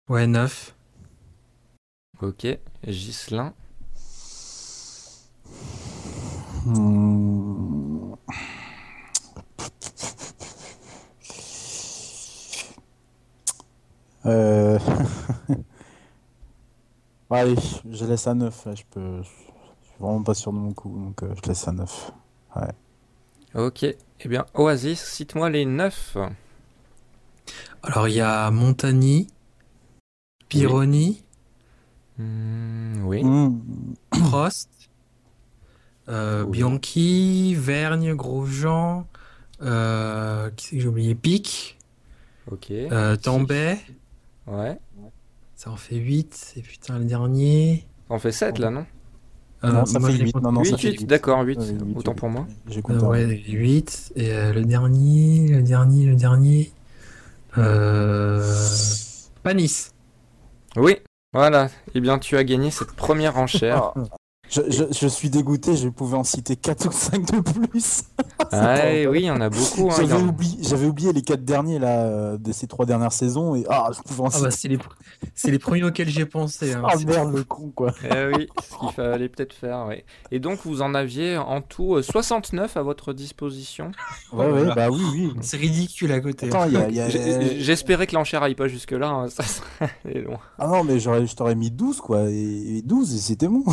Ouais, 0.09 0.25
9. 0.25 0.75
Ok, 2.21 2.47
Ghislain. 2.83 3.53
Hmm. 6.65 8.15
Euh... 14.25 14.79
Allez, 17.29 17.55
je 17.89 18.05
laisse 18.05 18.25
à 18.27 18.33
9. 18.33 18.67
Je 18.75 18.83
peux... 18.89 19.21
je 19.21 19.27
suis 19.27 19.53
vraiment 19.99 20.23
pas 20.23 20.33
sûr 20.33 20.51
de 20.51 20.57
mon 20.57 20.73
coup, 20.73 20.89
donc 20.89 21.21
euh, 21.21 21.35
je 21.35 21.49
laisse 21.49 21.67
à 21.67 21.71
9. 21.71 22.11
Ok, 23.53 23.83
eh 23.83 24.27
bien, 24.27 24.45
Oasis, 24.55 25.03
cite-moi 25.03 25.49
les 25.49 25.65
9. 25.65 26.17
Alors, 27.83 28.07
il 28.07 28.15
y 28.15 28.21
a 28.21 28.51
Montagny, 28.51 29.27
Pironi, 30.49 31.23
oui. 32.19 33.23
Hmm. 33.23 33.59
Prost, 34.11 34.69
euh, 36.09 36.43
Oui. 36.43 36.51
Bianchi, 36.59 37.55
Vergne, 37.55 38.13
Grosjean, 38.13 39.07
euh, 39.61 40.49
qui 40.51 40.67
c'est 40.67 40.75
que 40.75 40.81
j'ai 40.81 40.87
oublié? 40.87 41.15
Pic, 41.15 41.77
Ok. 42.51 42.69
euh, 42.71 43.15
Tambay, 43.15 43.79
Ouais. 44.47 44.77
ça 45.55 45.71
en 45.71 45.75
fait 45.77 45.95
8. 45.95 46.53
Et 46.57 46.61
putain, 46.61 46.99
le 46.99 47.05
dernier. 47.05 47.85
On 48.09 48.19
fait 48.19 48.31
7 48.31 48.59
là, 48.59 48.69
non? 48.69 48.85
Euh, 49.63 49.71
non, 49.71 49.85
ça 49.85 49.99
moi, 49.99 50.09
fait 50.09 50.17
j'ai 50.17 50.23
8. 50.25 50.31
compté- 50.33 50.43
Non, 50.43 50.51
non, 50.51 50.63
ça 50.63 50.71
8, 50.75 50.81
fait 50.81 50.91
8, 50.91 50.99
8. 51.01 51.05
d'accord, 51.07 51.41
8. 51.43 51.59
Ouais, 51.59 51.65
huit, 51.67 51.95
Autant 51.95 52.11
huit. 52.11 52.17
pour 52.17 52.29
moi. 52.29 52.47
J'ai 52.67 52.81
Euh, 52.89 52.99
ouais, 53.07 53.25
8. 53.47 54.11
Et 54.15 54.31
euh, 54.31 54.53
le 54.53 54.65
dernier, 54.65 55.47
le 55.47 55.61
dernier, 55.63 56.05
le 56.05 56.15
dernier. 56.15 56.71
Euh... 57.57 58.43
Panis. 59.43 59.91
Oui, 60.75 60.97
voilà. 61.33 61.69
Eh 61.93 61.99
bien, 61.99 62.19
tu 62.19 62.37
as 62.37 62.43
gagné 62.43 62.71
cette 62.71 62.93
première 62.93 63.37
enchère. 63.37 63.93
Ah, 64.57 64.61
Je, 64.67 64.71
je, 64.71 64.83
je 64.91 65.07
suis 65.07 65.29
dégoûté, 65.29 65.75
je 65.77 65.87
pouvais 65.89 66.17
en 66.17 66.23
citer 66.23 66.55
4 66.55 66.87
ou 66.87 66.91
5 66.91 67.31
de 67.31 67.39
plus. 67.39 68.03
Ah, 68.53 68.75
oui, 69.09 69.19
il 69.21 69.25
y 69.25 69.31
en 69.31 69.39
a 69.39 69.49
beaucoup. 69.49 69.89
hein, 69.89 69.95
J'avais 69.97 70.13
en- 70.13 70.27
oublié, 70.89 71.13
les 71.13 71.21
4 71.21 71.45
derniers 71.45 71.79
là, 71.79 72.01
euh, 72.05 72.37
de 72.37 72.51
ces 72.51 72.67
3 72.67 72.85
dernières 72.85 73.13
saisons 73.13 73.55
et 73.55 73.63
ah, 73.69 73.89
je 73.95 74.01
pouvais 74.01 74.21
en 74.23 74.25
Ah 74.25 74.31
citer. 74.31 74.43
bah 74.43 74.51
c'est 74.51 74.67
les, 74.67 74.79
c'est 75.35 75.51
les 75.51 75.59
premiers 75.59 75.83
auxquels 75.83 76.09
j'ai 76.09 76.25
pensé. 76.25 76.73
hein. 76.73 76.81
Ah 76.85 76.95
merde, 77.07 77.33
le 77.33 77.43
con 77.45 77.71
quoi. 77.73 77.93
Eh 78.03 78.35
oui, 78.35 78.47
ce 78.61 78.77
qu'il 78.77 78.91
fallait 78.91 79.29
peut-être 79.29 79.53
faire. 79.53 79.85
ouais. 79.87 80.03
Et 80.31 80.39
donc, 80.39 80.59
vous 80.65 80.81
en 80.81 80.93
aviez 80.95 81.37
en 81.37 81.61
tout 81.61 81.95
euh, 81.95 82.01
69 82.01 82.75
à 82.75 82.81
votre 82.81 83.13
disposition. 83.13 83.91
Ouais, 84.33 84.51
ouais, 84.51 84.75
bah 84.75 84.89
oui, 84.91 85.01
oui. 85.13 85.31
C'est 85.39 85.57
ridicule 85.57 86.11
à 86.11 86.19
côté. 86.19 86.49
J'ai- 87.09 87.59
J'espérais 87.61 88.05
que 88.07 88.15
l'enchère 88.15 88.43
aille 88.43 88.55
pas 88.55 88.67
jusque-là. 88.67 89.07
hein, 89.07 89.27
Ça 89.29 89.43
serait 89.43 90.19
loin. 90.25 90.39
Ah 90.59 90.67
non, 90.67 90.83
mais 90.83 90.99
j'aurais, 90.99 91.25
je 91.25 91.35
t'aurais 91.35 91.55
mis 91.55 91.71
12 91.71 92.01
quoi, 92.01 92.23
et, 92.29 92.77
et 92.79 92.81
12 92.81 93.13
et 93.15 93.17
c'était 93.19 93.47
bon. 93.47 93.63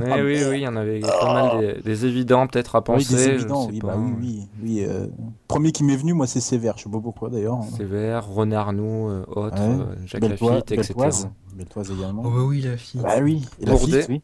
Mais 0.00 0.12
Ah, 0.12 0.22
oui, 0.22 0.27
merde. 0.34 0.50
oui, 0.50 0.58
il 0.58 0.62
y 0.62 0.68
en 0.68 0.76
avait 0.76 1.00
pas 1.00 1.32
mal 1.32 1.58
des, 1.76 1.82
des 1.82 2.06
évidents 2.06 2.46
peut-être 2.46 2.76
à 2.76 2.78
oui, 2.80 2.84
penser. 2.84 3.14
des 3.14 3.26
évidents, 3.28 3.66
oui, 3.68 3.78
bah 3.80 3.96
oui, 3.98 4.12
oui. 4.20 4.48
oui 4.62 4.84
euh, 4.84 5.06
Premier 5.48 5.72
qui 5.72 5.84
m'est 5.84 5.96
venu, 5.96 6.12
moi, 6.12 6.26
c'est 6.26 6.40
Sévère, 6.40 6.76
je 6.78 6.84
sais 6.84 6.90
pas 6.90 7.00
pourquoi 7.00 7.30
d'ailleurs. 7.30 7.62
Sévère, 7.76 8.26
Renarnou, 8.26 9.08
euh, 9.08 9.24
autres, 9.28 9.56
Ouais. 9.56 9.84
euh, 9.84 10.06
Jacques 10.06 10.22
Lafitte, 10.24 10.72
etc. 10.72 10.94
Beltoise, 10.94 11.28
Beltoise 11.54 11.90
également. 11.90 12.22
Oh 12.26 12.30
bah 12.30 12.42
oui, 12.44 12.60
la 12.62 12.76
fille. 12.76 13.00
Bah 13.00 13.16
oui, 13.22 13.44
et 13.60 13.66
la 13.66 13.72
Bourdet. 13.72 14.00
Fitte, 14.02 14.08
oui. 14.10 14.22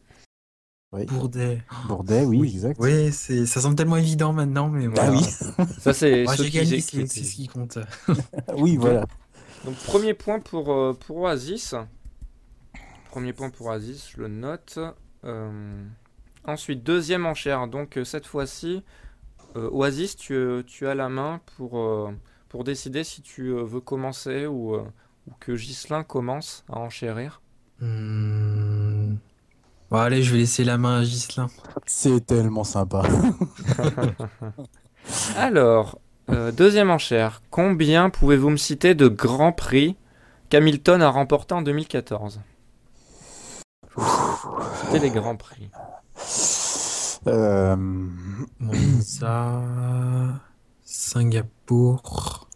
Oui. 0.93 1.05
Bourdet. 1.07 1.61
Bourdet, 1.89 2.23
oui, 2.23 2.41
exact. 2.53 2.77
Oui, 2.79 3.11
c'est, 3.11 3.45
ça 3.45 3.59
semble 3.59 3.75
tellement 3.75 3.97
évident 3.97 4.31
maintenant, 4.31 4.69
mais 4.69 4.87
Bah 4.87 5.09
voilà. 5.09 5.17
oui, 5.17 5.23
Ça, 5.79 5.91
c'est 5.93 6.25
j'ai 6.37 6.43
qui 6.45 6.51
gagné, 6.51 6.67
étaient- 6.75 6.81
c'est, 6.81 7.07
c'est 7.07 7.23
ce 7.23 7.35
qui 7.35 7.47
compte. 7.47 7.79
oui, 8.57 8.77
voilà. 8.77 9.05
Donc, 9.65 9.75
premier 9.87 10.13
point 10.13 10.39
pour, 10.39 10.71
euh, 10.71 10.93
pour 10.93 11.17
Oasis. 11.17 11.75
Premier 13.11 13.33
point 13.33 13.49
pour 13.49 13.67
Oasis, 13.67 14.09
je 14.15 14.21
le 14.21 14.27
note. 14.29 14.77
Euh, 15.25 15.83
Ensuite, 16.47 16.83
deuxième 16.83 17.25
enchère. 17.25 17.67
Donc, 17.67 17.97
euh, 17.97 18.03
cette 18.03 18.27
fois-ci, 18.27 18.83
euh, 19.55 19.69
Oasis, 19.71 20.15
tu, 20.15 20.63
tu 20.67 20.87
as 20.87 20.93
la 20.93 21.09
main 21.09 21.41
pour, 21.57 21.79
euh, 21.79 22.11
pour 22.49 22.63
décider 22.63 23.03
si 23.03 23.21
tu 23.21 23.47
euh, 23.47 23.63
veux 23.63 23.79
commencer 23.79 24.45
ou, 24.45 24.75
euh, 24.75 24.83
ou 25.27 25.33
que 25.39 25.53
Ghislain 25.53 26.03
commence 26.03 26.63
à 26.71 26.77
enchérir. 26.77 27.41
Hmm. 27.81 29.15
Bon, 29.89 29.97
allez, 29.97 30.21
je 30.21 30.31
vais 30.33 30.39
laisser 30.39 30.63
la 30.63 30.77
main 30.77 30.99
à 30.99 31.03
Ghislain. 31.03 31.47
C'est 31.87 32.25
tellement 32.25 32.63
sympa. 32.63 33.03
Alors, 35.35 35.99
euh, 36.29 36.51
deuxième 36.51 36.91
enchère. 36.91 37.41
Combien 37.49 38.11
pouvez-vous 38.11 38.51
me 38.51 38.57
citer 38.57 38.93
de 38.93 39.07
grands 39.07 39.51
prix 39.51 39.95
qu'Hamilton 40.49 41.01
a 41.01 41.09
remporté 41.09 41.55
en 41.55 41.63
2014 41.63 42.41
Faut 43.89 44.24
les 44.99 45.09
grands 45.11 45.35
prix. 45.35 45.69
Euh, 47.27 47.75
Monza, 48.59 49.61
Singapour. 50.83 52.47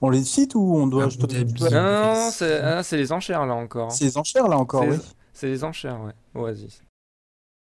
on 0.00 0.10
les 0.10 0.24
cite 0.24 0.54
ou 0.54 0.74
on 0.76 0.86
doit. 0.86 1.08
Te- 1.08 1.26
tu 1.26 1.44
dois- 1.44 1.70
Non, 1.70 1.82
non, 1.82 2.14
non, 2.14 2.30
c'est 2.32 2.60
ah, 2.60 2.82
les 2.92 3.12
enchères 3.12 3.46
là 3.46 3.54
encore. 3.54 3.92
C'est 3.92 4.04
les 4.04 4.16
enchères 4.18 4.48
là 4.48 4.56
encore, 4.58 4.84
oui. 4.84 4.96
C'est 5.32 5.48
les 5.48 5.64
enchères, 5.64 6.00
ouais. 6.00 6.14
Oasis. 6.34 6.82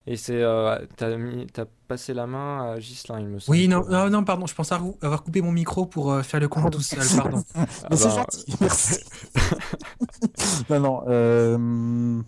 Et 0.07 0.17
c'est. 0.17 0.41
euh, 0.43 0.79
T'as 0.97 1.65
passé 1.89 2.15
la 2.15 2.27
main 2.27 2.73
à 2.73 2.79
Ghislain, 2.79 3.19
il 3.21 3.27
me 3.27 3.39
semble. 3.41 3.59
Oui, 3.59 3.67
non, 3.69 3.85
non, 3.89 4.09
non, 4.11 4.25
pardon, 4.25 4.47
je 4.47 4.55
pensais 4.55 4.75
avoir 4.75 4.93
avoir 5.03 5.23
coupé 5.25 5.43
mon 5.43 5.53
micro 5.53 5.87
pour 5.87 6.13
euh, 6.13 6.23
faire 6.23 6.39
le 6.41 6.49
compte 6.49 6.73
tout 6.73 6.81
seul, 6.81 7.01
pardon. 7.17 7.43
Ah 7.55 7.67
c'est 7.69 8.05
bah, 8.05 8.11
gentil, 8.11 8.45
merci. 8.61 9.01
non, 10.71 10.81
non. 10.81 11.03
Euh... 11.09 12.23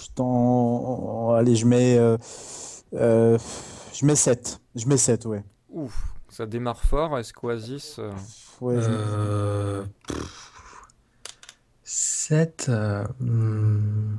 Je 0.00 0.06
t'en... 0.14 1.30
Allez, 1.34 1.56
je 1.56 1.66
mets... 1.66 1.98
euh, 1.98 2.16
euh, 2.94 3.38
Je 3.92 4.04
mets 4.06 4.16
7. 4.16 4.60
Je 4.74 4.86
mets 4.86 4.96
7, 4.96 5.26
ouais. 5.26 5.44
Ouf, 5.70 5.94
ça 6.28 6.46
démarre 6.46 6.82
fort. 6.82 7.18
Est-ce 7.18 7.32
qu'Oasis. 7.32 7.96
euh, 7.98 8.12
ouais 8.60 8.80
je- 8.80 8.88
Euh... 8.90 9.84
7. 11.84 12.66
euh, 12.68 13.04
hmm. 13.20 14.16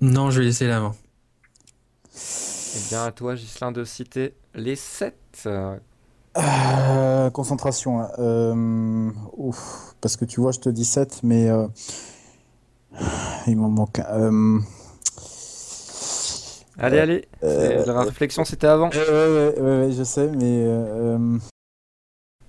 Non, 0.00 0.30
je 0.30 0.40
vais 0.40 0.46
laisser 0.46 0.66
la 0.66 0.80
main. 0.80 0.94
Eh 2.14 2.78
bien, 2.88 3.04
à 3.04 3.12
toi, 3.12 3.34
Ghislain, 3.34 3.72
de 3.72 3.84
citer 3.84 4.34
les 4.54 4.76
7. 4.76 5.14
Euh, 5.46 7.30
concentration. 7.30 8.00
hein. 8.00 8.10
Euh, 8.18 9.10
Ouf. 9.36 9.94
Parce 10.00 10.16
que 10.16 10.24
tu 10.24 10.40
vois, 10.40 10.52
je 10.52 10.60
te 10.60 10.68
dis 10.68 10.84
7, 10.84 11.20
mais... 11.22 11.48
euh, 13.00 13.04
Il 13.46 13.56
m'en 13.56 13.68
manque 13.68 13.98
un. 14.00 14.32
Euh, 14.32 14.58
Allez, 16.78 16.98
allez. 16.98 17.28
euh, 17.44 17.84
La 17.86 18.02
réflexion, 18.02 18.44
c'était 18.44 18.66
avant. 18.66 18.88
Ouais, 18.90 18.96
ouais, 18.98 19.60
ouais, 19.60 19.92
je 19.92 20.02
sais, 20.04 20.28
mais. 20.28 20.64
euh, 20.66 21.38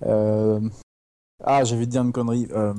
euh, 0.06 0.60
ah, 1.42 1.62
j'avais 1.64 1.86
dit 1.86 1.98
une 1.98 2.12
connerie. 2.12 2.48
Euh, 2.52 2.72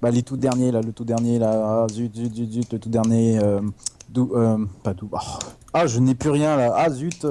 bah, 0.00 0.10
les 0.10 0.22
tout 0.22 0.36
derniers, 0.36 0.70
là, 0.72 0.80
le 0.80 0.92
tout 0.92 1.04
dernier, 1.04 1.38
là. 1.38 1.84
Ah, 1.84 1.86
zut, 1.92 2.14
zut, 2.16 2.34
zut, 2.34 2.50
zut, 2.52 2.72
le 2.72 2.78
tout 2.78 2.88
dernier. 2.88 3.38
Euh, 3.42 3.60
Dou- 4.08 4.32
euh, 4.34 4.58
pas 4.82 4.94
Dou- 4.94 5.10
oh. 5.12 5.18
Ah, 5.74 5.86
je 5.86 5.98
n'ai 6.00 6.14
plus 6.14 6.30
rien, 6.30 6.56
là. 6.56 6.72
Ah, 6.74 6.90
zut. 6.90 7.26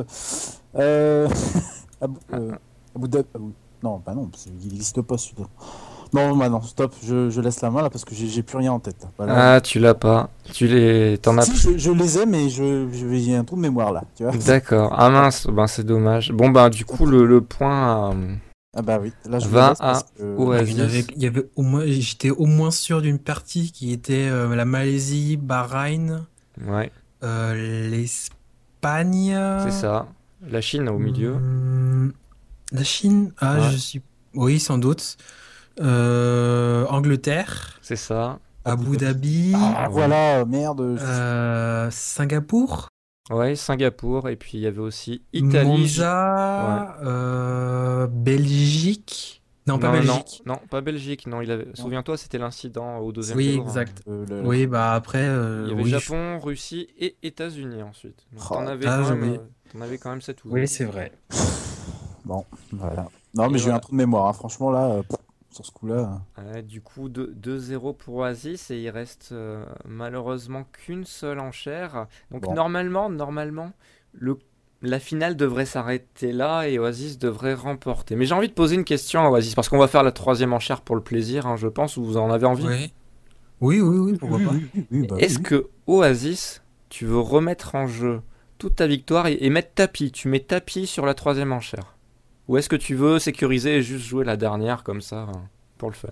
Euh, 0.75 1.27
euh, 2.33 2.51
Dhabi- 2.97 3.25
Abou- 3.33 3.53
Non, 3.83 4.01
bah 4.05 4.13
non, 4.13 4.27
parce 4.27 4.43
qu'il 4.43 4.53
n'existe 4.55 5.01
pas 5.01 5.17
celui-là. 5.17 5.47
Non, 6.15 6.35
bah 6.37 6.49
non, 6.49 6.61
stop, 6.61 6.93
je, 7.05 7.29
je 7.29 7.41
laisse 7.41 7.61
la 7.61 7.69
main 7.69 7.81
là 7.81 7.89
parce 7.89 8.05
que 8.05 8.15
j'ai 8.15 8.41
plus 8.43 8.57
rien 8.57 8.71
en 8.73 8.79
tête. 8.79 9.05
Voilà. 9.17 9.55
Ah, 9.55 9.61
tu 9.61 9.79
l'as 9.79 9.93
pas. 9.93 10.29
Tu 10.53 10.67
les. 10.67 11.17
T'en 11.21 11.37
as 11.37 11.41
Si, 11.43 11.55
je, 11.57 11.77
je 11.77 11.91
les 11.91 12.17
ai, 12.19 12.25
mais 12.25 12.49
je, 12.49 12.87
je 12.91 13.15
j'ai 13.15 13.35
un 13.35 13.43
trou 13.43 13.55
de 13.57 13.61
mémoire 13.61 13.91
là. 13.91 14.03
D'accord. 14.45 14.93
Ah 14.97 15.09
mince, 15.09 15.47
ben 15.47 15.67
c'est 15.67 15.83
dommage. 15.85 16.31
Bon 16.31 16.49
ben 16.49 16.69
du 16.69 16.85
coup 16.85 17.05
le, 17.05 17.25
le 17.25 17.41
point 17.41 18.11
à- 18.11 18.13
Ah 18.77 18.81
bah 18.81 18.99
oui, 19.01 19.11
là 19.29 19.39
je 19.39 19.47
Va 19.47 19.73
parce 19.77 20.03
que- 20.17 20.63
il 20.67 20.77
y 20.77 20.81
avait, 20.81 21.05
il 21.15 21.23
y 21.23 21.27
avait 21.27 21.45
au 21.55 21.61
moins, 21.63 21.83
j'étais 21.85 22.29
au 22.29 22.45
moins 22.45 22.71
sûr 22.71 23.01
d'une 23.01 23.19
partie 23.19 23.71
qui 23.71 23.91
était 23.93 24.27
euh, 24.29 24.53
la 24.55 24.65
Malaisie, 24.65 25.37
Bahreïn, 25.37 26.25
Ouais, 26.67 26.91
euh, 27.23 27.89
l'Espagne. 27.89 29.37
c'est 29.63 29.71
ça. 29.71 30.07
La 30.47 30.61
Chine 30.61 30.89
au 30.89 30.97
milieu. 30.99 31.33
Hmm, 31.35 32.11
La 32.71 32.83
Chine, 32.83 33.31
ah, 33.39 33.55
Ouais. 33.59 33.69
je 33.71 33.77
suis. 33.77 34.01
Oui, 34.35 34.59
sans 34.59 34.77
doute. 34.77 35.17
Euh, 35.79 36.85
Angleterre, 36.87 37.77
C'est 37.81 37.95
ça. 37.95 38.39
Abu 38.63 38.97
Dhabi, 38.97 39.53
Ah 39.55 39.87
voilà, 39.89 40.43
merde. 40.45 40.81
euh, 40.81 41.89
Singapour, 41.91 42.87
Ouais, 43.31 43.55
Singapour. 43.55 44.29
Et 44.29 44.35
puis 44.35 44.51
il 44.57 44.61
y 44.61 44.67
avait 44.67 44.79
aussi 44.79 45.23
Italie. 45.33 45.67
Monza, 45.67 46.95
euh, 47.03 48.07
Belgique. 48.07 49.41
Non, 49.67 49.79
pas 49.79 49.87
non, 49.87 49.93
Belgique. 49.93 50.43
Non, 50.45 50.53
non, 50.53 50.59
pas 50.69 50.81
Belgique. 50.81 51.25
Non, 51.27 51.41
il 51.41 51.49
avait. 51.49 51.67
Souviens-toi, 51.73 52.17
c'était 52.17 52.37
l'incident 52.37 52.99
au 52.99 53.11
deuxième 53.11 53.37
Oui, 53.37 53.55
tour. 53.55 53.63
hein. 53.63 53.67
exact. 53.67 54.01
Euh, 54.07 54.25
le- 54.29 54.47
Oui, 54.47 54.67
bah 54.67 54.93
après. 54.93 55.23
euh, 55.27 55.63
Il 55.65 55.69
y 55.71 55.73
avait 55.73 55.83
oui, 55.83 55.89
je- 55.89 55.97
Japon, 55.97 56.39
Russie 56.39 56.87
et 56.99 57.15
États-Unis 57.23 57.81
ensuite. 57.81 58.25
Donc, 58.31 58.43
Oh, 58.51 58.53
t'en 58.53 58.67
avais, 58.67 58.85
ah, 58.87 58.99
quand 59.01 59.15
même, 59.15 59.39
t'en 59.73 59.81
avais 59.81 59.97
quand 59.97 60.11
même 60.11 60.21
7 60.21 60.45
ou 60.45 60.49
Oui, 60.51 60.67
c'est 60.67 60.85
vrai. 60.85 61.11
Bon, 62.25 62.45
voilà. 62.73 63.07
Non, 63.33 63.49
mais 63.49 63.57
Et 63.57 63.63
j'ai 63.63 63.69
eu 63.69 63.73
un 63.73 63.79
trou 63.79 63.91
de 63.91 63.97
mémoire, 63.97 64.27
hein. 64.27 64.33
franchement 64.33 64.69
là, 64.71 64.85
euh, 64.85 65.03
sur 65.55 65.65
ce 65.65 65.71
coup-là. 65.71 66.21
Ouais, 66.37 66.61
du 66.63 66.81
coup, 66.81 67.07
deux- 67.07 67.33
2-0 67.33 67.93
pour 67.93 68.15
Oasis 68.15 68.69
et 68.69 68.77
il 68.81 68.89
reste 68.89 69.29
euh, 69.31 69.65
malheureusement 69.85 70.65
qu'une 70.73 71.05
seule 71.05 71.39
enchère. 71.39 72.07
Donc 72.29 72.43
Bon. 72.43 72.53
normalement, 72.53 73.09
normalement, 73.09 73.71
le, 74.11 74.37
la 74.81 74.99
finale 74.99 75.37
devrait 75.37 75.65
s'arrêter 75.65 76.33
là 76.33 76.67
et 76.67 76.77
Oasis 76.77 77.17
devrait 77.19 77.53
remporter. 77.53 78.17
Mais 78.17 78.25
j'ai 78.25 78.33
envie 78.35 78.49
de 78.49 78.53
poser 78.53 78.75
une 78.75 78.83
question 78.83 79.21
à 79.25 79.29
Oasis 79.29 79.55
parce 79.55 79.69
qu'on 79.69 79.77
va 79.77 79.87
faire 79.87 80.03
la 80.03 80.11
troisième 80.11 80.51
enchère 80.51 80.81
pour 80.81 80.95
le 80.97 81.01
plaisir, 81.01 81.47
hein, 81.47 81.55
je 81.55 81.67
pense, 81.69 81.95
ou 81.95 82.03
vous 82.03 82.17
en 82.17 82.29
avez 82.29 82.45
envie? 82.45 82.65
Oui. 82.67 82.93
Oui, 83.61 83.81
oui, 83.81 83.97
oui, 83.97 84.17
pourquoi 84.17 84.37
Oui, 84.37 84.45
pas. 84.45 84.51
oui, 84.51 84.69
oui, 84.75 84.87
oui, 84.91 85.03
bah 85.07 85.15
Est-ce 85.17 85.39
oui. 85.39 85.43
que 85.43 85.69
Oasis, 85.87 86.63
tu 86.89 87.05
veux 87.05 87.19
remettre 87.19 87.75
en 87.75 87.87
jeu 87.87 88.21
toute 88.57 88.75
ta 88.75 88.87
victoire 88.87 89.27
et, 89.27 89.37
et 89.41 89.49
mettre 89.49 89.73
tapis? 89.73 90.11
Tu 90.11 90.27
mets 90.27 90.41
tapis 90.41 90.87
sur 90.87 91.05
la 91.05 91.13
troisième 91.13 91.53
enchère 91.53 91.94
Ou 92.47 92.57
est-ce 92.57 92.69
que 92.69 92.75
tu 92.75 92.95
veux 92.95 93.17
sécuriser 93.19 93.77
et 93.77 93.81
juste 93.81 94.05
jouer 94.05 94.23
la 94.25 94.37
dernière 94.37 94.83
comme 94.83 95.01
ça 95.01 95.21
hein, 95.33 95.41
pour 95.77 95.89
le 95.89 95.95
fun? 95.95 96.09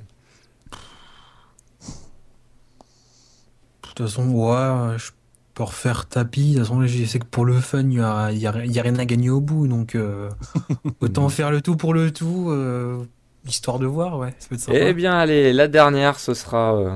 De 3.81 3.87
toute 3.87 3.99
façon, 4.07 4.27
ouais, 4.29 4.97
je 4.97 5.11
peux 5.53 5.63
refaire 5.63 6.07
tapis. 6.07 6.53
De 6.53 6.59
toute 6.59 6.67
façon, 6.67 6.85
je 6.87 7.05
sais 7.05 7.19
que 7.19 7.25
pour 7.25 7.45
le 7.45 7.59
fun, 7.59 7.81
il 7.81 7.87
n'y 7.89 7.99
a, 7.99 8.31
y 8.31 8.47
a- 8.47 8.65
il 8.65 8.71
y 8.71 8.79
a 8.79 8.81
rien 8.83 8.95
à 8.97 9.05
gagner 9.05 9.29
au 9.29 9.39
bout. 9.41 9.67
Donc, 9.67 9.93
euh, 9.95 10.29
autant 11.01 11.29
faire 11.29 11.51
le 11.51 11.61
tout 11.61 11.75
pour 11.75 11.93
le 11.93 12.11
tout, 12.11 12.47
euh, 12.49 13.03
histoire 13.47 13.77
de 13.77 13.85
voir, 13.85 14.17
ouais. 14.17 14.33
Ça 14.39 14.49
peut 14.49 14.55
être 14.55 14.61
sympa. 14.61 14.77
Eh 14.79 14.93
bien, 14.93 15.13
allez, 15.13 15.53
la 15.53 15.67
dernière, 15.67 16.17
ce 16.19 16.33
sera 16.33 16.75
euh, 16.75 16.95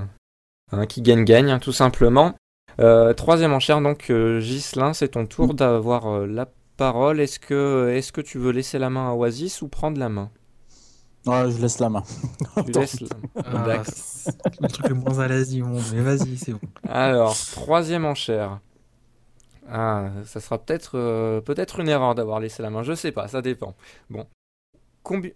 un 0.71 0.85
qui 0.87 1.01
gagne-gagne, 1.03 1.51
hein, 1.51 1.59
tout 1.59 1.71
simplement. 1.73 2.33
Euh, 2.79 3.13
troisième 3.13 3.53
enchère, 3.53 3.81
donc, 3.81 4.09
euh, 4.09 4.39
Ghislain, 4.39 4.93
c'est 4.93 5.09
ton 5.09 5.25
tour 5.27 5.53
d'avoir 5.53 6.07
euh, 6.07 6.25
la 6.25 6.47
parole. 6.77 7.19
Est-ce 7.19 7.39
que, 7.39 7.89
est-ce 7.93 8.11
que 8.11 8.21
tu 8.21 8.37
veux 8.37 8.51
laisser 8.51 8.79
la 8.79 8.89
main 8.89 9.09
à 9.09 9.13
Oasis 9.13 9.61
ou 9.61 9.67
prendre 9.67 9.99
la 9.99 10.09
main? 10.09 10.31
Ah, 11.27 11.49
je 11.49 11.57
laisse 11.57 11.79
la 11.79 11.89
main. 11.89 12.03
Tu 12.65 12.71
laisses 12.79 13.01
la- 13.01 13.09
Ah, 13.43 13.83
le 14.61 14.67
truc 14.69 14.87
le 14.87 14.95
moins 14.95 15.19
à 15.19 15.27
l'aise 15.27 15.49
du 15.51 15.63
monde. 15.63 15.83
Mais 15.93 16.01
vas-y, 16.01 16.37
c'est 16.37 16.53
bon. 16.53 16.59
Alors, 16.87 17.35
troisième 17.51 18.05
enchère. 18.05 18.59
Ah, 19.69 20.09
ça 20.25 20.39
sera 20.39 20.57
peut-être 20.57 20.97
euh, 20.97 21.41
peut-être 21.41 21.81
une 21.81 21.89
erreur 21.89 22.15
d'avoir 22.15 22.39
laissé 22.39 22.63
la 22.63 22.69
main. 22.69 22.83
Je 22.83 22.93
sais 22.93 23.11
pas, 23.11 23.27
ça 23.27 23.41
dépend. 23.41 23.75
Bon, 24.09 24.25
combien 25.03 25.31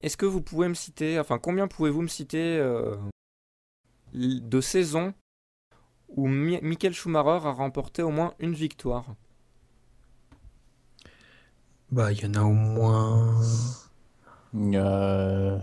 Est-ce 0.00 0.16
que 0.16 0.26
vous 0.26 0.40
pouvez 0.42 0.68
me 0.68 0.74
citer, 0.74 1.18
enfin, 1.18 1.38
combien 1.40 1.66
pouvez-vous 1.66 2.02
me 2.02 2.08
citer 2.08 2.56
euh, 2.58 2.94
de 4.12 4.60
saisons 4.60 5.12
où 6.08 6.28
Mi- 6.28 6.60
Michael 6.62 6.92
Schumacher 6.92 7.46
a 7.48 7.52
remporté 7.52 8.02
au 8.02 8.10
moins 8.10 8.34
une 8.38 8.54
victoire? 8.54 9.06
Bah, 11.94 12.10
il 12.10 12.20
y 12.20 12.26
en 12.26 12.34
a 12.34 12.42
au 12.42 12.52
moins. 12.52 13.40
Euh, 14.56 15.58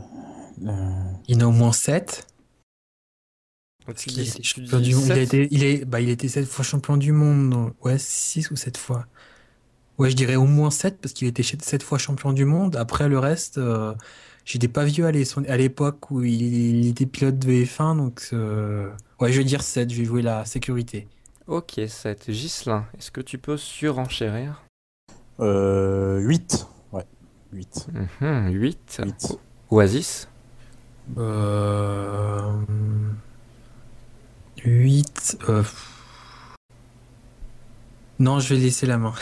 euh, 0.65 0.91
Il 1.27 1.35
y 1.35 1.37
en 1.37 1.41
a 1.41 1.47
au 1.47 1.51
moins 1.51 1.73
7. 1.73 2.25
Donc, 3.85 3.95
Parce 3.95 4.01
tu 4.03 4.09
qu'il 4.11 4.19
a 4.21 4.23
dis- 4.23 4.29
été 4.29 4.39
tu 4.41 4.47
champion 4.47 4.79
dis 4.79 4.89
du 4.89 4.95
monde. 4.95 5.05
Il 5.07 5.11
a 5.11 5.15
sept 5.15 5.33
été, 5.33 5.47
il 5.51 5.63
est, 5.65 5.83
bah, 5.85 5.99
il 5.99 6.09
été 6.09 6.29
7 6.29 6.45
fois 6.47 6.63
champion 6.63 6.95
du 6.95 7.11
monde. 7.11 7.73
Ouais, 7.81 7.97
6 7.97 8.49
ou 8.51 8.55
7 8.55 8.77
fois. 8.77 9.07
Ouais, 9.97 10.09
je 10.09 10.15
dirais 10.15 10.37
au 10.37 10.45
moins 10.45 10.71
7 10.71 10.99
parce 11.01 11.11
qu'il 11.13 11.27
était 11.27 11.43
7 11.43 11.83
fois 11.83 11.97
champion 11.97 12.31
du 12.31 12.45
monde. 12.45 12.77
Après, 12.77 13.09
le 13.09 13.19
reste, 13.19 13.57
euh, 13.57 13.93
j'étais 14.45 14.69
pas 14.69 14.85
vieux 14.85 15.05
à 15.05 15.11
l'é- 15.11 15.25
à 15.49 15.57
l'époque 15.57 16.11
où 16.11 16.23
il, 16.23 16.41
il 16.41 16.87
était 16.87 17.05
pilote 17.05 17.39
de 17.39 17.51
F1. 17.65 17.97
Donc, 17.97 18.29
euh, 18.31 18.89
ouais, 19.19 19.33
je 19.33 19.37
vais 19.39 19.43
dire 19.43 19.63
7. 19.63 19.91
Je 19.91 19.97
vais 19.97 20.05
jouer 20.05 20.21
la 20.21 20.45
sécurité. 20.45 21.09
Ok, 21.47 21.81
7. 21.89 22.31
Gislin, 22.31 22.85
est-ce 22.97 23.11
que 23.11 23.19
tu 23.19 23.37
peux 23.37 23.57
surenchérir? 23.57 24.63
Euh, 25.39 26.19
8. 26.19 26.67
Ouais, 26.93 27.05
8. 27.53 27.87
8. 28.21 29.01
8. 29.03 29.37
Oasis 29.69 30.27
Euh... 31.17 32.51
8. 34.63 35.37
euh, 35.49 35.63
Non, 38.19 38.39
je 38.39 38.53
vais 38.53 38.59
laisser 38.59 38.85
la 38.85 38.97
main. 38.97 39.13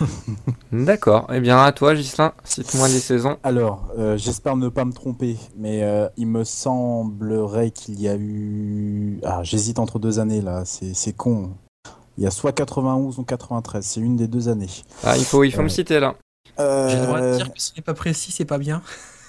D'accord. 0.72 1.28
Eh 1.32 1.40
bien, 1.40 1.58
à 1.62 1.70
toi, 1.72 1.94
Gislin, 1.94 2.32
cite-moi 2.44 2.88
des 2.88 2.98
saisons. 3.00 3.36
Alors, 3.42 3.88
euh, 3.98 4.16
j'espère 4.16 4.56
ne 4.56 4.68
pas 4.68 4.84
me 4.84 4.92
tromper, 4.92 5.36
mais 5.56 5.82
euh, 5.84 6.08
il 6.16 6.26
me 6.26 6.44
semblerait 6.44 7.70
qu'il 7.70 8.00
y 8.00 8.08
a 8.08 8.16
eu. 8.16 9.20
Ah, 9.24 9.40
j'hésite 9.42 9.78
entre 9.78 9.98
deux 9.98 10.18
années 10.18 10.40
là, 10.40 10.64
c'est 10.64 10.94
c'est 10.94 11.12
con. 11.12 11.50
Il 12.18 12.24
y 12.24 12.26
a 12.26 12.30
soit 12.32 12.50
91 12.52 13.18
ou 13.18 13.22
93, 13.24 13.84
c'est 13.86 14.00
une 14.00 14.16
des 14.16 14.26
deux 14.26 14.48
années. 14.48 14.66
Ah, 15.04 15.16
il 15.16 15.24
faut, 15.24 15.44
il 15.44 15.52
faut 15.52 15.60
Euh, 15.60 15.64
me 15.64 15.68
citer 15.68 16.00
là. 16.00 16.16
Euh, 16.58 16.88
J'ai 16.88 16.98
le 16.98 17.06
droit 17.06 17.20
de 17.20 17.36
dire 17.36 17.52
que 17.52 17.60
ce 17.62 17.70
n'est 17.76 17.82
pas 17.82 17.94
précis, 17.94 18.32
c'est 18.32 18.44
pas 18.44 18.58
bien. 18.58 18.82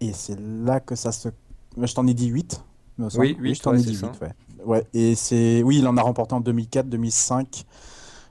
Et 0.00 0.12
c'est 0.12 0.38
là 0.40 0.80
que 0.80 0.94
ça 0.94 1.12
se. 1.12 1.28
Je 1.80 1.94
t'en 1.94 2.06
ai 2.06 2.14
dit 2.14 2.26
8. 2.26 2.62
me. 2.98 3.08
Oui, 3.18 3.54
je 3.54 3.60
t'en 3.62 3.74
ai 3.74 3.80
dit 3.82 3.94
ça. 3.96 4.08
8, 4.08 4.20
ouais. 4.22 4.32
Ouais, 4.64 4.86
et 4.94 5.14
c'est. 5.14 5.62
Oui, 5.64 5.78
il 5.78 5.86
en 5.88 5.96
a 5.96 6.02
remporté 6.02 6.34
en 6.34 6.40
2004, 6.40 6.88
2005, 6.88 7.64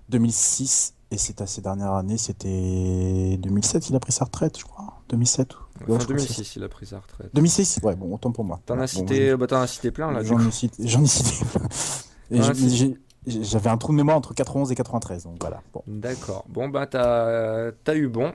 2006. 0.10 0.94
Et 1.14 1.18
c'est 1.18 1.42
à 1.42 1.46
ces 1.46 1.60
dernières 1.62 1.92
années, 1.92 2.18
c'était 2.18 3.38
2007, 3.42 3.90
il 3.90 3.96
a 3.98 4.00
pris 4.00 4.14
sa 4.14 4.24
retraite, 4.24 4.58
je 4.58 4.64
crois. 4.64 5.02
2007 5.10 5.50
Enfin, 5.54 5.60
Ouais, 5.92 6.00
je 6.00 6.06
crois 6.06 6.16
que 6.16 6.22
2006 6.22 6.56
il 6.56 6.64
a 6.64 6.70
pris 6.70 6.86
sa 6.86 7.00
retraite. 7.00 7.30
2006 7.34 7.80
Ouais, 7.84 7.96
bon, 7.98 8.14
autant 8.16 8.32
pour 8.32 8.46
moi. 8.46 8.62
T'en 8.66 8.76
as 8.76 8.82
bon, 8.82 8.88
cité, 8.88 9.36
bah, 9.36 9.46
t'en 9.48 9.60
as 9.60 9.68
cité 9.68 9.92
plein 9.92 10.10
là. 10.12 10.24
j'en 10.24 10.40
ai 10.40 10.52
cité. 10.52 10.84
Et 10.84 12.42
j'ai- 12.42 12.98
J'avais 13.28 13.70
un 13.70 13.78
trou 13.78 13.92
de 13.92 13.98
mémoire 13.98 14.18
entre 14.18 14.34
91 14.34 14.72
et 14.72 14.76
93, 14.76 15.24
donc 15.24 15.38
voilà. 15.40 15.62
Bon. 15.74 15.84
D'accord. 15.88 16.46
Bon 16.50 16.70
bah 16.70 16.88
t'as 16.88 17.96
eu 17.96 18.08
bon. 18.08 18.34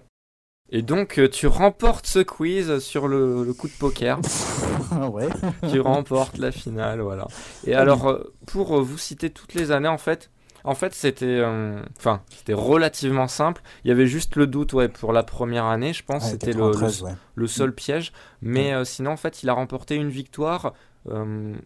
Et 0.68 0.82
donc 0.82 1.18
euh, 1.18 1.28
tu 1.28 1.47
remportes 1.47 2.07
ce 2.07 2.18
quiz 2.18 2.80
sur 2.80 3.07
le, 3.07 3.45
le 3.45 3.53
coup 3.53 3.68
de 3.68 3.72
poker. 3.72 4.20
ouais. 5.12 5.28
tu 5.70 5.80
remportes 5.80 6.39
la 6.39 6.51
finale, 6.51 7.01
voilà. 7.01 7.28
Et 7.64 7.74
alors 7.74 8.09
euh, 8.09 8.34
pour 8.47 8.76
euh, 8.76 8.82
vous 8.82 8.99
citer 8.99 9.30
toutes 9.30 9.55
les 9.55 9.70
années 9.70 9.89
en 9.89 9.99
fait. 9.99 10.30
En 10.66 10.74
fait, 10.74 10.95
c'était, 10.95 11.26
euh, 11.26 11.80
enfin, 11.97 12.22
c'était 12.28 12.53
relativement 12.53 13.28
simple. 13.28 13.62
Il 13.84 13.89
y 13.89 13.93
avait 13.93 14.09
juste 14.09 14.34
le 14.34 14.49
doute, 14.49 14.72
ouais, 14.72 14.89
pour 14.89 15.12
la 15.12 15.22
première 15.22 15.66
année, 15.66 15.93
je 15.93 16.03
pense. 16.03 16.24
Ouais, 16.24 16.30
c'était 16.30 16.53
le, 16.53 16.59
le, 16.59 16.72
93, 16.72 17.03
ouais. 17.03 17.12
le 17.37 17.47
seul 17.47 17.72
piège. 17.72 18.12
Mais 18.43 18.74
euh, 18.74 18.84
sinon, 18.84 19.12
en 19.12 19.16
fait, 19.16 19.45
il 19.45 19.49
a 19.49 19.53
remporté 19.53 19.95
une 19.95 20.09
victoire 20.09 20.74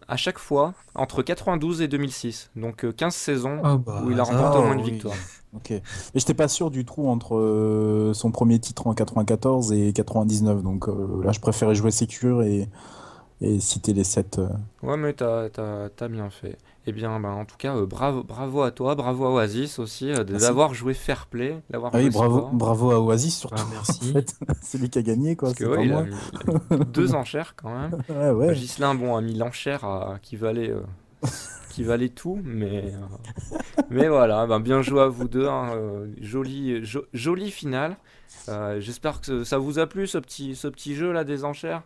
à 0.09 0.17
chaque 0.17 0.39
fois 0.39 0.75
entre 0.95 1.23
92 1.23 1.83
et 1.83 1.89
2006. 1.89 2.51
Donc 2.57 2.85
euh, 2.85 2.93
15 2.93 3.15
saisons 3.15 3.61
Oh, 3.65 3.79
bah, 3.79 4.03
où 4.05 4.11
il 4.11 4.21
a 4.21 4.25
remporté 4.25 4.57
Ah, 4.57 4.61
au 4.61 4.65
moins 4.65 4.75
une 4.75 4.85
oui. 4.85 4.91
victoire. 4.93 5.15
Ok. 5.53 5.71
Mais 5.71 5.83
j'étais 6.15 6.33
pas 6.35 6.47
sûr 6.47 6.71
du 6.71 6.85
trou 6.85 7.09
entre 7.11 7.35
euh, 7.37 8.13
son 8.15 8.31
premier 8.31 8.61
titre 8.61 8.87
en 8.87 8.95
94 8.95 9.73
et 9.73 9.93
99. 9.93 10.63
Donc 10.63 10.89
euh, 10.89 11.21
là, 11.25 11.33
je 11.33 11.41
préférais 11.41 11.75
jouer 11.75 11.91
sécure 11.91 12.43
et, 12.43 12.69
et 13.41 13.59
citer 13.61 13.93
les 13.93 14.05
7. 14.05 14.41
Ouais, 14.83 14.97
mais 14.97 15.13
t'as, 15.15 15.49
t'as, 15.51 15.89
t'as 15.89 16.09
bien 16.09 16.31
fait. 16.31 16.59
Eh 16.87 16.93
bien, 16.93 17.21
bah, 17.21 17.29
en 17.31 17.45
tout 17.45 17.57
cas, 17.59 17.77
euh, 17.77 17.87
bravo, 17.87 18.23
bravo 18.23 18.63
à 18.63 18.71
toi, 18.71 18.95
bravo 18.95 19.27
à 19.27 19.31
Oasis 19.33 19.79
aussi, 19.79 20.11
euh, 20.11 20.25
d'avoir 20.25 20.73
joué 20.75 20.95
fair 20.95 21.27
play, 21.27 21.61
d'avoir 21.71 21.93
Ah 21.95 21.99
oui, 21.99 22.09
bravo, 22.11 22.39
sport. 22.39 22.53
bravo 22.55 22.91
à 22.91 23.01
Oasis 23.01 23.37
surtout. 23.39 23.57
Ah, 23.59 23.67
merci. 23.71 24.01
En 24.11 24.13
fait, 24.15 24.35
c'est 24.63 24.79
lui 24.79 24.89
qui 24.91 24.99
a 24.99 25.03
gagné, 25.03 25.37
quoi. 25.37 25.51
Parce 25.51 25.59
que 25.59 25.65
ouais, 25.67 25.77
pas 25.77 25.83
il, 25.85 25.93
a 25.93 25.95
moi. 25.95 26.03
mis, 26.05 26.11
il 26.71 26.75
a 26.75 26.79
mis 26.79 26.85
deux 26.87 27.15
enchères 27.15 27.55
quand 27.57 27.71
même. 27.79 28.35
Ouais. 28.37 28.55
Gislain, 28.55 28.95
bon, 28.95 29.15
a 29.17 29.21
mis 29.21 29.35
l'enchère 29.35 29.85
à- 29.85 30.19
qui 30.23 30.37
valait, 30.37 30.71
euh, 30.71 30.81
qui 31.71 31.83
valait 31.85 32.09
tout, 32.09 32.41
mais, 32.43 32.93
euh, 32.95 33.57
mais 33.91 34.09
voilà, 34.09 34.47
ben, 34.47 34.59
bien 34.61 34.81
joué 34.83 35.03
à 35.03 35.07
vous 35.09 35.29
deux, 35.29 35.47
hein, 35.49 35.71
euh, 35.75 36.07
jolie, 36.21 36.85
jo- 36.85 37.05
jolie 37.13 37.51
finale. 37.51 37.97
Euh, 38.49 38.81
j'espère 38.81 39.21
que 39.21 39.45
ça 39.45 39.59
vous 39.59 39.79
a 39.79 39.87
plu 39.87 40.07
ce 40.07 40.17
petit, 40.19 40.57
ce 40.57 40.67
petit 40.67 40.95
jeu 40.95 41.13
là 41.13 41.25
des 41.25 41.45
enchères? 41.45 41.83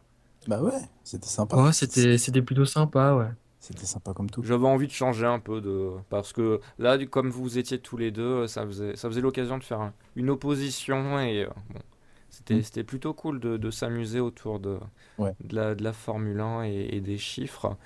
Bah 0.47 0.62
ouais, 0.62 0.72
c'était 1.05 1.26
sympa. 1.28 1.57
Ouais, 1.57 1.72
c'était, 1.72 2.18
c'était 2.18 2.42
plutôt 2.42 2.64
sympa, 2.66 3.14
ouais. 3.14 3.28
C'était 3.61 3.86
sympa 3.86 4.12
comme 4.12 4.28
tout. 4.28 4.42
J'avais 4.42 4.66
envie 4.66 4.86
de 4.86 4.92
changer 4.92 5.24
un 5.24 5.38
peu 5.38 5.62
de 5.62 5.90
parce 6.11 6.34
que 6.34 6.61
là, 6.78 6.99
comme 7.07 7.30
vous 7.30 7.57
étiez 7.57 7.78
tous 7.78 7.97
les 7.97 8.11
deux, 8.11 8.47
ça 8.47 8.66
faisait, 8.66 8.95
ça 8.97 9.09
faisait 9.09 9.22
l'occasion 9.22 9.57
de 9.57 9.64
faire 9.64 9.80
un- 9.80 9.95
une 10.16 10.28
opposition 10.28 11.18
et 11.20 11.45
euh, 11.45 11.49
bon, 11.70 11.80
c'était, 12.28 12.57
Mm. 12.57 12.62
c'était 12.62 12.84
plutôt 12.84 13.14
cool 13.14 13.40
de, 13.40 13.57
de 13.57 13.70
s'amuser 13.70 14.20
autour 14.20 14.61
de, 14.61 14.78
Ouais. 15.16 15.32
de, 15.42 15.55
la, 15.57 15.74
de 15.74 15.82
la 15.82 15.95
Formule 15.95 16.40
1 16.40 16.64
et, 16.64 16.88
et 16.92 17.01
des 17.01 17.16
chiffres. 17.16 17.76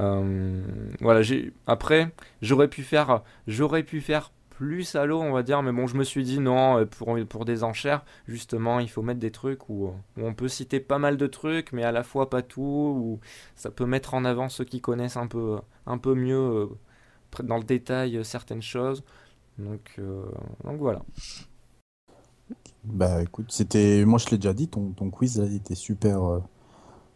Euh, 0.00 0.62
voilà, 1.00 1.22
j'ai 1.22 1.52
après 1.66 2.10
j'aurais 2.40 2.68
pu 2.68 2.82
faire, 2.82 3.22
j'aurais 3.48 3.82
pu 3.82 4.00
faire 4.00 4.32
plus 4.58 4.96
à 4.96 5.06
l'eau, 5.06 5.20
on 5.20 5.32
va 5.32 5.42
dire, 5.44 5.62
mais 5.62 5.70
bon, 5.72 5.86
je 5.86 5.96
me 5.96 6.02
suis 6.04 6.24
dit 6.24 6.40
non, 6.40 6.78
euh, 6.78 6.84
pour, 6.84 7.16
pour 7.28 7.44
des 7.44 7.62
enchères, 7.64 8.04
justement, 8.26 8.80
il 8.80 8.90
faut 8.90 9.02
mettre 9.02 9.20
des 9.20 9.30
trucs 9.30 9.68
où, 9.68 9.86
où 9.88 9.92
on 10.16 10.34
peut 10.34 10.48
citer 10.48 10.80
pas 10.80 10.98
mal 10.98 11.16
de 11.16 11.26
trucs, 11.28 11.72
mais 11.72 11.84
à 11.84 11.92
la 11.92 12.02
fois 12.02 12.28
pas 12.28 12.42
tout, 12.42 12.62
où 12.62 13.20
ça 13.56 13.70
peut 13.70 13.86
mettre 13.86 14.14
en 14.14 14.24
avant 14.24 14.48
ceux 14.48 14.64
qui 14.64 14.80
connaissent 14.80 15.16
un 15.16 15.28
peu, 15.28 15.58
un 15.86 15.98
peu 15.98 16.14
mieux 16.14 16.36
euh, 16.36 16.66
dans 17.44 17.58
le 17.58 17.64
détail 17.64 18.16
euh, 18.16 18.24
certaines 18.24 18.62
choses. 18.62 19.04
Donc, 19.58 19.94
euh, 19.98 20.24
donc 20.64 20.78
voilà. 20.78 21.02
Bah 22.84 23.22
écoute, 23.22 23.46
c'était. 23.50 24.04
Moi, 24.04 24.18
je 24.18 24.30
l'ai 24.30 24.38
déjà 24.38 24.54
dit, 24.54 24.68
ton, 24.68 24.92
ton 24.92 25.10
quiz 25.10 25.38
là, 25.38 25.46
il 25.46 25.56
était 25.56 25.74
super, 25.74 26.22
euh, 26.24 26.42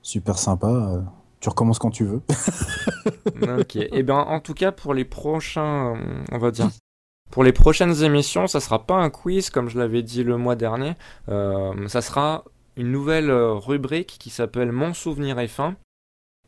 super 0.03 0.38
sympa. 0.38 0.68
euh. 0.68 1.03
Tu 1.40 1.49
recommences 1.51 1.78
quand 1.80 1.90
tu 1.90 2.05
veux. 2.05 2.22
ok. 3.43 3.76
Et 3.76 4.03
bien, 4.03 4.16
en 4.18 4.40
tout 4.40 4.55
cas, 4.55 4.72
pour 4.72 4.95
les 4.95 5.05
prochains, 5.05 5.97
euh, 5.97 6.24
on 6.32 6.38
va 6.38 6.51
dire, 6.51 6.70
pour 7.33 7.45
les 7.45 7.53
prochaines 7.53 8.05
émissions, 8.05 8.47
ça 8.47 8.61
sera 8.61 8.87
pas 8.87 8.97
un 8.97 9.09
quiz 9.09 9.49
comme 9.49 9.70
je 9.70 9.78
l'avais 9.78 10.03
dit 10.03 10.22
le 10.22 10.37
mois 10.37 10.55
dernier. 10.55 10.93
Euh, 11.30 11.89
ça 11.89 12.03
sera 12.03 12.45
une 12.76 12.93
nouvelle 12.93 13.30
euh, 13.30 13.55
rubrique 13.55 14.18
qui 14.20 14.28
s'appelle 14.28 14.70
Mon 14.70 14.93
souvenir 14.93 15.39
F1. 15.39 15.74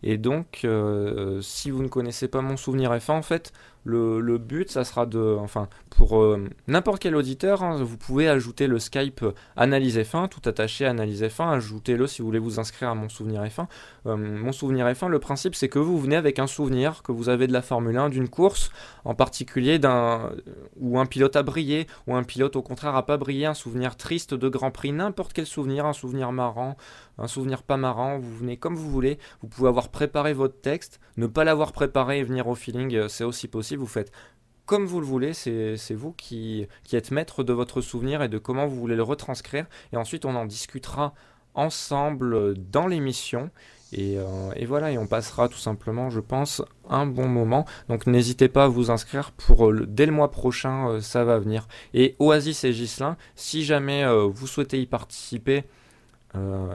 Et 0.02 0.18
donc, 0.18 0.60
euh, 0.64 1.40
si 1.40 1.70
vous 1.70 1.82
ne 1.82 1.88
connaissez 1.88 2.28
pas 2.28 2.42
Mon 2.42 2.58
souvenir 2.58 2.92
F1, 2.92 3.12
en 3.12 3.22
fait, 3.22 3.54
le, 3.84 4.38
but, 4.38 4.70
ça 4.70 4.84
sera 4.84 5.06
de, 5.06 5.36
enfin, 5.38 5.68
pour 5.90 6.20
euh, 6.20 6.48
n'importe 6.66 7.00
quel 7.00 7.14
auditeur, 7.14 7.62
hein, 7.62 7.82
vous 7.82 7.96
pouvez 7.96 8.28
ajouter 8.28 8.66
le 8.66 8.78
Skype 8.78 9.22
euh, 9.22 9.32
Analyse 9.56 9.98
F1, 9.98 10.28
tout 10.28 10.40
attaché 10.48 10.86
à 10.86 10.90
Analyse 10.90 11.22
F1, 11.22 11.50
ajoutez-le 11.50 12.06
si 12.06 12.22
vous 12.22 12.28
voulez 12.28 12.38
vous 12.38 12.58
inscrire 12.58 12.88
à 12.88 12.94
Mon 12.94 13.08
souvenir 13.08 13.42
F1. 13.44 13.66
Euh, 14.06 14.16
mon 14.16 14.52
souvenir 14.52 14.86
F1, 14.86 15.08
le 15.08 15.18
principe 15.18 15.54
c'est 15.54 15.68
que 15.68 15.78
vous 15.78 15.98
venez 15.98 16.16
avec 16.16 16.38
un 16.38 16.46
souvenir 16.46 17.02
que 17.02 17.12
vous 17.12 17.28
avez 17.28 17.46
de 17.46 17.52
la 17.52 17.62
Formule 17.62 17.96
1, 17.96 18.08
d'une 18.08 18.28
course 18.28 18.70
en 19.04 19.14
particulier 19.14 19.78
d'un 19.78 20.32
où 20.80 20.98
un 20.98 21.06
pilote 21.06 21.36
a 21.36 21.42
brillé 21.42 21.86
ou 22.06 22.14
un 22.14 22.22
pilote 22.22 22.56
au 22.56 22.62
contraire 22.62 22.96
a 22.96 23.04
pas 23.04 23.16
brillé, 23.16 23.46
un 23.46 23.54
souvenir 23.54 23.96
triste 23.96 24.34
de 24.34 24.48
Grand 24.48 24.70
Prix, 24.70 24.92
n'importe 24.92 25.32
quel 25.32 25.46
souvenir, 25.46 25.86
un 25.86 25.92
souvenir 25.92 26.32
marrant, 26.32 26.76
un 27.18 27.28
souvenir 27.28 27.62
pas 27.62 27.76
marrant, 27.76 28.18
vous 28.18 28.36
venez 28.36 28.56
comme 28.56 28.74
vous 28.74 28.90
voulez, 28.90 29.18
vous 29.42 29.48
pouvez 29.48 29.68
avoir 29.68 29.88
préparé 29.88 30.32
votre 30.32 30.60
texte, 30.60 31.00
ne 31.16 31.26
pas 31.26 31.44
l'avoir 31.44 31.72
préparé 31.72 32.18
et 32.18 32.24
venir 32.24 32.48
au 32.48 32.54
feeling, 32.54 33.08
c'est 33.08 33.24
aussi 33.24 33.48
possible, 33.48 33.73
vous 33.76 33.86
faites 33.86 34.12
comme 34.66 34.86
vous 34.86 35.00
le 35.00 35.06
voulez, 35.06 35.34
c'est 35.34 35.94
vous 35.94 36.12
qui, 36.12 36.66
êtes 36.92 37.10
maître 37.10 37.44
de 37.44 37.52
votre 37.52 37.82
souvenir 37.82 38.22
et 38.22 38.28
de 38.28 38.38
comment 38.38 38.66
vous 38.66 38.76
voulez 38.76 38.96
le 38.96 39.02
retranscrire, 39.02 39.66
et 39.92 39.98
ensuite 39.98 40.24
on 40.24 40.34
en 40.34 40.46
discutera 40.46 41.12
ensemble 41.54 42.54
dans 42.70 42.86
l'émission. 42.86 43.50
Euh, 43.96 44.50
et, 44.56 44.66
voilà, 44.66 44.90
et 44.90 44.98
on 44.98 45.06
passera 45.06 45.48
tout 45.48 45.58
simplement, 45.58 46.10
je 46.10 46.20
pense, 46.20 46.62
un 46.88 47.06
bon 47.06 47.28
moment. 47.28 47.64
Donc 47.88 48.06
n'hésitez 48.06 48.48
pas 48.48 48.64
à 48.64 48.68
vous 48.68 48.90
inscrire 48.90 49.30
pour 49.32 49.70
euh, 49.70 49.86
dès 49.86 50.06
le 50.06 50.12
mois 50.12 50.30
prochain, 50.30 50.88
euh, 50.88 51.00
ça 51.00 51.24
va 51.24 51.38
venir. 51.38 51.68
Et 51.92 52.16
Oasis 52.18 52.64
et 52.64 52.72
Gislin, 52.72 53.16
si 53.36 53.64
jamais 53.64 54.04
vous 54.28 54.46
souhaitez 54.46 54.80
y 54.80 54.86
participer, 54.86 55.64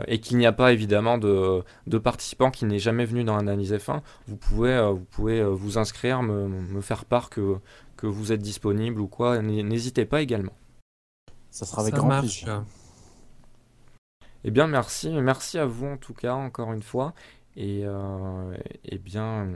et 0.08 0.20
qu'il 0.20 0.38
n'y 0.38 0.46
a 0.46 0.52
pas 0.52 0.72
évidemment 0.72 1.18
de, 1.18 1.64
de 1.86 1.98
participants 1.98 2.50
qui 2.50 2.66
n'est 2.66 2.80
jamais 2.80 3.06
venu 3.06 3.24
dans 3.24 3.38
Analyse 3.38 3.74
F1, 3.74 4.02
vous 4.28 4.38
pouvez 4.38 4.82
vous, 4.92 5.06
pouvez, 5.12 5.44
vous 5.44 5.78
inscrire, 5.78 6.24
me, 6.24 6.48
me, 6.48 6.82
faire 6.82 7.04
part 7.04 7.30
que, 7.30 7.58
que 7.98 8.08
vous 8.08 8.32
êtes 8.32 8.42
disponible 8.42 9.02
ou 9.02 9.08
quoi. 9.08 9.42
N'hésitez 9.42 10.06
pas 10.06 10.22
également. 10.22 10.54
Ça 11.52 11.66
sera 11.66 11.82
avec 11.82 11.96
grand 11.96 12.20
plaisir. 12.20 12.64
Eh 14.44 14.52
bien, 14.52 14.68
merci. 14.68 15.10
Merci 15.10 15.58
à 15.58 15.66
vous, 15.66 15.88
en 15.88 15.98
tout 15.98 16.14
cas, 16.14 16.34
encore 16.34 16.72
une 16.72 16.84
fois. 16.84 17.14
Et 17.56 17.82
euh, 17.84 18.56
eh 18.86 18.98
bien, 18.98 19.50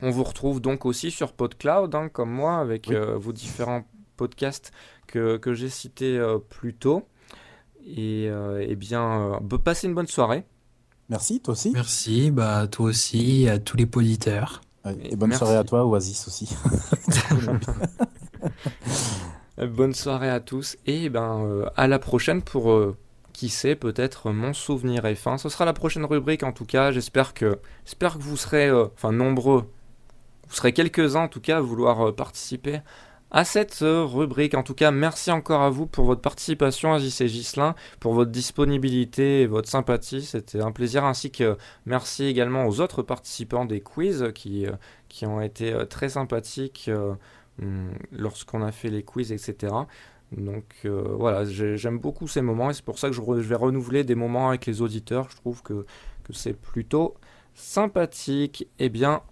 on 0.00 0.10
vous 0.10 0.24
retrouve 0.24 0.60
donc 0.60 0.86
aussi 0.86 1.10
sur 1.10 1.32
PodCloud, 1.32 1.94
hein, 1.94 2.08
comme 2.08 2.30
moi, 2.30 2.56
avec 2.56 2.90
euh, 2.90 3.16
vos 3.18 3.32
différents 3.32 3.84
podcasts 4.16 4.72
que, 5.06 5.36
que 5.36 5.52
j'ai 5.52 5.68
cités 5.68 6.16
euh, 6.16 6.38
plus 6.38 6.74
tôt. 6.74 7.06
Et 7.86 8.28
eh 8.60 8.76
bien, 8.76 9.40
passez 9.64 9.86
une 9.86 9.94
bonne 9.94 10.06
soirée. 10.06 10.44
Merci, 11.08 11.40
toi 11.40 11.52
aussi. 11.52 11.70
Merci, 11.72 12.30
bah, 12.30 12.66
toi 12.66 12.86
aussi, 12.86 13.48
à 13.48 13.58
tous 13.58 13.76
les 13.76 13.88
auditeurs. 13.94 14.60
et 15.02 15.16
bonne 15.16 15.32
soirée 15.32 15.56
à 15.56 15.64
toi, 15.64 15.86
Oasis 15.86 16.28
aussi. 16.28 16.54
bonne 19.66 19.94
soirée 19.94 20.30
à 20.30 20.40
tous. 20.40 20.76
Et 20.86 21.04
eh 21.04 21.08
ben, 21.08 21.64
à 21.76 21.88
la 21.88 21.98
prochaine 21.98 22.42
pour 22.42 22.94
qui 23.38 23.50
sait, 23.50 23.76
peut-être 23.76 24.32
mon 24.32 24.52
souvenir 24.52 25.04
est 25.04 25.14
fin. 25.14 25.38
Ce 25.38 25.48
sera 25.48 25.64
la 25.64 25.72
prochaine 25.72 26.04
rubrique 26.04 26.42
en 26.42 26.50
tout 26.50 26.64
cas. 26.64 26.90
J'espère 26.90 27.34
que, 27.34 27.60
j'espère 27.84 28.18
que 28.18 28.22
vous 28.24 28.36
serez, 28.36 28.66
euh, 28.66 28.86
enfin 28.96 29.12
nombreux, 29.12 29.70
vous 30.48 30.54
serez 30.54 30.72
quelques-uns 30.72 31.20
en 31.20 31.28
tout 31.28 31.40
cas 31.40 31.58
à 31.58 31.60
vouloir 31.60 32.08
euh, 32.08 32.12
participer 32.12 32.80
à 33.30 33.44
cette 33.44 33.82
euh, 33.82 34.04
rubrique. 34.04 34.54
En 34.54 34.62
tout 34.62 34.74
cas, 34.74 34.90
merci 34.90 35.30
encore 35.30 35.62
à 35.62 35.70
vous 35.70 35.86
pour 35.86 36.04
votre 36.04 36.20
participation, 36.20 36.94
Aziz 36.94 37.20
et 37.20 37.28
Gislin, 37.28 37.74
pour 38.00 38.14
votre 38.14 38.30
disponibilité 38.30 39.42
et 39.42 39.46
votre 39.46 39.68
sympathie. 39.68 40.22
C'était 40.22 40.60
un 40.60 40.72
plaisir. 40.72 41.04
Ainsi 41.04 41.30
que 41.30 41.56
merci 41.86 42.24
également 42.24 42.66
aux 42.66 42.80
autres 42.80 43.02
participants 43.02 43.64
des 43.64 43.80
quiz 43.80 44.32
qui, 44.34 44.66
qui 45.08 45.26
ont 45.26 45.40
été 45.40 45.74
très 45.88 46.08
sympathiques 46.10 46.90
hum, 47.60 47.90
lorsqu'on 48.12 48.62
a 48.62 48.72
fait 48.72 48.88
les 48.88 49.02
quiz, 49.02 49.32
etc. 49.32 49.72
Donc 50.32 50.64
euh, 50.84 51.14
voilà, 51.16 51.44
j'aime 51.44 51.98
beaucoup 51.98 52.28
ces 52.28 52.42
moments 52.42 52.70
et 52.70 52.74
c'est 52.74 52.84
pour 52.84 52.98
ça 52.98 53.08
que 53.08 53.14
je, 53.14 53.22
vais 53.22 53.54
renouveler 53.54 54.04
des 54.04 54.14
moments 54.14 54.48
avec 54.48 54.66
les 54.66 54.82
auditeurs. 54.82 55.28
Je 55.30 55.36
trouve 55.36 55.62
que, 55.62 55.86
c'est 56.30 56.52
plutôt 56.52 57.14
sympathique. 57.54 58.68
Eh 58.78 58.90
bien, 58.90 59.22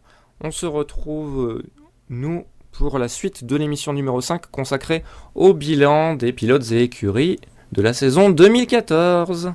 on 0.40 0.50
se 0.50 0.64
retrouve, 0.64 1.46
euh, 1.46 1.62
nous, 2.08 2.46
pour 2.78 2.98
la 2.98 3.08
suite 3.08 3.44
de 3.44 3.56
l'émission 3.56 3.92
numéro 3.92 4.20
5 4.20 4.46
consacrée 4.50 5.04
au 5.34 5.54
bilan 5.54 6.14
des 6.14 6.32
pilotes 6.32 6.70
et 6.72 6.82
écuries 6.82 7.38
de 7.72 7.82
la 7.82 7.92
saison 7.92 8.30
2014. 8.30 9.52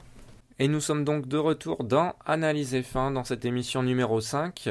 Et 0.60 0.68
nous 0.68 0.82
sommes 0.82 1.04
donc 1.04 1.28
de 1.28 1.38
retour 1.38 1.84
dans 1.84 2.14
Analyse 2.26 2.74
F1 2.74 3.14
dans 3.14 3.24
cette 3.24 3.46
émission 3.46 3.84
numéro 3.84 4.22
5. 4.22 4.70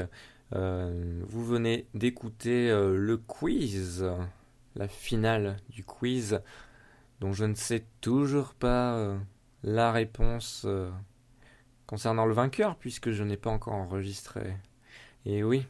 Euh, 0.55 1.22
vous 1.28 1.44
venez 1.44 1.86
d'écouter 1.94 2.68
le 2.70 3.16
quiz 3.16 4.05
la 4.76 4.88
finale 4.88 5.57
du 5.68 5.84
quiz, 5.84 6.40
dont 7.20 7.32
je 7.32 7.44
ne 7.44 7.55
sais 7.55 7.84
toujours 8.01 8.55
pas 8.55 8.94
euh, 8.94 9.18
la 9.62 9.92
réponse 9.92 10.62
euh, 10.66 10.90
concernant 11.86 12.26
le 12.26 12.34
vainqueur, 12.34 12.76
puisque 12.76 13.11
je 13.11 13.24
n'ai 13.24 13.36
pas 13.36 13.51
encore 13.51 13.74
enregistré. 13.74 14.55
Et 15.26 15.42
oui, 15.42 15.66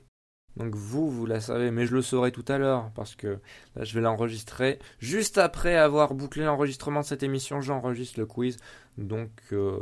donc 0.57 0.75
vous, 0.75 1.11
vous 1.11 1.27
la 1.27 1.41
savez, 1.41 1.71
mais 1.71 1.87
je 1.87 1.95
le 1.95 2.03
saurai 2.03 2.33
tout 2.33 2.45
à 2.49 2.59
l'heure, 2.59 2.91
parce 2.95 3.15
que 3.15 3.39
là, 3.77 3.85
je 3.85 3.95
vais 3.95 4.01
l'enregistrer. 4.01 4.79
Juste 4.99 5.39
après 5.39 5.77
avoir 5.77 6.15
bouclé 6.15 6.45
l'enregistrement 6.45 7.01
de 7.01 7.07
cette 7.07 7.23
émission, 7.23 7.61
j'enregistre 7.61 8.19
le 8.19 8.27
quiz. 8.27 8.57
Donc, 8.99 9.31
euh, 9.53 9.79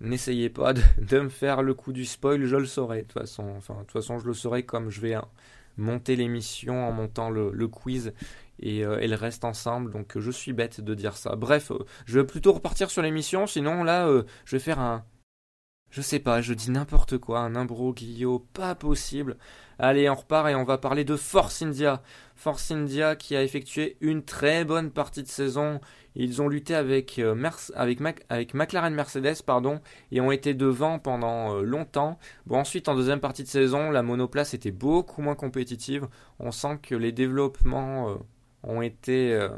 n'essayez 0.00 0.50
pas 0.50 0.72
de, 0.98 1.20
me 1.20 1.28
faire 1.28 1.62
le 1.62 1.74
coup 1.74 1.92
du 1.92 2.04
spoil, 2.04 2.44
je 2.44 2.56
le 2.56 2.66
saurai. 2.66 2.98
De 2.98 3.02
toute 3.02 3.20
façon, 3.20 3.54
enfin, 3.56 3.74
de 3.74 3.80
toute 3.80 3.92
façon, 3.92 4.18
je 4.18 4.26
le 4.26 4.34
saurai 4.34 4.64
comme 4.64 4.90
je 4.90 5.00
vais 5.00 5.14
hein, 5.14 5.28
monter 5.76 6.16
l'émission 6.16 6.86
en 6.86 6.92
montant 6.92 7.30
le 7.30 7.68
quiz 7.68 8.12
et 8.62 8.84
euh, 8.84 8.98
elles 9.00 9.14
restent 9.14 9.44
ensemble. 9.44 9.90
Donc 9.90 10.18
je 10.18 10.30
suis 10.30 10.52
bête 10.52 10.80
de 10.80 10.94
dire 10.94 11.16
ça. 11.16 11.36
Bref, 11.36 11.70
euh, 11.70 11.84
je 12.06 12.18
vais 12.18 12.26
plutôt 12.26 12.52
repartir 12.52 12.90
sur 12.90 13.02
l'émission. 13.02 13.46
Sinon 13.46 13.84
là, 13.84 14.06
euh, 14.06 14.22
je 14.44 14.56
vais 14.56 14.60
faire 14.60 14.80
un, 14.80 15.04
je 15.90 16.00
sais 16.00 16.20
pas, 16.20 16.40
je 16.40 16.54
dis 16.54 16.70
n'importe 16.70 17.18
quoi, 17.18 17.40
un 17.40 17.56
imbroglio 17.56 18.38
pas 18.52 18.74
possible. 18.74 19.36
Allez, 19.84 20.08
on 20.08 20.14
repart 20.14 20.48
et 20.48 20.54
on 20.54 20.62
va 20.62 20.78
parler 20.78 21.02
de 21.02 21.16
Force 21.16 21.60
India. 21.60 22.02
Force 22.36 22.70
India 22.70 23.16
qui 23.16 23.34
a 23.34 23.42
effectué 23.42 23.96
une 24.00 24.22
très 24.22 24.64
bonne 24.64 24.92
partie 24.92 25.24
de 25.24 25.28
saison. 25.28 25.80
Ils 26.14 26.40
ont 26.40 26.46
lutté 26.48 26.76
avec, 26.76 27.20
avec, 27.74 28.00
avec 28.28 28.54
McLaren 28.54 28.94
Mercedes 28.94 29.42
pardon, 29.44 29.80
et 30.12 30.20
ont 30.20 30.30
été 30.30 30.54
devant 30.54 31.00
pendant 31.00 31.60
longtemps. 31.62 32.20
Bon, 32.46 32.58
ensuite, 32.58 32.88
en 32.88 32.94
deuxième 32.94 33.18
partie 33.18 33.42
de 33.42 33.48
saison, 33.48 33.90
la 33.90 34.04
monoplace 34.04 34.54
était 34.54 34.70
beaucoup 34.70 35.20
moins 35.20 35.34
compétitive. 35.34 36.06
On 36.38 36.52
sent 36.52 36.78
que 36.80 36.94
les 36.94 37.10
développements 37.10 38.18
ont 38.62 38.82
été 38.82 39.34
euh, 39.34 39.48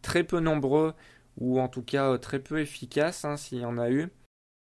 très 0.00 0.24
peu 0.24 0.40
nombreux 0.40 0.94
ou 1.36 1.60
en 1.60 1.68
tout 1.68 1.82
cas 1.82 2.12
euh, 2.12 2.16
très 2.16 2.38
peu 2.38 2.58
efficaces 2.58 3.26
hein, 3.26 3.36
s'il 3.36 3.58
y 3.58 3.66
en 3.66 3.76
a 3.76 3.90
eu. 3.90 4.08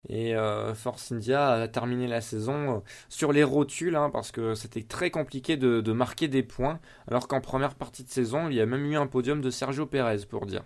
Et 0.08 0.34
euh, 0.34 0.74
Force 0.74 1.12
India 1.12 1.50
a 1.50 1.68
terminé 1.68 2.08
la 2.08 2.20
saison 2.20 2.82
sur 3.08 3.32
les 3.32 3.44
rotules 3.44 3.94
hein, 3.94 4.10
parce 4.10 4.32
que 4.32 4.54
c'était 4.54 4.82
très 4.82 5.10
compliqué 5.10 5.56
de, 5.56 5.92
marquer 5.92 6.28
des 6.28 6.42
points. 6.42 6.80
Alors 7.08 7.28
qu'en 7.28 7.40
première 7.40 7.74
partie 7.74 8.04
de 8.04 8.10
saison, 8.10 8.48
il 8.48 8.56
y 8.56 8.60
a 8.60 8.66
même 8.66 8.84
eu 8.84 8.96
un 8.96 9.06
podium 9.06 9.40
de 9.40 9.50
Sergio 9.50 9.86
Pérez 9.86 10.26
pour 10.28 10.46
dire. 10.46 10.64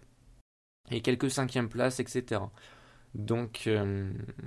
Et 0.91 1.01
quelques 1.03 1.31
cinquièmes 1.31 1.69
places, 1.69 2.01
etc. 2.01 2.41
Donc, 3.15 3.69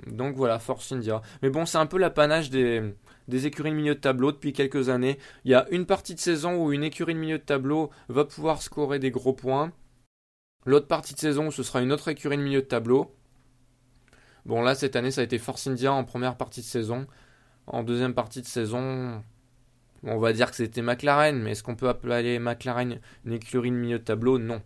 donc 0.06 0.36
voilà, 0.36 0.58
Force 0.58 0.90
India. 0.92 1.22
Mais 1.42 1.50
bon, 1.50 1.66
c'est 1.66 1.78
un 1.78 1.86
peu 1.86 1.98
l'apanage 1.98 2.50
des, 2.50 2.94
des 3.30 3.46
écuries 3.46 3.70
de 3.70 3.76
milieu 3.76 3.94
de 3.94 4.00
tableau 4.00 4.32
depuis 4.32 4.52
quelques 4.52 4.90
années. 4.90 5.18
Il 5.44 5.50
y 5.50 5.54
a 5.54 5.66
une 5.70 5.86
partie 5.86 6.14
de 6.14 6.20
saison 6.20 6.62
où 6.62 6.72
une 6.72 6.84
écurie 6.84 7.14
de 7.14 7.18
milieu 7.18 7.38
de 7.38 7.44
tableau 7.44 7.90
va 8.08 8.24
pouvoir 8.26 8.60
scorer 8.60 8.98
des 8.98 9.10
gros 9.10 9.32
points. 9.32 9.72
L'autre 10.66 10.88
partie 10.88 11.14
de 11.14 11.18
saison 11.18 11.46
où 11.46 11.52
ce 11.52 11.62
sera 11.62 11.80
une 11.80 11.92
autre 11.92 12.08
écurie 12.08 12.36
de 12.36 12.42
milieu 12.42 12.60
de 12.60 12.66
tableau. 12.66 13.14
Bon 14.46 14.62
là 14.62 14.74
cette 14.74 14.96
année 14.96 15.10
ça 15.10 15.20
a 15.20 15.24
été 15.24 15.38
Force 15.38 15.66
India 15.66 15.92
en 15.92 16.04
première 16.04 16.36
partie 16.36 16.60
de 16.60 16.66
saison. 16.66 17.06
En 17.66 17.82
deuxième 17.82 18.14
partie 18.14 18.40
de 18.40 18.46
saison, 18.46 19.22
on 20.02 20.18
va 20.18 20.32
dire 20.32 20.50
que 20.50 20.56
c'était 20.56 20.82
McLaren, 20.82 21.40
mais 21.40 21.52
est-ce 21.52 21.62
qu'on 21.62 21.76
peut 21.76 21.88
appeler 21.88 22.38
McLaren 22.38 23.00
une 23.24 23.32
écurie 23.32 23.70
de 23.70 23.76
milieu 23.76 23.98
de 23.98 24.04
tableau? 24.04 24.38
Non. 24.38 24.62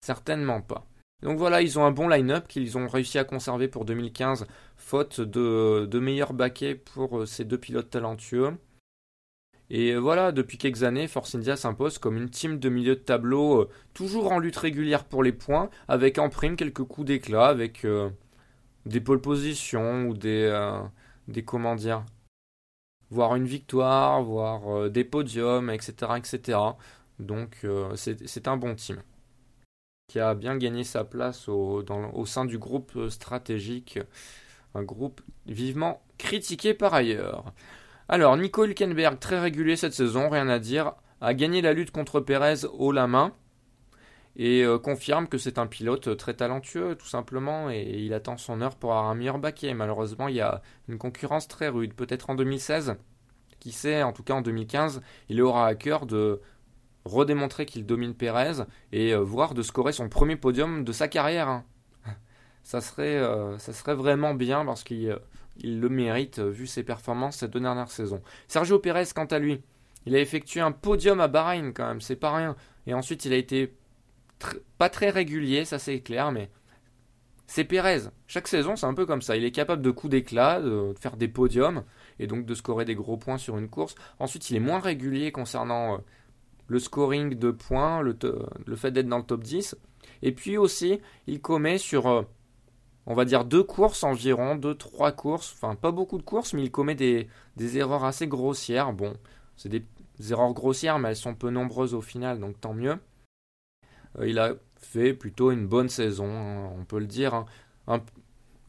Certainement 0.00 0.60
pas. 0.60 0.86
Donc 1.22 1.38
voilà, 1.38 1.62
ils 1.62 1.78
ont 1.78 1.84
un 1.84 1.90
bon 1.90 2.08
line-up 2.08 2.46
qu'ils 2.48 2.76
ont 2.76 2.86
réussi 2.86 3.18
à 3.18 3.24
conserver 3.24 3.68
pour 3.68 3.84
2015, 3.84 4.46
faute 4.76 5.20
de, 5.20 5.98
meilleurs 5.98 6.34
baquets 6.34 6.74
pour 6.74 7.20
euh, 7.20 7.26
ces 7.26 7.44
deux 7.44 7.58
pilotes 7.58 7.90
talentueux. 7.90 8.52
Et 9.70 9.94
voilà, 9.96 10.30
depuis 10.32 10.58
quelques 10.58 10.82
années, 10.82 11.08
Force 11.08 11.34
India 11.34 11.56
s'impose 11.56 11.98
comme 11.98 12.18
une 12.18 12.28
team 12.28 12.58
de 12.58 12.68
milieu 12.68 12.96
de 12.96 13.00
tableau, 13.00 13.62
euh, 13.62 13.68
toujours 13.94 14.30
en 14.32 14.38
lutte 14.38 14.56
régulière 14.56 15.04
pour 15.04 15.22
les 15.22 15.32
points, 15.32 15.70
avec 15.88 16.18
en 16.18 16.28
prime 16.28 16.56
quelques 16.56 16.84
coups 16.84 17.06
d'éclat, 17.06 17.46
avec 17.46 17.86
euh, 17.86 18.10
des 18.86 19.00
pole 19.00 19.20
positions 19.20 20.06
ou 20.06 20.14
des, 20.14 20.50
des 21.28 21.44
comment 21.44 21.74
dire, 21.74 22.04
voire 23.10 23.36
une 23.36 23.46
victoire, 23.46 24.22
voire 24.22 24.90
des 24.90 25.04
podiums, 25.04 25.70
etc., 25.70 26.12
etc. 26.16 26.58
Donc 27.18 27.66
c'est 27.94 28.48
un 28.48 28.56
bon 28.56 28.74
team 28.74 29.02
qui 30.08 30.20
a 30.20 30.34
bien 30.34 30.56
gagné 30.56 30.84
sa 30.84 31.04
place 31.04 31.48
au, 31.48 31.84
au 32.12 32.26
sein 32.26 32.44
du 32.44 32.58
groupe 32.58 33.08
stratégique, 33.08 33.98
un 34.74 34.82
groupe 34.82 35.22
vivement 35.46 36.02
critiqué 36.18 36.74
par 36.74 36.94
ailleurs. 36.94 37.52
Alors, 38.08 38.36
Nico 38.36 38.64
Hülkenberg, 38.64 39.18
très 39.18 39.40
régulier 39.40 39.76
cette 39.76 39.94
saison, 39.94 40.28
rien 40.28 40.48
à 40.48 40.58
dire, 40.58 40.92
a 41.20 41.32
gagné 41.32 41.62
la 41.62 41.72
lutte 41.72 41.90
contre 41.90 42.20
Perez 42.20 42.66
haut 42.66 42.92
la 42.92 43.06
main 43.06 43.32
et 44.36 44.62
euh, 44.62 44.78
confirme 44.78 45.28
que 45.28 45.38
c'est 45.38 45.58
un 45.58 45.66
pilote 45.66 46.16
très 46.16 46.34
talentueux, 46.34 46.96
tout 46.96 47.06
simplement, 47.06 47.70
et 47.70 47.82
il 47.82 48.12
attend 48.14 48.36
son 48.36 48.60
heure 48.60 48.76
pour 48.76 48.92
avoir 48.92 49.06
un 49.08 49.14
meilleur 49.14 49.38
baquet. 49.38 49.74
Malheureusement, 49.74 50.28
il 50.28 50.36
y 50.36 50.40
a 50.40 50.62
une 50.88 50.98
concurrence 50.98 51.46
très 51.46 51.68
rude. 51.68 51.94
Peut-être 51.94 52.30
en 52.30 52.34
2016, 52.34 52.96
qui 53.60 53.72
sait, 53.72 54.02
en 54.02 54.12
tout 54.12 54.24
cas 54.24 54.34
en 54.34 54.42
2015, 54.42 55.02
il 55.28 55.40
aura 55.40 55.66
à 55.66 55.74
cœur 55.74 56.06
de 56.06 56.40
redémontrer 57.04 57.66
qu'il 57.66 57.86
domine 57.86 58.14
Pérez 58.14 58.64
et 58.92 59.12
euh, 59.12 59.18
voir 59.18 59.54
de 59.54 59.62
scorer 59.62 59.92
son 59.92 60.08
premier 60.08 60.36
podium 60.36 60.84
de 60.84 60.92
sa 60.92 61.06
carrière. 61.06 61.48
Hein. 61.48 61.64
ça 62.64 62.80
serait, 62.80 63.20
ça 63.58 63.72
serait 63.72 63.94
vraiment 63.94 64.34
bien 64.34 64.64
parce 64.64 64.82
qu'il 64.82 65.16
il 65.58 65.78
le 65.78 65.88
mérite 65.88 66.40
vu 66.40 66.66
ses 66.66 66.82
performances 66.82 67.36
ces 67.36 67.48
deux 67.48 67.60
dernières 67.60 67.90
saisons. 67.90 68.22
Sergio 68.48 68.80
Pérez, 68.80 69.04
quant 69.14 69.26
à 69.26 69.38
lui, 69.38 69.62
il 70.06 70.16
a 70.16 70.18
effectué 70.18 70.60
un 70.60 70.72
podium 70.72 71.20
à 71.20 71.28
Bahreïn 71.28 71.72
quand 71.72 71.86
même, 71.86 72.00
c'est 72.00 72.16
pas 72.16 72.34
rien. 72.34 72.56
Et 72.86 72.94
ensuite, 72.94 73.24
il 73.24 73.32
a 73.32 73.36
été 73.36 73.74
pas 74.78 74.88
très 74.88 75.10
régulier, 75.10 75.64
ça 75.64 75.78
c'est 75.78 76.00
clair, 76.00 76.32
mais 76.32 76.50
c'est 77.46 77.64
Pérez. 77.64 78.08
Chaque 78.26 78.48
saison, 78.48 78.76
c'est 78.76 78.86
un 78.86 78.94
peu 78.94 79.06
comme 79.06 79.22
ça. 79.22 79.36
Il 79.36 79.44
est 79.44 79.50
capable 79.50 79.82
de 79.82 79.90
coups 79.90 80.10
d'éclat, 80.10 80.60
de 80.60 80.94
faire 80.98 81.16
des 81.16 81.28
podiums 81.28 81.84
et 82.18 82.26
donc 82.26 82.46
de 82.46 82.54
scorer 82.54 82.84
des 82.84 82.94
gros 82.94 83.16
points 83.16 83.38
sur 83.38 83.58
une 83.58 83.68
course. 83.68 83.94
Ensuite, 84.18 84.50
il 84.50 84.56
est 84.56 84.60
moins 84.60 84.80
régulier 84.80 85.30
concernant 85.30 85.94
euh, 85.94 85.98
le 86.68 86.78
scoring 86.78 87.34
de 87.34 87.50
points, 87.50 88.00
le, 88.00 88.16
fait 88.76 88.90
d'être 88.90 89.08
dans 89.08 89.18
le 89.18 89.24
top 89.24 89.44
10. 89.44 89.76
Et 90.22 90.32
puis 90.32 90.56
aussi, 90.56 91.00
il 91.26 91.40
commet 91.40 91.78
sur, 91.78 92.06
euh, 92.06 92.22
on 93.06 93.14
va 93.14 93.24
dire, 93.24 93.44
deux 93.44 93.62
courses 93.62 94.04
environ, 94.04 94.56
deux, 94.56 94.74
trois 94.74 95.12
courses, 95.12 95.52
enfin 95.54 95.74
pas 95.74 95.92
beaucoup 95.92 96.18
de 96.18 96.22
courses, 96.22 96.54
mais 96.54 96.62
il 96.62 96.70
commet 96.70 96.94
des 96.94 97.28
erreurs 97.76 98.04
assez 98.04 98.26
grossières. 98.26 98.92
Bon, 98.94 99.14
c'est 99.56 99.68
des 99.68 99.84
erreurs 100.30 100.54
grossières, 100.54 100.98
mais 100.98 101.10
elles 101.10 101.16
sont 101.16 101.34
peu 101.34 101.50
nombreuses 101.50 101.94
au 101.94 102.00
final, 102.00 102.40
donc 102.40 102.60
tant 102.60 102.74
mieux. 102.74 102.98
Euh, 104.18 104.28
il 104.28 104.38
a 104.38 104.54
fait 104.76 105.14
plutôt 105.14 105.50
une 105.50 105.66
bonne 105.66 105.88
saison, 105.88 106.26
hein, 106.26 106.70
on 106.78 106.84
peut 106.84 106.98
le 106.98 107.06
dire. 107.06 107.44
Hein. 107.86 108.00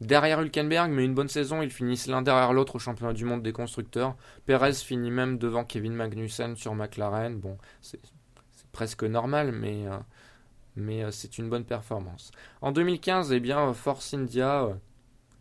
derrière 0.00 0.40
Hülkenberg, 0.40 0.90
mais 0.90 1.04
une 1.04 1.14
bonne 1.14 1.28
saison, 1.28 1.62
ils 1.62 1.70
finissent 1.70 2.06
l'un 2.06 2.22
derrière 2.22 2.52
l'autre 2.52 2.76
au 2.76 2.78
championnat 2.78 3.12
du 3.12 3.24
monde 3.24 3.42
des 3.42 3.52
constructeurs. 3.52 4.16
Perez 4.44 4.74
finit 4.74 5.10
même 5.10 5.38
devant 5.38 5.64
Kevin 5.64 5.94
Magnussen 5.94 6.56
sur 6.56 6.74
McLaren. 6.74 7.38
Bon, 7.38 7.56
c'est 7.80 8.00
presque 8.72 9.04
normal, 9.04 9.52
mais, 9.52 9.86
euh, 9.86 9.98
euh, 10.78 11.10
c'est 11.10 11.38
une 11.38 11.48
bonne 11.48 11.64
performance. 11.64 12.30
En 12.60 12.72
2015, 12.72 13.32
eh 13.32 13.40
bien, 13.40 13.72
Force 13.72 14.12
India, 14.14 14.68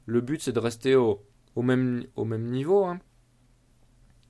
le 0.05 0.21
but 0.21 0.41
c'est 0.41 0.53
de 0.53 0.59
rester 0.59 0.95
au, 0.95 1.21
au, 1.55 1.61
même, 1.61 2.05
au 2.15 2.25
même 2.25 2.45
niveau. 2.45 2.85
Hein. 2.85 2.99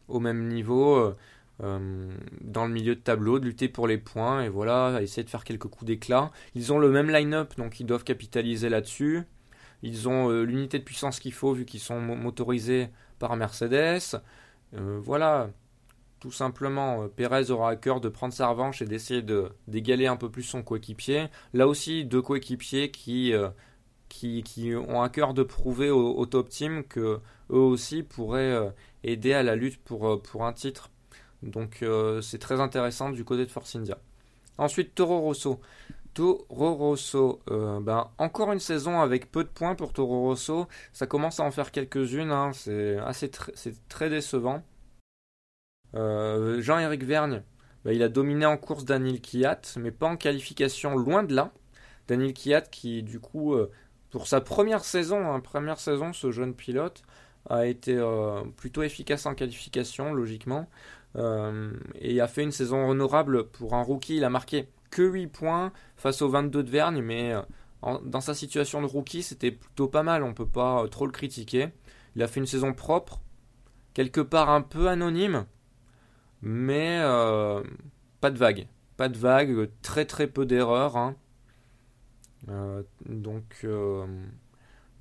Au 0.07 0.19
même 0.19 0.47
niveau. 0.47 1.15
Euh, 1.63 2.11
dans 2.41 2.65
le 2.65 2.73
milieu 2.73 2.95
de 2.95 2.99
tableau, 2.99 3.39
de 3.39 3.45
lutter 3.45 3.69
pour 3.69 3.87
les 3.87 3.97
points 3.97 4.43
et 4.43 4.49
voilà, 4.49 5.01
essayer 5.01 5.23
de 5.23 5.29
faire 5.29 5.45
quelques 5.45 5.67
coups 5.67 5.85
d'éclat. 5.85 6.31
Ils 6.53 6.73
ont 6.73 6.79
le 6.79 6.89
même 6.89 7.09
line-up, 7.09 7.53
donc 7.57 7.79
ils 7.79 7.85
doivent 7.85 8.03
capitaliser 8.03 8.69
là-dessus. 8.69 9.23
Ils 9.81 10.09
ont 10.09 10.29
euh, 10.29 10.43
l'unité 10.43 10.79
de 10.79 10.83
puissance 10.83 11.19
qu'il 11.19 11.33
faut 11.33 11.53
vu 11.53 11.65
qu'ils 11.65 11.79
sont 11.79 11.99
motorisés 11.99 12.89
par 13.19 13.35
Mercedes. 13.37 14.21
Euh, 14.73 14.99
voilà, 15.01 15.49
tout 16.19 16.31
simplement, 16.31 17.07
Perez 17.09 17.51
aura 17.51 17.71
à 17.71 17.75
cœur 17.77 18.01
de 18.01 18.09
prendre 18.09 18.33
sa 18.33 18.47
revanche 18.49 18.81
et 18.81 18.85
d'essayer 18.85 19.23
d'égaler 19.67 20.07
un 20.07 20.17
peu 20.17 20.29
plus 20.29 20.43
son 20.43 20.61
coéquipier. 20.63 21.27
Là 21.53 21.67
aussi, 21.67 22.03
deux 22.03 22.21
coéquipiers 22.21 22.91
qui, 22.91 23.33
qui, 24.09 24.43
qui, 24.43 24.75
ont 24.75 25.01
à 25.01 25.09
cœur 25.09 25.33
de 25.33 25.43
prouver 25.43 25.89
au, 25.89 26.17
au, 26.17 26.25
top 26.25 26.49
team 26.49 26.83
que 26.83 27.21
eux 27.51 27.55
aussi 27.55 28.03
pourraient 28.03 28.73
aider 29.03 29.33
à 29.33 29.43
la 29.43 29.55
lutte 29.55 29.77
pour, 29.83 30.21
pour 30.21 30.45
un 30.45 30.53
titre 30.53 30.89
donc 31.45 31.83
euh, 31.83 32.21
c'est 32.21 32.39
très 32.39 32.59
intéressant 32.59 33.11
du 33.11 33.23
côté 33.23 33.45
de 33.45 33.51
Force 33.51 33.75
India. 33.75 33.97
Ensuite 34.57 34.95
Toro 34.95 35.19
Rosso. 35.19 35.61
Toro 36.13 36.73
Rosso, 36.73 37.41
euh, 37.51 37.79
ben, 37.79 38.09
encore 38.17 38.51
une 38.51 38.59
saison 38.59 39.01
avec 39.01 39.31
peu 39.31 39.43
de 39.43 39.49
points 39.49 39.75
pour 39.75 39.93
Toro 39.93 40.21
Rosso. 40.21 40.67
Ça 40.91 41.07
commence 41.07 41.39
à 41.39 41.43
en 41.43 41.51
faire 41.51 41.71
quelques-unes. 41.71 42.31
Hein. 42.31 42.51
C'est 42.53 42.97
assez 42.97 43.29
très 43.89 44.09
décevant. 44.09 44.63
Euh, 45.93 46.61
Jean-Éric 46.61 47.03
Vergne, 47.03 47.43
ben, 47.83 47.91
il 47.91 48.01
a 48.01 48.09
dominé 48.09 48.45
en 48.45 48.57
course 48.57 48.85
Daniel 48.85 49.21
Kiat, 49.21 49.61
mais 49.77 49.91
pas 49.91 50.07
en 50.07 50.17
qualification, 50.17 50.95
loin 50.97 51.23
de 51.23 51.35
là. 51.35 51.51
Daniel 52.07 52.33
Kiat 52.33 52.61
qui 52.61 53.03
du 53.03 53.19
coup, 53.19 53.55
pour 54.09 54.27
sa 54.27 54.39
première 54.39 54.85
saison, 54.85 55.31
hein, 55.31 55.39
première 55.41 55.79
saison, 55.79 56.13
ce 56.13 56.31
jeune 56.31 56.53
pilote 56.53 57.03
a 57.49 57.65
été 57.65 57.99
plutôt 58.57 58.83
efficace 58.83 59.25
en 59.25 59.35
qualification, 59.35 60.13
logiquement. 60.13 60.67
Euh, 61.15 61.71
et 61.95 62.13
il 62.13 62.21
a 62.21 62.27
fait 62.27 62.43
une 62.43 62.51
saison 62.51 62.89
honorable 62.89 63.47
pour 63.49 63.73
un 63.73 63.81
rookie. 63.81 64.17
Il 64.17 64.23
a 64.23 64.29
marqué 64.29 64.67
que 64.89 65.01
8 65.01 65.27
points 65.27 65.71
face 65.95 66.21
aux 66.21 66.29
22 66.29 66.63
de 66.63 66.69
Vergne, 66.69 67.01
mais 67.01 67.33
euh, 67.33 67.41
dans 68.03 68.21
sa 68.21 68.33
situation 68.33 68.81
de 68.81 68.87
rookie, 68.87 69.23
c'était 69.23 69.51
plutôt 69.51 69.87
pas 69.87 70.03
mal. 70.03 70.23
On 70.23 70.33
peut 70.33 70.47
pas 70.47 70.83
euh, 70.83 70.87
trop 70.87 71.05
le 71.05 71.11
critiquer. 71.11 71.69
Il 72.15 72.23
a 72.23 72.27
fait 72.27 72.39
une 72.39 72.45
saison 72.45 72.73
propre, 72.73 73.21
quelque 73.93 74.21
part 74.21 74.49
un 74.49 74.61
peu 74.61 74.87
anonyme, 74.87 75.45
mais 76.41 77.01
pas 78.21 78.31
de 78.31 78.37
vague. 78.37 78.67
Pas 78.95 79.09
de 79.09 79.17
vague, 79.17 79.69
très 79.81 80.05
très 80.05 80.27
peu 80.27 80.45
d'erreurs. 80.45 80.95
Hein. 80.95 81.17
donc, 83.05 83.67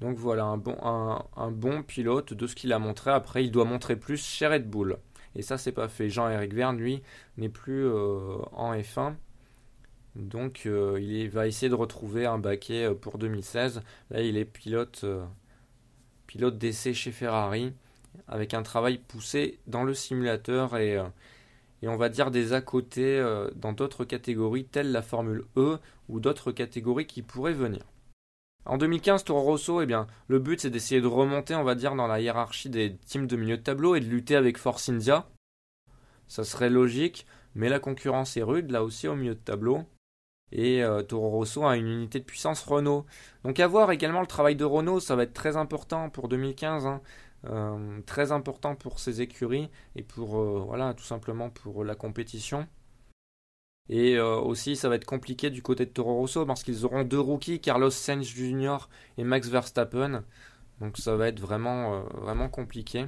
donc 0.01 0.17
voilà, 0.17 0.47
un 0.47 0.57
bon, 0.57 0.77
un 0.83 1.51
bon 1.53 1.85
pilote 1.85 2.35
de 2.35 2.49
ce 2.49 2.57
qu'il 2.57 2.73
a 2.73 2.81
montré. 2.81 3.13
Après, 3.13 3.45
il 3.45 3.53
doit 3.53 3.65
montrer 3.65 3.95
plus 3.95 4.21
chez 4.21 4.49
Red 4.49 4.69
Bull. 4.69 4.99
Et 5.37 5.43
ça, 5.43 5.59
c'est 5.59 5.73
pas 5.73 5.89
fait. 5.89 6.09
Jean-Éric 6.09 6.55
Verne, 6.55 6.79
lui, 6.79 7.03
n'est 7.37 7.49
plus 7.49 7.85
euh, 7.87 8.37
en 8.53 8.75
F1. 8.75 9.15
Donc, 10.17 10.63
euh, 10.67 10.99
il 11.01 11.29
va 11.29 11.49
essayer 11.49 11.69
de 11.69 11.75
retrouver 11.75 12.27
un 12.27 12.39
baquet 12.39 12.85
euh, 12.85 12.95
pour 12.95 13.19
2016. 13.19 13.83
Là, 14.11 14.23
il 14.23 14.37
est 14.37 14.45
pilote, 14.45 15.05
pilote 16.27 16.59
d'essai 16.59 16.95
chez 16.95 17.11
Ferrari, 17.11 17.73
avec 18.29 18.55
un 18.55 18.63
travail 18.63 18.99
poussé 18.99 19.59
dans 19.67 19.83
le 19.83 19.95
simulateur 19.95 20.77
et, 20.77 21.03
et 21.83 21.89
on 21.89 21.97
va 21.97 22.09
dire 22.09 22.31
des 22.31 22.53
à 22.53 22.61
côté 22.61 23.21
dans 23.57 23.73
d'autres 23.73 24.05
catégories, 24.05 24.65
telles 24.67 24.93
la 24.93 25.03
Formule 25.03 25.45
E 25.57 25.79
ou 26.09 26.21
d'autres 26.21 26.53
catégories 26.53 27.07
qui 27.07 27.23
pourraient 27.23 27.53
venir. 27.53 27.83
En 28.67 28.79
2015, 28.79 29.25
Toro 29.25 29.43
Rosso, 29.43 29.83
eh 29.83 29.87
bien, 29.87 30.07
le 30.29 30.39
but 30.39 30.61
c'est 30.61 30.71
d'essayer 30.71 31.01
de 31.01 31.07
remonter, 31.07 31.55
on 31.55 31.65
va 31.65 31.75
dire, 31.75 31.95
dans 31.95 32.07
la 32.07 32.21
hiérarchie 32.21 32.71
des 32.71 32.97
teams 32.97 33.27
de 33.27 33.37
milieu 33.37 33.59
de 33.59 33.63
tableau 33.63 33.95
et 33.95 34.01
de 34.01 34.07
lutter 34.07 34.37
avec 34.37 34.57
Force 34.57 34.89
India. 34.89 35.29
Ça 36.29 36.45
serait 36.45 36.71
logique, 36.71 37.27
mais 37.55 37.69
la 37.69 37.79
concurrence 37.79 38.37
est 38.37 38.43
rude, 38.43 38.71
là 38.71 38.83
aussi 38.83 39.07
au 39.07 39.17
milieu 39.17 39.35
de 39.35 39.41
tableau. 39.41 39.85
Et 40.53 40.83
euh, 40.83 41.03
Toro 41.03 41.31
Rosso 41.31 41.65
a 41.67 41.77
une 41.77 41.89
unité 41.89 42.21
de 42.21 42.25
puissance 42.25 42.63
Renault. 42.63 43.07
Donc 43.45 43.61
à 43.61 43.67
voir 43.67 43.91
également 43.91 44.21
le 44.21 44.27
travail 44.27 44.57
de 44.57 44.65
Renault, 44.65 45.01
ça 45.01 45.17
va 45.17 45.25
être 45.25 45.35
très 45.35 45.57
important 45.57 46.09
pour 46.11 46.29
2015. 46.29 46.87
Hein. 46.87 47.03
Euh, 47.47 48.01
très 48.07 48.33
important 48.33 48.75
pour 48.75 49.01
ses 49.01 49.21
écuries 49.21 49.69
et 49.97 50.03
pour 50.03 50.39
euh, 50.39 50.65
voilà 50.67 50.95
tout 50.95 51.05
simplement 51.05 51.51
pour 51.51 51.85
la 51.85 51.95
compétition. 51.95 52.67
Et 53.89 54.17
euh, 54.17 54.37
aussi, 54.37 54.77
ça 54.77 54.89
va 54.89 54.97
être 54.97 55.05
compliqué 55.05 55.51
du 55.51 55.63
côté 55.63 55.85
de 55.85 55.91
Toro 55.91 56.15
Rosso 56.15 56.47
parce 56.47 56.63
qu'ils 56.63 56.85
auront 56.87 57.05
deux 57.05 57.21
rookies, 57.21 57.61
Carlos 57.61 57.91
Sainz 57.91 58.27
Jr. 58.27 58.89
et 59.19 59.25
Max 59.25 59.49
Verstappen. 59.49 60.25
Donc 60.81 60.97
ça 60.99 61.17
va 61.17 61.29
être 61.29 61.41
vraiment, 61.41 61.95
euh, 61.95 62.01
vraiment 62.15 62.49
compliqué. 62.49 63.07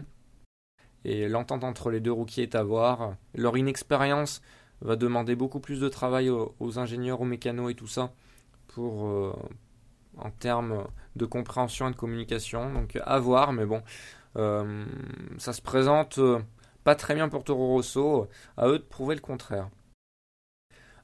Et 1.04 1.28
l'entente 1.28 1.64
entre 1.64 1.90
les 1.90 2.00
deux 2.00 2.12
rookies 2.12 2.42
est 2.42 2.54
à 2.54 2.62
voir. 2.62 3.16
Leur 3.34 3.56
inexpérience 3.56 4.42
va 4.82 4.96
demander 4.96 5.34
beaucoup 5.34 5.60
plus 5.60 5.80
de 5.80 5.88
travail 5.88 6.28
aux, 6.30 6.78
ingénieurs, 6.78 7.20
aux 7.22 7.24
mécanos 7.24 7.70
et 7.70 7.74
tout 7.74 7.86
ça 7.86 8.12
pour 8.68 9.06
euh, 9.06 9.32
en 10.18 10.30
termes 10.30 10.86
de 11.16 11.24
compréhension 11.24 11.88
et 11.88 11.92
de 11.92 11.96
communication. 11.96 12.72
Donc 12.74 12.98
à 13.02 13.18
voir, 13.18 13.52
mais 13.52 13.66
bon, 13.66 13.82
ça 15.38 15.52
se 15.52 15.62
présente 15.62 16.20
pas 16.84 16.94
très 16.94 17.14
bien 17.14 17.28
pour 17.28 17.44
Toro 17.44 17.68
Rosso. 17.68 18.28
À 18.56 18.68
eux 18.68 18.78
de 18.78 18.84
prouver 18.84 19.14
le 19.14 19.20
contraire. 19.20 19.70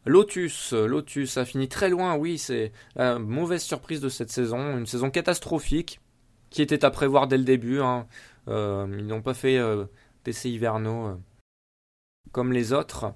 Lotus, 0.05 0.73
Lotus 0.73 1.37
a 1.37 1.45
fini 1.45 1.69
très 1.69 1.89
loin, 1.89 2.17
oui, 2.17 2.39
c'est 2.39 2.73
la 2.97 3.19
mauvaise 3.19 3.63
surprise 3.63 4.01
de 4.01 4.09
cette 4.09 4.31
saison, 4.31 4.79
une 4.79 4.87
saison 4.87 5.11
catastrophique 5.11 6.01
qui 6.53 6.63
était 6.63 6.85
à 6.85 6.91
prévoir 6.91 7.27
dès 7.27 7.39
le 7.39 7.45
début. 7.45 7.81
Hein. 7.81 8.07
Euh, 8.49 8.87
ils 8.99 9.07
n'ont 9.07 9.23
pas 9.23 9.35
fait 9.35 9.59
euh, 9.59 9.87
d'essais 10.25 10.51
hivernaux 10.51 11.07
euh, 11.07 11.17
comme 12.31 12.53
les 12.53 12.73
autres. 12.73 13.15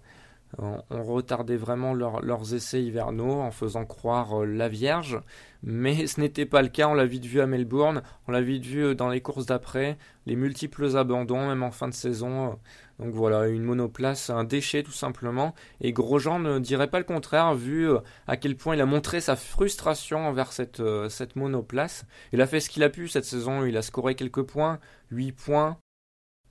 On, 0.59 0.81
retardait 0.91 1.57
vraiment 1.57 1.93
leurs 1.93 2.55
essais 2.55 2.83
hivernaux 2.83 3.41
en 3.41 3.51
faisant 3.51 3.85
croire 3.85 4.45
la 4.47 4.69
Vierge, 4.69 5.21
mais 5.63 6.07
ce 6.07 6.21
n'était 6.21 6.47
pas 6.47 6.63
le 6.63 6.69
cas. 6.69 6.89
On 6.89 6.95
l'a 6.95 7.05
vite 7.05 7.27
vu 7.27 7.41
à 7.41 7.47
Melbourne, 7.47 8.03
on 8.27 8.33
l'a 8.33 8.41
vite 8.41 8.65
vu 8.65 8.95
dans 8.95 9.09
les 9.09 9.21
courses 9.21 9.47
d'après, 9.47 9.99
les 10.25 10.37
multiples 10.37 10.97
abandons, 10.97 11.49
même 11.49 11.63
en 11.63 11.71
fin 11.71 11.89
de 11.89 11.95
saison. 11.95 12.59
Donc 12.99 13.13
voilà, 13.13 13.49
une 13.49 13.63
monoplace, 13.63 14.31
un 14.31 14.45
déchet 14.45 14.83
tout 14.83 14.93
simplement. 14.93 15.55
Et 15.81 15.93
Grosjean 15.93 16.39
ne 16.39 16.59
dirait 16.59 16.89
pas 16.89 16.99
le 16.99 17.05
contraire, 17.05 17.55
vu 17.55 17.91
euh, 17.91 17.99
à 18.27 18.37
quel 18.37 18.57
point 18.57 18.75
il 18.75 18.81
a 18.81 18.87
montré 18.87 19.21
sa 19.21 19.37
frustration 19.37 20.27
envers 20.27 20.53
cette, 20.53 20.81
euh, 20.81 21.09
cette 21.11 21.37
monoplace. 21.37 22.07
Il 22.33 22.41
a 22.41 22.47
fait 22.47 22.61
ce 22.61 22.71
qu'il 22.71 22.83
a 22.83 22.89
pu 22.89 23.09
cette 23.09 23.27
saison, 23.27 23.65
il 23.65 23.77
a 23.77 23.83
scoré 23.83 24.15
quelques 24.15 24.43
points, 24.43 24.79
8 25.11 25.33
points. 25.33 25.79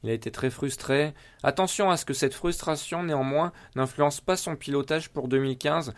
Il 0.05 0.11
a 0.11 0.13
été 0.13 0.29
très 0.29 0.51
frustré. 0.51 1.15
Attention 1.41 1.89
à 1.89 1.97
ce 1.97 2.05
que 2.05 2.13
cette 2.13 2.35
frustration, 2.35 3.01
néanmoins, 3.01 3.51
n'influence 3.75 4.21
pas 4.21 4.37
son 4.37 4.55
pilotage 4.55 5.09
pour 5.09 5.27
2015. 5.27 5.95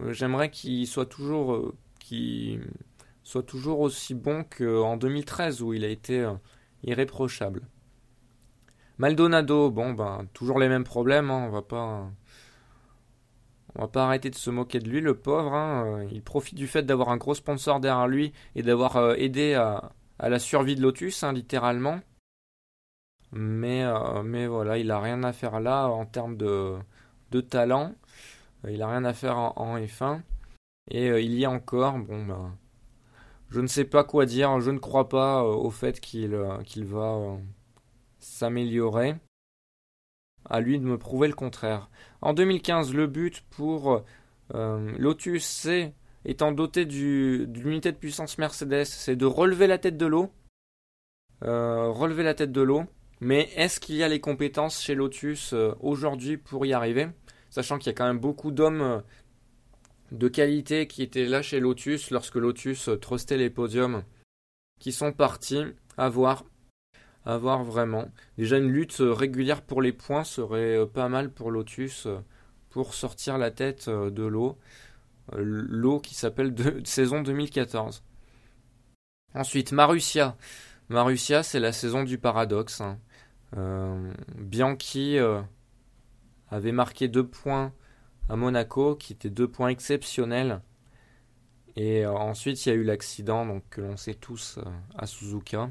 Euh, 0.00 0.12
j'aimerais 0.12 0.48
qu'il 0.48 0.86
soit 0.86 1.06
toujours, 1.06 1.74
qu'il 1.98 2.60
soit 3.24 3.42
toujours 3.42 3.80
aussi 3.80 4.14
bon 4.14 4.44
qu'en 4.44 4.96
2013, 4.96 5.60
où 5.62 5.74
il 5.74 5.84
a 5.84 5.88
été 5.88 6.24
irréprochable. 6.84 7.62
Maldonado, 8.98 9.72
bon 9.72 9.92
ben 9.92 10.26
toujours 10.32 10.60
les 10.60 10.68
mêmes 10.68 10.84
problèmes, 10.84 11.30
hein, 11.30 11.44
on 11.48 11.50
va 11.50 11.62
pas 11.62 12.08
On 13.74 13.82
va 13.82 13.88
pas 13.88 14.04
arrêter 14.04 14.30
de 14.30 14.36
se 14.36 14.50
moquer 14.50 14.78
de 14.78 14.88
lui, 14.88 15.00
le 15.00 15.14
pauvre. 15.14 15.52
Hein. 15.52 16.04
Il 16.12 16.22
profite 16.22 16.54
du 16.54 16.68
fait 16.68 16.84
d'avoir 16.84 17.08
un 17.08 17.16
gros 17.16 17.34
sponsor 17.34 17.80
derrière 17.80 18.06
lui 18.06 18.32
et 18.54 18.62
d'avoir 18.62 18.96
euh, 18.96 19.14
aidé 19.16 19.54
à, 19.54 19.90
la 20.20 20.38
survie 20.38 20.76
de 20.76 20.82
Lotus, 20.82 21.24
hein, 21.24 21.32
littéralement. 21.32 22.00
Mais, 23.32 23.84
euh, 23.84 24.22
mais 24.22 24.46
voilà, 24.46 24.78
il 24.78 24.90
a 24.90 25.00
rien 25.00 25.22
à 25.22 25.32
faire 25.32 25.60
là 25.60 25.86
en 25.88 26.06
termes 26.06 26.36
de, 26.36 26.76
de 27.30 27.40
talent. 27.40 27.94
Il 28.68 28.82
a 28.82 28.88
rien 28.88 29.04
à 29.04 29.12
faire 29.12 29.38
en, 29.38 29.78
F1. 29.78 30.20
Et 30.90 31.08
il 31.22 31.34
y 31.38 31.44
a 31.44 31.50
encore, 31.50 31.98
bon 31.98 32.24
ben, 32.26 32.56
je 33.50 33.60
ne 33.60 33.66
sais 33.66 33.84
pas 33.84 34.04
quoi 34.04 34.26
dire. 34.26 34.60
Je 34.60 34.70
ne 34.70 34.78
crois 34.78 35.08
pas 35.08 35.44
au 35.44 35.70
fait 35.70 36.00
qu'il 36.00 36.34
va 36.84 37.38
s'améliorer. 38.18 39.16
À 40.44 40.60
lui 40.60 40.78
de 40.78 40.84
me 40.84 40.98
prouver 40.98 41.28
le 41.28 41.34
contraire. 41.34 41.90
En 42.22 42.32
2015, 42.32 42.94
le 42.94 43.06
but 43.06 43.44
pour 43.50 44.02
euh, 44.54 44.92
Lotus, 44.98 45.44
c'est, 45.44 45.94
étant 46.24 46.52
doté 46.52 46.86
de 46.86 47.44
l'unité 47.60 47.92
de 47.92 47.96
puissance 47.96 48.38
Mercedes, 48.38 48.84
c'est 48.84 49.16
de 49.16 49.26
relever 49.26 49.66
la 49.66 49.78
tête 49.78 49.96
de 49.96 50.06
l'eau. 50.06 50.30
Euh, 51.44 51.90
relever 51.90 52.22
la 52.22 52.34
tête 52.34 52.52
de 52.52 52.62
l'eau. 52.62 52.84
Mais 53.20 53.50
est-ce 53.56 53.80
qu'il 53.80 53.96
y 53.96 54.02
a 54.02 54.08
les 54.08 54.20
compétences 54.20 54.80
chez 54.80 54.94
Lotus 54.94 55.52
euh, 55.52 55.74
aujourd'hui 55.80 56.36
pour 56.36 56.66
y 56.66 56.72
arriver? 56.72 57.08
Sachant 57.50 57.78
qu'il 57.78 57.88
y 57.88 57.90
a 57.90 57.94
quand 57.94 58.06
même 58.06 58.20
beaucoup 58.20 58.50
d'hommes 58.50 59.02
de 60.12 60.28
qualité 60.28 60.86
qui 60.86 61.02
étaient 61.02 61.26
là 61.26 61.42
chez 61.42 61.60
Lotus 61.60 62.10
lorsque 62.10 62.36
Lotus 62.36 62.90
trustait 63.00 63.36
les 63.36 63.50
podiums, 63.50 64.02
qui 64.78 64.92
sont 64.92 65.12
partis 65.12 65.64
à 65.96 66.08
voir 66.08 66.44
à 67.28 67.36
voir 67.36 67.62
vraiment. 67.62 68.10
Déjà 68.38 68.56
une 68.56 68.70
lutte 68.70 68.96
régulière 69.00 69.60
pour 69.60 69.82
les 69.82 69.92
points 69.92 70.24
serait 70.24 70.78
euh, 70.78 70.86
pas 70.86 71.10
mal 71.10 71.30
pour 71.30 71.50
Lotus 71.50 72.06
euh, 72.06 72.18
pour 72.70 72.94
sortir 72.94 73.36
la 73.36 73.50
tête 73.50 73.88
euh, 73.88 74.10
de 74.10 74.22
l'eau. 74.22 74.58
L'eau 75.36 76.00
qui 76.00 76.14
s'appelle 76.14 76.54
saison 76.84 77.20
2014. 77.20 78.02
Ensuite, 79.34 79.72
Marussia. 79.72 80.38
Marussia, 80.88 81.42
c'est 81.42 81.60
la 81.60 81.72
saison 81.72 82.02
du 82.02 82.16
paradoxe. 82.16 82.80
Hein. 82.80 82.98
Bianchi 84.36 85.18
avait 86.50 86.72
marqué 86.72 87.08
deux 87.08 87.26
points 87.26 87.72
à 88.28 88.36
Monaco, 88.36 88.94
qui 88.94 89.12
étaient 89.12 89.30
deux 89.30 89.48
points 89.48 89.68
exceptionnels. 89.68 90.60
Et 91.76 92.06
ensuite, 92.06 92.64
il 92.66 92.68
y 92.68 92.72
a 92.72 92.74
eu 92.74 92.84
l'accident, 92.84 93.46
donc 93.46 93.64
que 93.70 93.80
l'on 93.80 93.96
sait 93.96 94.14
tous 94.14 94.58
à 94.96 95.06
Suzuka. 95.06 95.70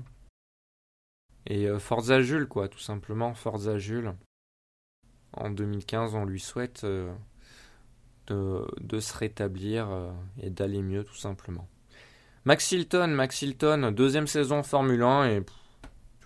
Et 1.48 1.66
euh, 1.68 1.80
Forza 1.80 2.22
Jules, 2.22 2.48
quoi, 2.48 2.68
tout 2.68 2.80
simplement, 2.80 3.34
Forza 3.34 3.78
Jules. 3.78 4.14
En 5.34 5.50
2015, 5.50 6.14
on 6.16 6.26
lui 6.26 6.42
souhaite 6.42 6.84
euh, 6.84 7.14
de, 8.28 9.00
se 9.00 9.18
rétablir 9.18 9.90
euh, 9.90 10.12
et 10.42 10.50
d'aller 10.50 10.82
mieux, 10.82 11.06
tout 11.06 11.16
simplement. 11.16 11.68
Max 12.44 12.72
Hilton, 12.72 13.08
Max 13.08 13.42
Hilton, 13.42 13.92
deuxième 13.92 14.28
saison 14.28 14.62
Formule 14.62 15.04
1 15.04 15.30
et 15.30 15.42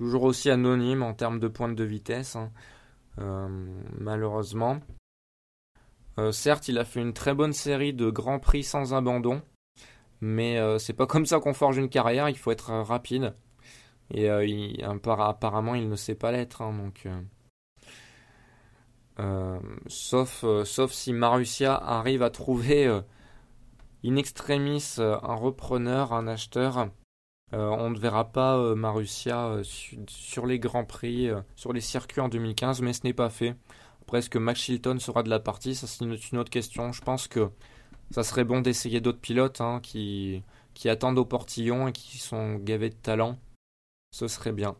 toujours 0.01 0.23
aussi 0.23 0.49
anonyme 0.49 1.03
en 1.03 1.13
termes 1.13 1.39
de 1.39 1.47
pointe 1.47 1.75
de 1.75 1.83
vitesse, 1.83 2.35
hein. 2.35 2.51
malheureusement. 3.99 4.79
certes, 6.31 6.67
il 6.69 6.79
a 6.79 6.85
fait 6.85 7.01
une 7.01 7.13
très 7.13 7.35
bonne 7.35 7.53
série 7.53 7.93
de 7.93 8.09
grands 8.09 8.39
prix 8.39 8.63
sans 8.63 8.95
abandon, 8.95 9.43
mais 10.19 10.59
c'est 10.79 10.93
pas 10.93 11.05
comme 11.07 11.27
ça 11.27 11.39
qu'on 11.39 11.53
forge 11.53 11.77
une 11.77 11.89
carrière, 11.89 12.29
il 12.29 12.37
faut 12.37 12.49
être 12.49 12.71
rapide. 12.71 13.35
Et 14.13 14.29
euh, 14.29 14.73
apparemment, 15.19 15.75
il 15.75 15.89
ne 15.89 15.95
sait 15.95 16.15
pas 16.15 16.31
l'être. 16.31 16.61
Hein, 16.61 16.73
donc, 16.73 17.03
euh, 17.05 17.21
euh, 19.19 19.59
sauf, 19.87 20.43
sauf 20.65 20.91
si 20.91 21.13
Marussia 21.13 21.75
arrive 21.75 22.23
à 22.23 22.29
trouver 22.29 23.01
in 24.03 24.15
extremis 24.15 24.95
un 24.99 25.35
repreneur, 25.35 26.13
un 26.13 26.27
acheteur. 26.27 26.89
On 27.53 27.89
ne 27.89 27.97
verra 27.99 28.31
pas 28.31 28.75
Marussia 28.75 29.57
sur 30.07 30.45
les 30.45 30.59
grands 30.59 30.85
prix, 30.85 31.29
sur 31.55 31.73
les 31.73 31.81
circuits 31.81 32.21
en 32.21 32.29
2015, 32.29 32.81
mais 32.81 32.93
ce 32.93 33.01
n'est 33.03 33.13
pas 33.13 33.29
fait. 33.29 33.55
Après, 34.01 34.19
est-ce 34.19 34.29
que 34.29 34.39
Max 34.39 34.59
Chilton 34.59 34.99
sera 34.99 35.23
de 35.23 35.29
la 35.29 35.39
partie? 35.39 35.75
Ça, 35.75 35.87
c'est 35.87 36.03
une, 36.03 36.37
autre 36.37 36.49
question. 36.49 36.91
Je 36.91 37.01
pense 37.01 37.27
que 37.27 37.49
ça 38.09 38.23
serait 38.23 38.43
bon 38.43 38.61
d'essayer 38.61 38.99
d'autres 38.99 39.21
pilotes 39.21 39.61
hein, 39.61 39.79
qui, 39.81 40.43
attendent 40.85 41.19
au 41.19 41.25
portillon 41.25 41.87
et 41.87 41.91
qui 41.93 42.17
sont 42.17 42.55
gavés 42.55 42.89
de 42.89 42.95
talent. 42.95 43.37
Ce 44.13 44.27
serait 44.27 44.51
bien. 44.51 44.75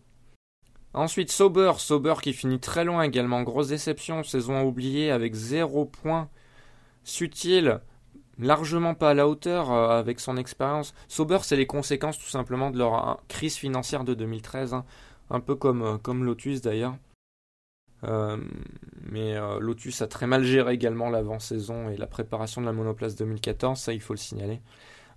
Ensuite, 0.93 1.32
Sauber. 1.32 1.74
Sauber 1.78 2.15
qui 2.22 2.34
finit 2.34 2.59
très 2.59 2.84
loin 2.84 3.03
également. 3.03 3.43
Grosse 3.43 3.69
déception. 3.69 4.24
Saison 4.24 4.63
oubliée 4.63 5.11
avec 5.11 5.34
0 5.34 5.86
points. 5.86 6.30
Sutil. 7.03 7.80
Largement 8.39 8.95
pas 8.95 9.11
à 9.11 9.13
la 9.13 9.27
hauteur 9.27 9.71
euh, 9.71 9.89
avec 9.89 10.19
son 10.19 10.38
expérience. 10.38 10.93
Sauber, 11.07 11.39
c'est 11.43 11.55
les 11.55 11.67
conséquences 11.67 12.17
tout 12.17 12.29
simplement 12.29 12.71
de 12.71 12.77
leur 12.77 13.09
euh, 13.09 13.13
crise 13.27 13.55
financière 13.55 14.03
de 14.03 14.13
2013. 14.13 14.73
Hein. 14.73 14.86
Un 15.29 15.39
peu 15.39 15.55
comme, 15.55 15.82
euh, 15.84 16.13
Lotus 16.13 16.61
d'ailleurs. 16.61 16.95
mais 18.03 19.36
Lotus 19.59 20.01
a 20.01 20.07
très 20.07 20.27
mal 20.27 20.43
géré 20.43 20.73
également 20.73 21.09
l'avant-saison 21.09 21.89
et 21.89 21.97
la 21.97 22.07
préparation 22.07 22.61
de 22.61 22.65
la 22.65 22.73
monoplace 22.73 23.15
2014, 23.15 23.79
ça 23.79 23.93
il 23.93 24.01
faut 24.01 24.13
le 24.13 24.19
signaler. 24.19 24.61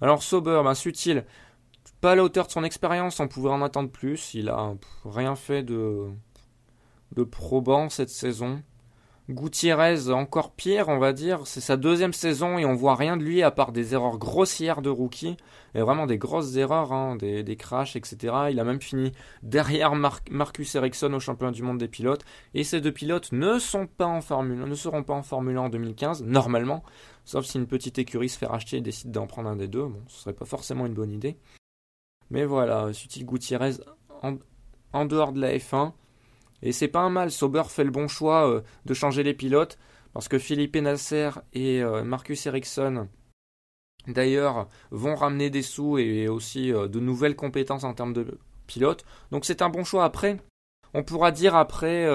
Alors 0.00 0.22
Sauber, 0.22 0.60
ben, 0.62 0.74
Sutil, 0.74 1.24
pas 2.00 2.12
à 2.12 2.14
la 2.14 2.24
hauteur 2.24 2.46
de 2.46 2.52
son 2.52 2.62
expérience, 2.62 3.20
on 3.20 3.28
pouvait 3.28 3.48
en 3.48 3.62
attendre 3.62 3.90
plus. 3.90 4.34
Il 4.34 4.50
a 4.50 4.74
rien 5.04 5.34
fait 5.34 5.62
de 5.62 6.12
probant 7.30 7.88
cette 7.88 8.10
saison. 8.10 8.62
Gutiérrez, 9.30 10.10
encore 10.10 10.52
pire, 10.52 10.88
on 10.88 10.98
va 10.98 11.14
dire. 11.14 11.46
C'est 11.46 11.62
sa 11.62 11.78
deuxième 11.78 12.12
saison 12.12 12.58
et 12.58 12.66
on 12.66 12.74
voit 12.74 12.94
rien 12.94 13.16
de 13.16 13.22
lui 13.22 13.42
à 13.42 13.50
part 13.50 13.72
des 13.72 13.94
erreurs 13.94 14.18
grossières 14.18 14.82
de 14.82 14.90
rookie. 14.90 15.38
Et 15.74 15.80
vraiment 15.80 16.06
des 16.06 16.18
grosses 16.18 16.56
erreurs, 16.56 16.92
hein, 16.92 17.16
des, 17.16 17.42
des, 17.42 17.56
crashs, 17.56 17.96
etc. 17.96 18.34
Il 18.50 18.60
a 18.60 18.64
même 18.64 18.82
fini 18.82 19.12
derrière 19.42 19.94
Marcus 20.30 20.74
Ericsson 20.74 21.12
au 21.14 21.20
championnat 21.20 21.52
du 21.52 21.62
monde 21.62 21.78
des 21.78 21.88
pilotes. 21.88 22.24
Et 22.52 22.64
ces 22.64 22.82
deux 22.82 22.92
pilotes 22.92 23.32
ne, 23.32 23.58
sont 23.58 23.86
pas 23.86 24.06
en 24.06 24.20
Formule, 24.20 24.58
ne 24.58 24.74
seront 24.74 25.02
pas 25.02 25.14
en 25.14 25.22
Formule 25.22 25.56
1 25.56 25.60
en 25.62 25.68
2015, 25.70 26.22
normalement. 26.24 26.82
Sauf 27.24 27.46
si 27.46 27.56
une 27.56 27.66
petite 27.66 27.98
écurie 27.98 28.28
se 28.28 28.36
fait 28.36 28.46
racheter 28.46 28.76
et 28.76 28.82
décide 28.82 29.10
d'en 29.10 29.26
prendre 29.26 29.48
un 29.48 29.56
des 29.56 29.68
deux. 29.68 29.86
Bon, 29.86 30.02
ce 30.06 30.20
serait 30.20 30.34
pas 30.34 30.44
forcément 30.44 30.84
une 30.84 30.94
bonne 30.94 31.10
idée. 31.10 31.38
Mais 32.30 32.44
voilà, 32.44 32.92
Sutil 32.92 33.24
Gutiérrez 33.24 33.76
en, 34.92 35.04
dehors 35.06 35.32
de 35.32 35.40
la 35.40 35.56
F1. 35.56 35.92
Et 36.64 36.72
c'est 36.72 36.88
pas 36.88 37.00
un 37.00 37.10
mal, 37.10 37.30
Sauber 37.30 37.62
fait 37.68 37.84
le 37.84 37.90
bon 37.90 38.08
choix 38.08 38.50
euh, 38.50 38.62
de 38.86 38.94
changer 38.94 39.22
les 39.22 39.34
pilotes. 39.34 39.78
Parce 40.14 40.28
que 40.28 40.38
Philippe 40.38 40.76
Nasser 40.76 41.30
et 41.52 41.82
euh, 41.82 42.04
Marcus 42.04 42.46
Ericsson, 42.46 43.08
d'ailleurs, 44.06 44.68
vont 44.90 45.14
ramener 45.14 45.50
des 45.50 45.62
sous 45.62 45.98
et 45.98 46.28
aussi 46.28 46.72
euh, 46.72 46.88
de 46.88 47.00
nouvelles 47.00 47.36
compétences 47.36 47.84
en 47.84 47.94
termes 47.94 48.14
de 48.14 48.38
pilote. 48.66 49.04
Donc 49.30 49.44
c'est 49.44 49.60
un 49.60 49.68
bon 49.68 49.84
choix. 49.84 50.04
Après, 50.04 50.38
on 50.94 51.02
pourra 51.02 51.32
dire 51.32 51.54
après, 51.54 52.08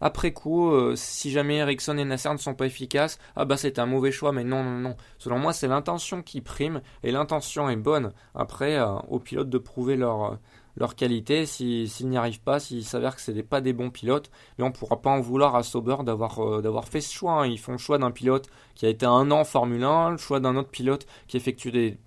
après 0.00 0.32
coup, 0.32 0.72
si 0.94 1.30
jamais 1.32 1.56
Ericsson 1.56 1.96
et 1.96 2.04
Nasser 2.04 2.30
ne 2.30 2.36
sont 2.36 2.54
pas 2.54 2.66
efficaces, 2.66 3.18
ah 3.34 3.46
bah 3.46 3.56
c'est 3.56 3.78
un 3.78 3.86
mauvais 3.86 4.12
choix, 4.12 4.30
mais 4.30 4.44
non, 4.44 4.62
non, 4.62 4.78
non. 4.78 4.96
Selon 5.18 5.38
moi, 5.38 5.52
c'est 5.52 5.66
l'intention 5.66 6.22
qui 6.22 6.42
prime, 6.42 6.82
et 7.02 7.10
l'intention 7.10 7.70
est 7.70 7.76
bonne. 7.76 8.12
Après, 8.34 8.78
aux 9.08 9.18
pilotes 9.18 9.48
de 9.48 9.58
prouver 9.58 9.96
leur, 9.96 10.38
leur 10.76 10.94
qualité, 10.94 11.46
s'ils 11.46 12.08
n'y 12.08 12.16
arrivent 12.16 12.40
pas, 12.40 12.58
s'il 12.60 12.84
s'avère 12.84 13.16
que 13.16 13.22
ce 13.22 13.30
n'est 13.30 13.42
pas 13.42 13.60
des 13.60 13.72
bons 13.72 13.90
pilotes, 13.90 14.30
mais 14.56 14.64
on 14.64 14.68
ne 14.68 14.72
pourra 14.72 15.02
pas 15.02 15.10
en 15.10 15.20
vouloir 15.20 15.54
à 15.54 15.62
Sauber 15.62 15.96
d'avoir 16.04 16.62
d'avoir 16.62 16.88
fait 16.88 17.00
ce 17.00 17.12
choix. 17.12 17.42
Hein. 17.42 17.46
Ils 17.46 17.58
font 17.58 17.72
le 17.72 17.78
choix 17.78 17.98
d'un 17.98 18.10
pilote 18.10 18.48
qui 18.74 18.86
a 18.86 18.88
été 18.88 19.04
un 19.06 19.30
an 19.30 19.40
en 19.40 19.44
Formule 19.44 19.84
1, 19.84 20.12
le 20.12 20.16
choix 20.16 20.40
d'un 20.40 20.56
autre 20.56 20.70
pilote 20.70 21.06
qui 21.28 21.36
effectue 21.36 21.72
des 21.72 21.98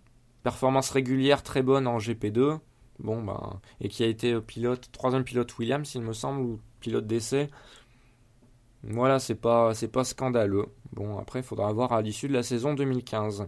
performances 0.43 0.89
régulières 0.89 1.43
très 1.43 1.61
bonnes 1.61 1.87
en 1.87 1.97
GP2, 1.97 2.59
bon 2.99 3.23
ben, 3.23 3.59
et 3.81 3.89
qui 3.89 4.03
a 4.03 4.07
été 4.07 4.39
pilote, 4.41 4.89
troisième 4.91 5.23
pilote 5.23 5.57
Williams, 5.57 5.93
il 5.95 6.01
me 6.01 6.13
semble, 6.13 6.41
ou 6.41 6.59
pilote 6.79 7.07
d'essai. 7.07 7.49
Voilà, 8.83 9.19
c'est 9.19 9.35
pas, 9.35 9.73
pas 9.91 10.03
scandaleux. 10.03 10.67
Bon, 10.93 11.17
après, 11.17 11.39
il 11.39 11.43
faudra 11.43 11.71
voir 11.73 11.91
à 11.91 12.01
l'issue 12.01 12.27
de 12.27 12.33
la 12.33 12.43
saison 12.43 12.75
2015. 12.75 13.47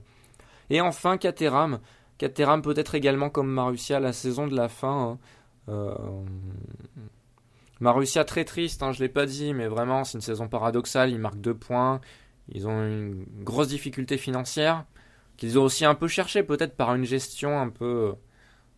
Et 0.69 0.81
enfin, 0.81 1.17
Caterham. 1.17 1.79
Caterham 2.17 2.61
peut-être 2.61 2.95
également 2.95 3.29
comme 3.29 3.49
Marussia 3.49 3.99
la 3.99 4.13
saison 4.13 4.47
de 4.47 4.55
la 4.55 4.69
fin. 4.69 5.11
Hein. 5.11 5.19
Euh, 5.69 5.95
Marussia 7.79 8.25
très 8.25 8.45
triste, 8.45 8.81
hein, 8.83 8.91
je 8.91 8.99
l'ai 8.99 9.09
pas 9.09 9.25
dit, 9.25 9.53
mais 9.53 9.67
vraiment 9.67 10.03
c'est 10.03 10.17
une 10.17 10.21
saison 10.21 10.47
paradoxale. 10.47 11.11
Ils 11.11 11.19
marquent 11.19 11.41
deux 11.41 11.53
points. 11.53 12.01
Ils 12.49 12.67
ont 12.67 12.83
une 12.83 13.25
grosse 13.43 13.67
difficulté 13.67 14.17
financière 14.17 14.85
qu'ils 15.37 15.59
ont 15.59 15.63
aussi 15.63 15.85
un 15.85 15.95
peu 15.95 16.07
cherché, 16.07 16.43
peut-être 16.43 16.75
par 16.75 16.93
une 16.95 17.05
gestion 17.05 17.59
un 17.59 17.69
peu, 17.69 18.15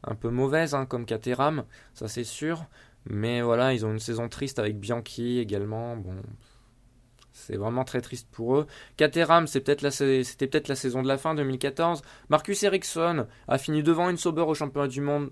un 0.03 0.15
peu 0.15 0.29
mauvaise, 0.29 0.75
hein, 0.75 0.85
comme 0.85 1.05
Caterham, 1.05 1.63
ça 1.93 2.07
c'est 2.07 2.23
sûr. 2.23 2.65
Mais 3.05 3.41
voilà, 3.41 3.73
ils 3.73 3.85
ont 3.85 3.91
une 3.91 3.99
saison 3.99 4.27
triste 4.27 4.59
avec 4.59 4.79
Bianchi 4.79 5.39
également. 5.39 5.95
Bon, 5.95 6.15
c'est 7.39 7.57
vraiment 7.57 7.83
très 7.83 8.01
triste 8.01 8.27
pour 8.31 8.57
eux. 8.57 8.67
Caterham, 8.97 9.47
c'était 9.47 9.75
peut-être 9.75 10.67
la 10.67 10.75
saison 10.75 11.01
de 11.01 11.07
la 11.07 11.17
fin 11.17 11.35
2014. 11.35 12.01
Marcus 12.29 12.63
Ericsson 12.63 13.25
a 13.47 13.57
fini 13.57 13.83
devant 13.83 14.09
une 14.09 14.17
Sauber 14.17 14.41
au 14.43 14.53
championnat 14.53 14.87
du 14.87 15.01
monde 15.01 15.31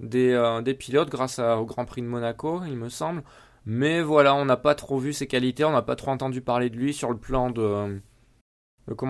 des, 0.00 0.32
euh, 0.32 0.62
pilotes 0.74 1.10
grâce 1.10 1.38
au 1.38 1.64
Grand 1.64 1.84
Prix 1.84 2.02
de 2.02 2.06
Monaco, 2.06 2.62
il 2.66 2.76
me 2.76 2.88
semble. 2.88 3.22
Mais 3.66 4.02
voilà, 4.02 4.34
on 4.34 4.44
n'a 4.44 4.56
pas 4.56 4.74
trop 4.74 4.98
vu 4.98 5.12
ses 5.12 5.26
qualités, 5.26 5.64
on 5.64 5.72
n'a 5.72 5.82
pas 5.82 5.96
trop 5.96 6.10
entendu 6.10 6.40
parler 6.40 6.70
de 6.70 6.76
lui 6.76 6.92
sur 6.92 7.10
le 7.10 7.16
plan 7.16 7.50
de, 7.50 8.00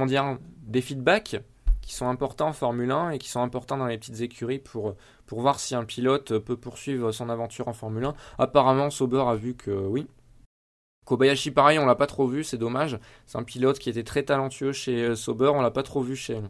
dire, 0.07 0.39
des 0.62 0.80
feedbacks 0.80 1.37
qui 1.80 1.95
sont 1.95 2.09
importants 2.09 2.49
en 2.49 2.53
Formule 2.53 2.91
1 2.91 3.11
et 3.11 3.18
qui 3.18 3.28
sont 3.28 3.43
importants 3.43 3.76
dans 3.76 3.87
les 3.87 3.99
petites 3.99 4.20
écuries 4.20 4.59
pour, 4.59 4.97
pour 5.26 5.41
voir 5.41 5.61
si 5.61 5.74
un 5.74 5.85
pilote 5.85 6.39
peut 6.39 6.57
poursuivre 6.57 7.12
son 7.12 7.28
aventure 7.28 7.68
en 7.68 7.72
Formule 7.72 8.05
1. 8.05 8.14
Apparemment, 8.39 8.91
Sauber 8.91 9.24
a 9.26 9.35
vu 9.35 9.55
que 9.55 9.70
oui. 9.70 10.07
Kobayashi, 11.05 11.50
pareil, 11.50 11.78
on 11.78 11.86
l'a 11.86 11.94
pas 11.94 12.07
trop 12.07 12.26
vu, 12.26 12.44
c'est 12.44 12.59
dommage. 12.59 12.98
C'est 13.26 13.38
un 13.38 13.42
pilote 13.42 13.78
qui 13.78 13.90
était 13.90 14.05
très 14.05 14.22
talentueux 14.22 14.72
chez 14.72 15.14
Sauber, 15.16 15.52
on 15.55 15.61
l'a 15.61 15.70
pas 15.70 15.82
trop 15.82 16.02
vu 16.02 16.16
chez, 16.16 16.40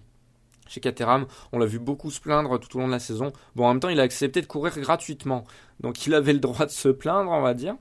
chez 0.69 0.81
Caterham. 0.81 1.27
On 1.53 1.59
l'a 1.59 1.67
vu 1.67 1.79
beaucoup 1.79 2.11
se 2.11 2.21
plaindre 2.21 2.59
tout 2.59 2.77
au 2.77 2.81
long 2.81 2.87
de 2.87 2.93
la 2.93 2.99
saison. 2.99 3.33
Bon, 3.55 3.65
en 3.67 3.69
même 3.69 3.81
temps, 3.81 3.89
il 3.89 4.01
a 4.01 4.03
accepté 4.05 4.41
de 4.41 4.47
courir 4.47 4.79
gratuitement. 4.79 5.45
Donc 5.81 6.07
il 6.07 6.15
avait 6.15 6.33
le 6.33 6.39
droit 6.41 6.67
de 6.67 6.71
se 6.71 6.89
plaindre, 6.89 7.31
on 7.31 7.41
va 7.41 7.55
dire. 7.55 7.77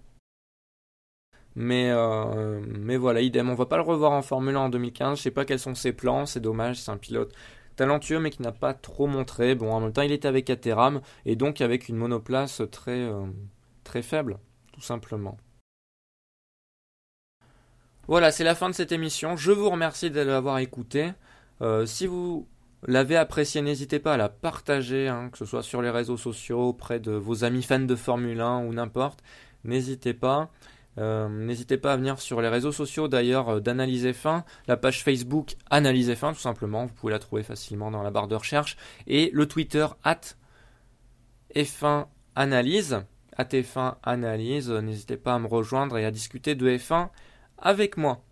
Mais, 1.55 1.91
euh, 1.91 2.59
voilà, 2.99 3.21
idem. 3.21 3.49
On 3.49 3.55
va 3.55 3.65
pas 3.65 3.77
le 3.77 3.83
revoir 3.83 4.11
en 4.11 4.21
Formule 4.21 4.55
1 4.55 4.59
en 4.59 4.69
2015. 4.69 5.17
Je 5.17 5.23
sais 5.23 5.31
pas 5.31 5.45
quels 5.45 5.59
sont 5.59 5.75
ses 5.75 5.93
plans. 5.93 6.25
C'est 6.25 6.39
dommage. 6.39 6.77
C'est 6.77 6.91
un 6.91 6.97
pilote 6.97 7.33
talentueux, 7.75 8.19
mais 8.19 8.31
qui 8.31 8.41
n'a 8.41 8.51
pas 8.51 8.73
trop 8.73 9.07
montré. 9.07 9.55
Bon, 9.55 9.71
en 9.71 9.79
même 9.79 9.93
temps, 9.93 10.01
il 10.01 10.11
était 10.11 10.27
avec 10.27 10.45
Caterham 10.45 11.01
et 11.25 11.35
donc 11.35 11.61
avec 11.61 11.89
une 11.89 11.97
monoplace 11.97 12.61
très, 12.71 13.01
euh, 13.01 13.25
très 13.83 14.01
faible, 14.01 14.39
tout 14.73 14.81
simplement. 14.81 15.37
Voilà, 18.07 18.33
c'est 18.33 18.43
la 18.43 18.53
fin 18.53 18.69
de 18.69 18.75
cette 18.75 18.91
émission. 18.91 19.37
Je 19.37 19.53
vous 19.53 19.69
remercie 19.69 20.11
de 20.11 20.19
l'avoir 20.19 20.57
écouté. 20.57 21.13
Euh, 21.61 21.85
si 21.85 22.05
vous 22.05 22.45
l'avez 22.85 23.15
apprécié, 23.15 23.61
n'hésitez 23.61 23.99
pas 23.99 24.15
à 24.15 24.17
la 24.17 24.27
partager, 24.27 25.07
hein, 25.07 25.29
que 25.31 25.37
ce 25.37 25.45
soit 25.45 25.63
sur 25.63 25.81
les 25.81 25.89
réseaux 25.89 26.17
sociaux, 26.17 26.67
auprès 26.67 26.99
de 26.99 27.13
vos 27.13 27.45
amis 27.45 27.63
fans 27.63 27.79
de 27.79 27.95
Formule 27.95 28.41
1 28.41 28.65
ou 28.65 28.73
n'importe. 28.73 29.23
N'hésitez 29.63 30.13
pas. 30.13 30.51
Euh, 30.97 31.29
n'hésitez 31.29 31.77
pas 31.77 31.93
à 31.93 31.97
venir 31.97 32.19
sur 32.19 32.41
les 32.41 32.49
réseaux 32.49 32.73
sociaux 32.73 33.07
d'ailleurs 33.07 33.49
euh, 33.49 33.59
d'Analyse 33.61 34.05
F1, 34.05 34.43
la 34.67 34.77
page 34.77 35.03
Facebook 35.03 35.55
Analyse 35.71 36.11
F1 36.11 36.33
tout 36.33 36.39
simplement, 36.39 36.85
vous 36.85 36.93
pouvez 36.93 37.11
la 37.11 37.17
trouver 37.17 37.41
facilement 37.41 37.89
dans 37.89 38.03
la 38.03 38.11
barre 38.11 38.27
de 38.27 38.35
recherche, 38.35 38.77
et 39.07 39.31
le 39.33 39.47
Twitter 39.47 39.87
at 40.03 40.19
F1 41.55 42.05
Analyse, 42.35 43.01
at 43.35 43.45
F1 43.45 43.95
Analyse, 44.03 44.69
n'hésitez 44.69 45.17
pas 45.17 45.33
à 45.33 45.39
me 45.39 45.47
rejoindre 45.47 45.97
et 45.97 46.05
à 46.05 46.11
discuter 46.11 46.53
de 46.53 46.69
F1 46.69 47.09
avec 47.63 47.97
moi. 47.97 48.23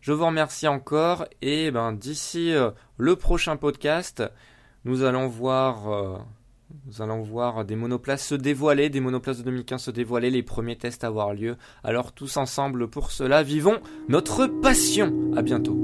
Je 0.00 0.12
vous 0.12 0.26
remercie 0.26 0.68
encore 0.68 1.26
et 1.40 1.70
ben, 1.70 1.92
d'ici 1.92 2.52
euh, 2.52 2.70
le 2.96 3.16
prochain 3.16 3.56
podcast, 3.56 4.22
nous 4.84 5.02
allons 5.02 5.28
voir, 5.28 5.92
euh, 5.92 6.18
nous 6.86 7.02
allons 7.02 7.22
voir 7.22 7.64
des 7.66 7.76
monoplaces 7.76 8.26
se 8.26 8.34
dévoiler, 8.34 8.88
des 8.88 9.00
monoplaces 9.00 9.38
de 9.38 9.42
2015 9.44 9.82
se 9.82 9.90
dévoiler, 9.90 10.30
les 10.30 10.42
premiers 10.42 10.76
tests 10.76 11.04
avoir 11.04 11.34
lieu. 11.34 11.56
Alors 11.84 12.12
tous 12.12 12.38
ensemble 12.38 12.88
pour 12.88 13.10
cela, 13.10 13.42
vivons 13.42 13.80
notre 14.08 14.46
passion. 14.46 15.12
À 15.36 15.42
bientôt. 15.42 15.78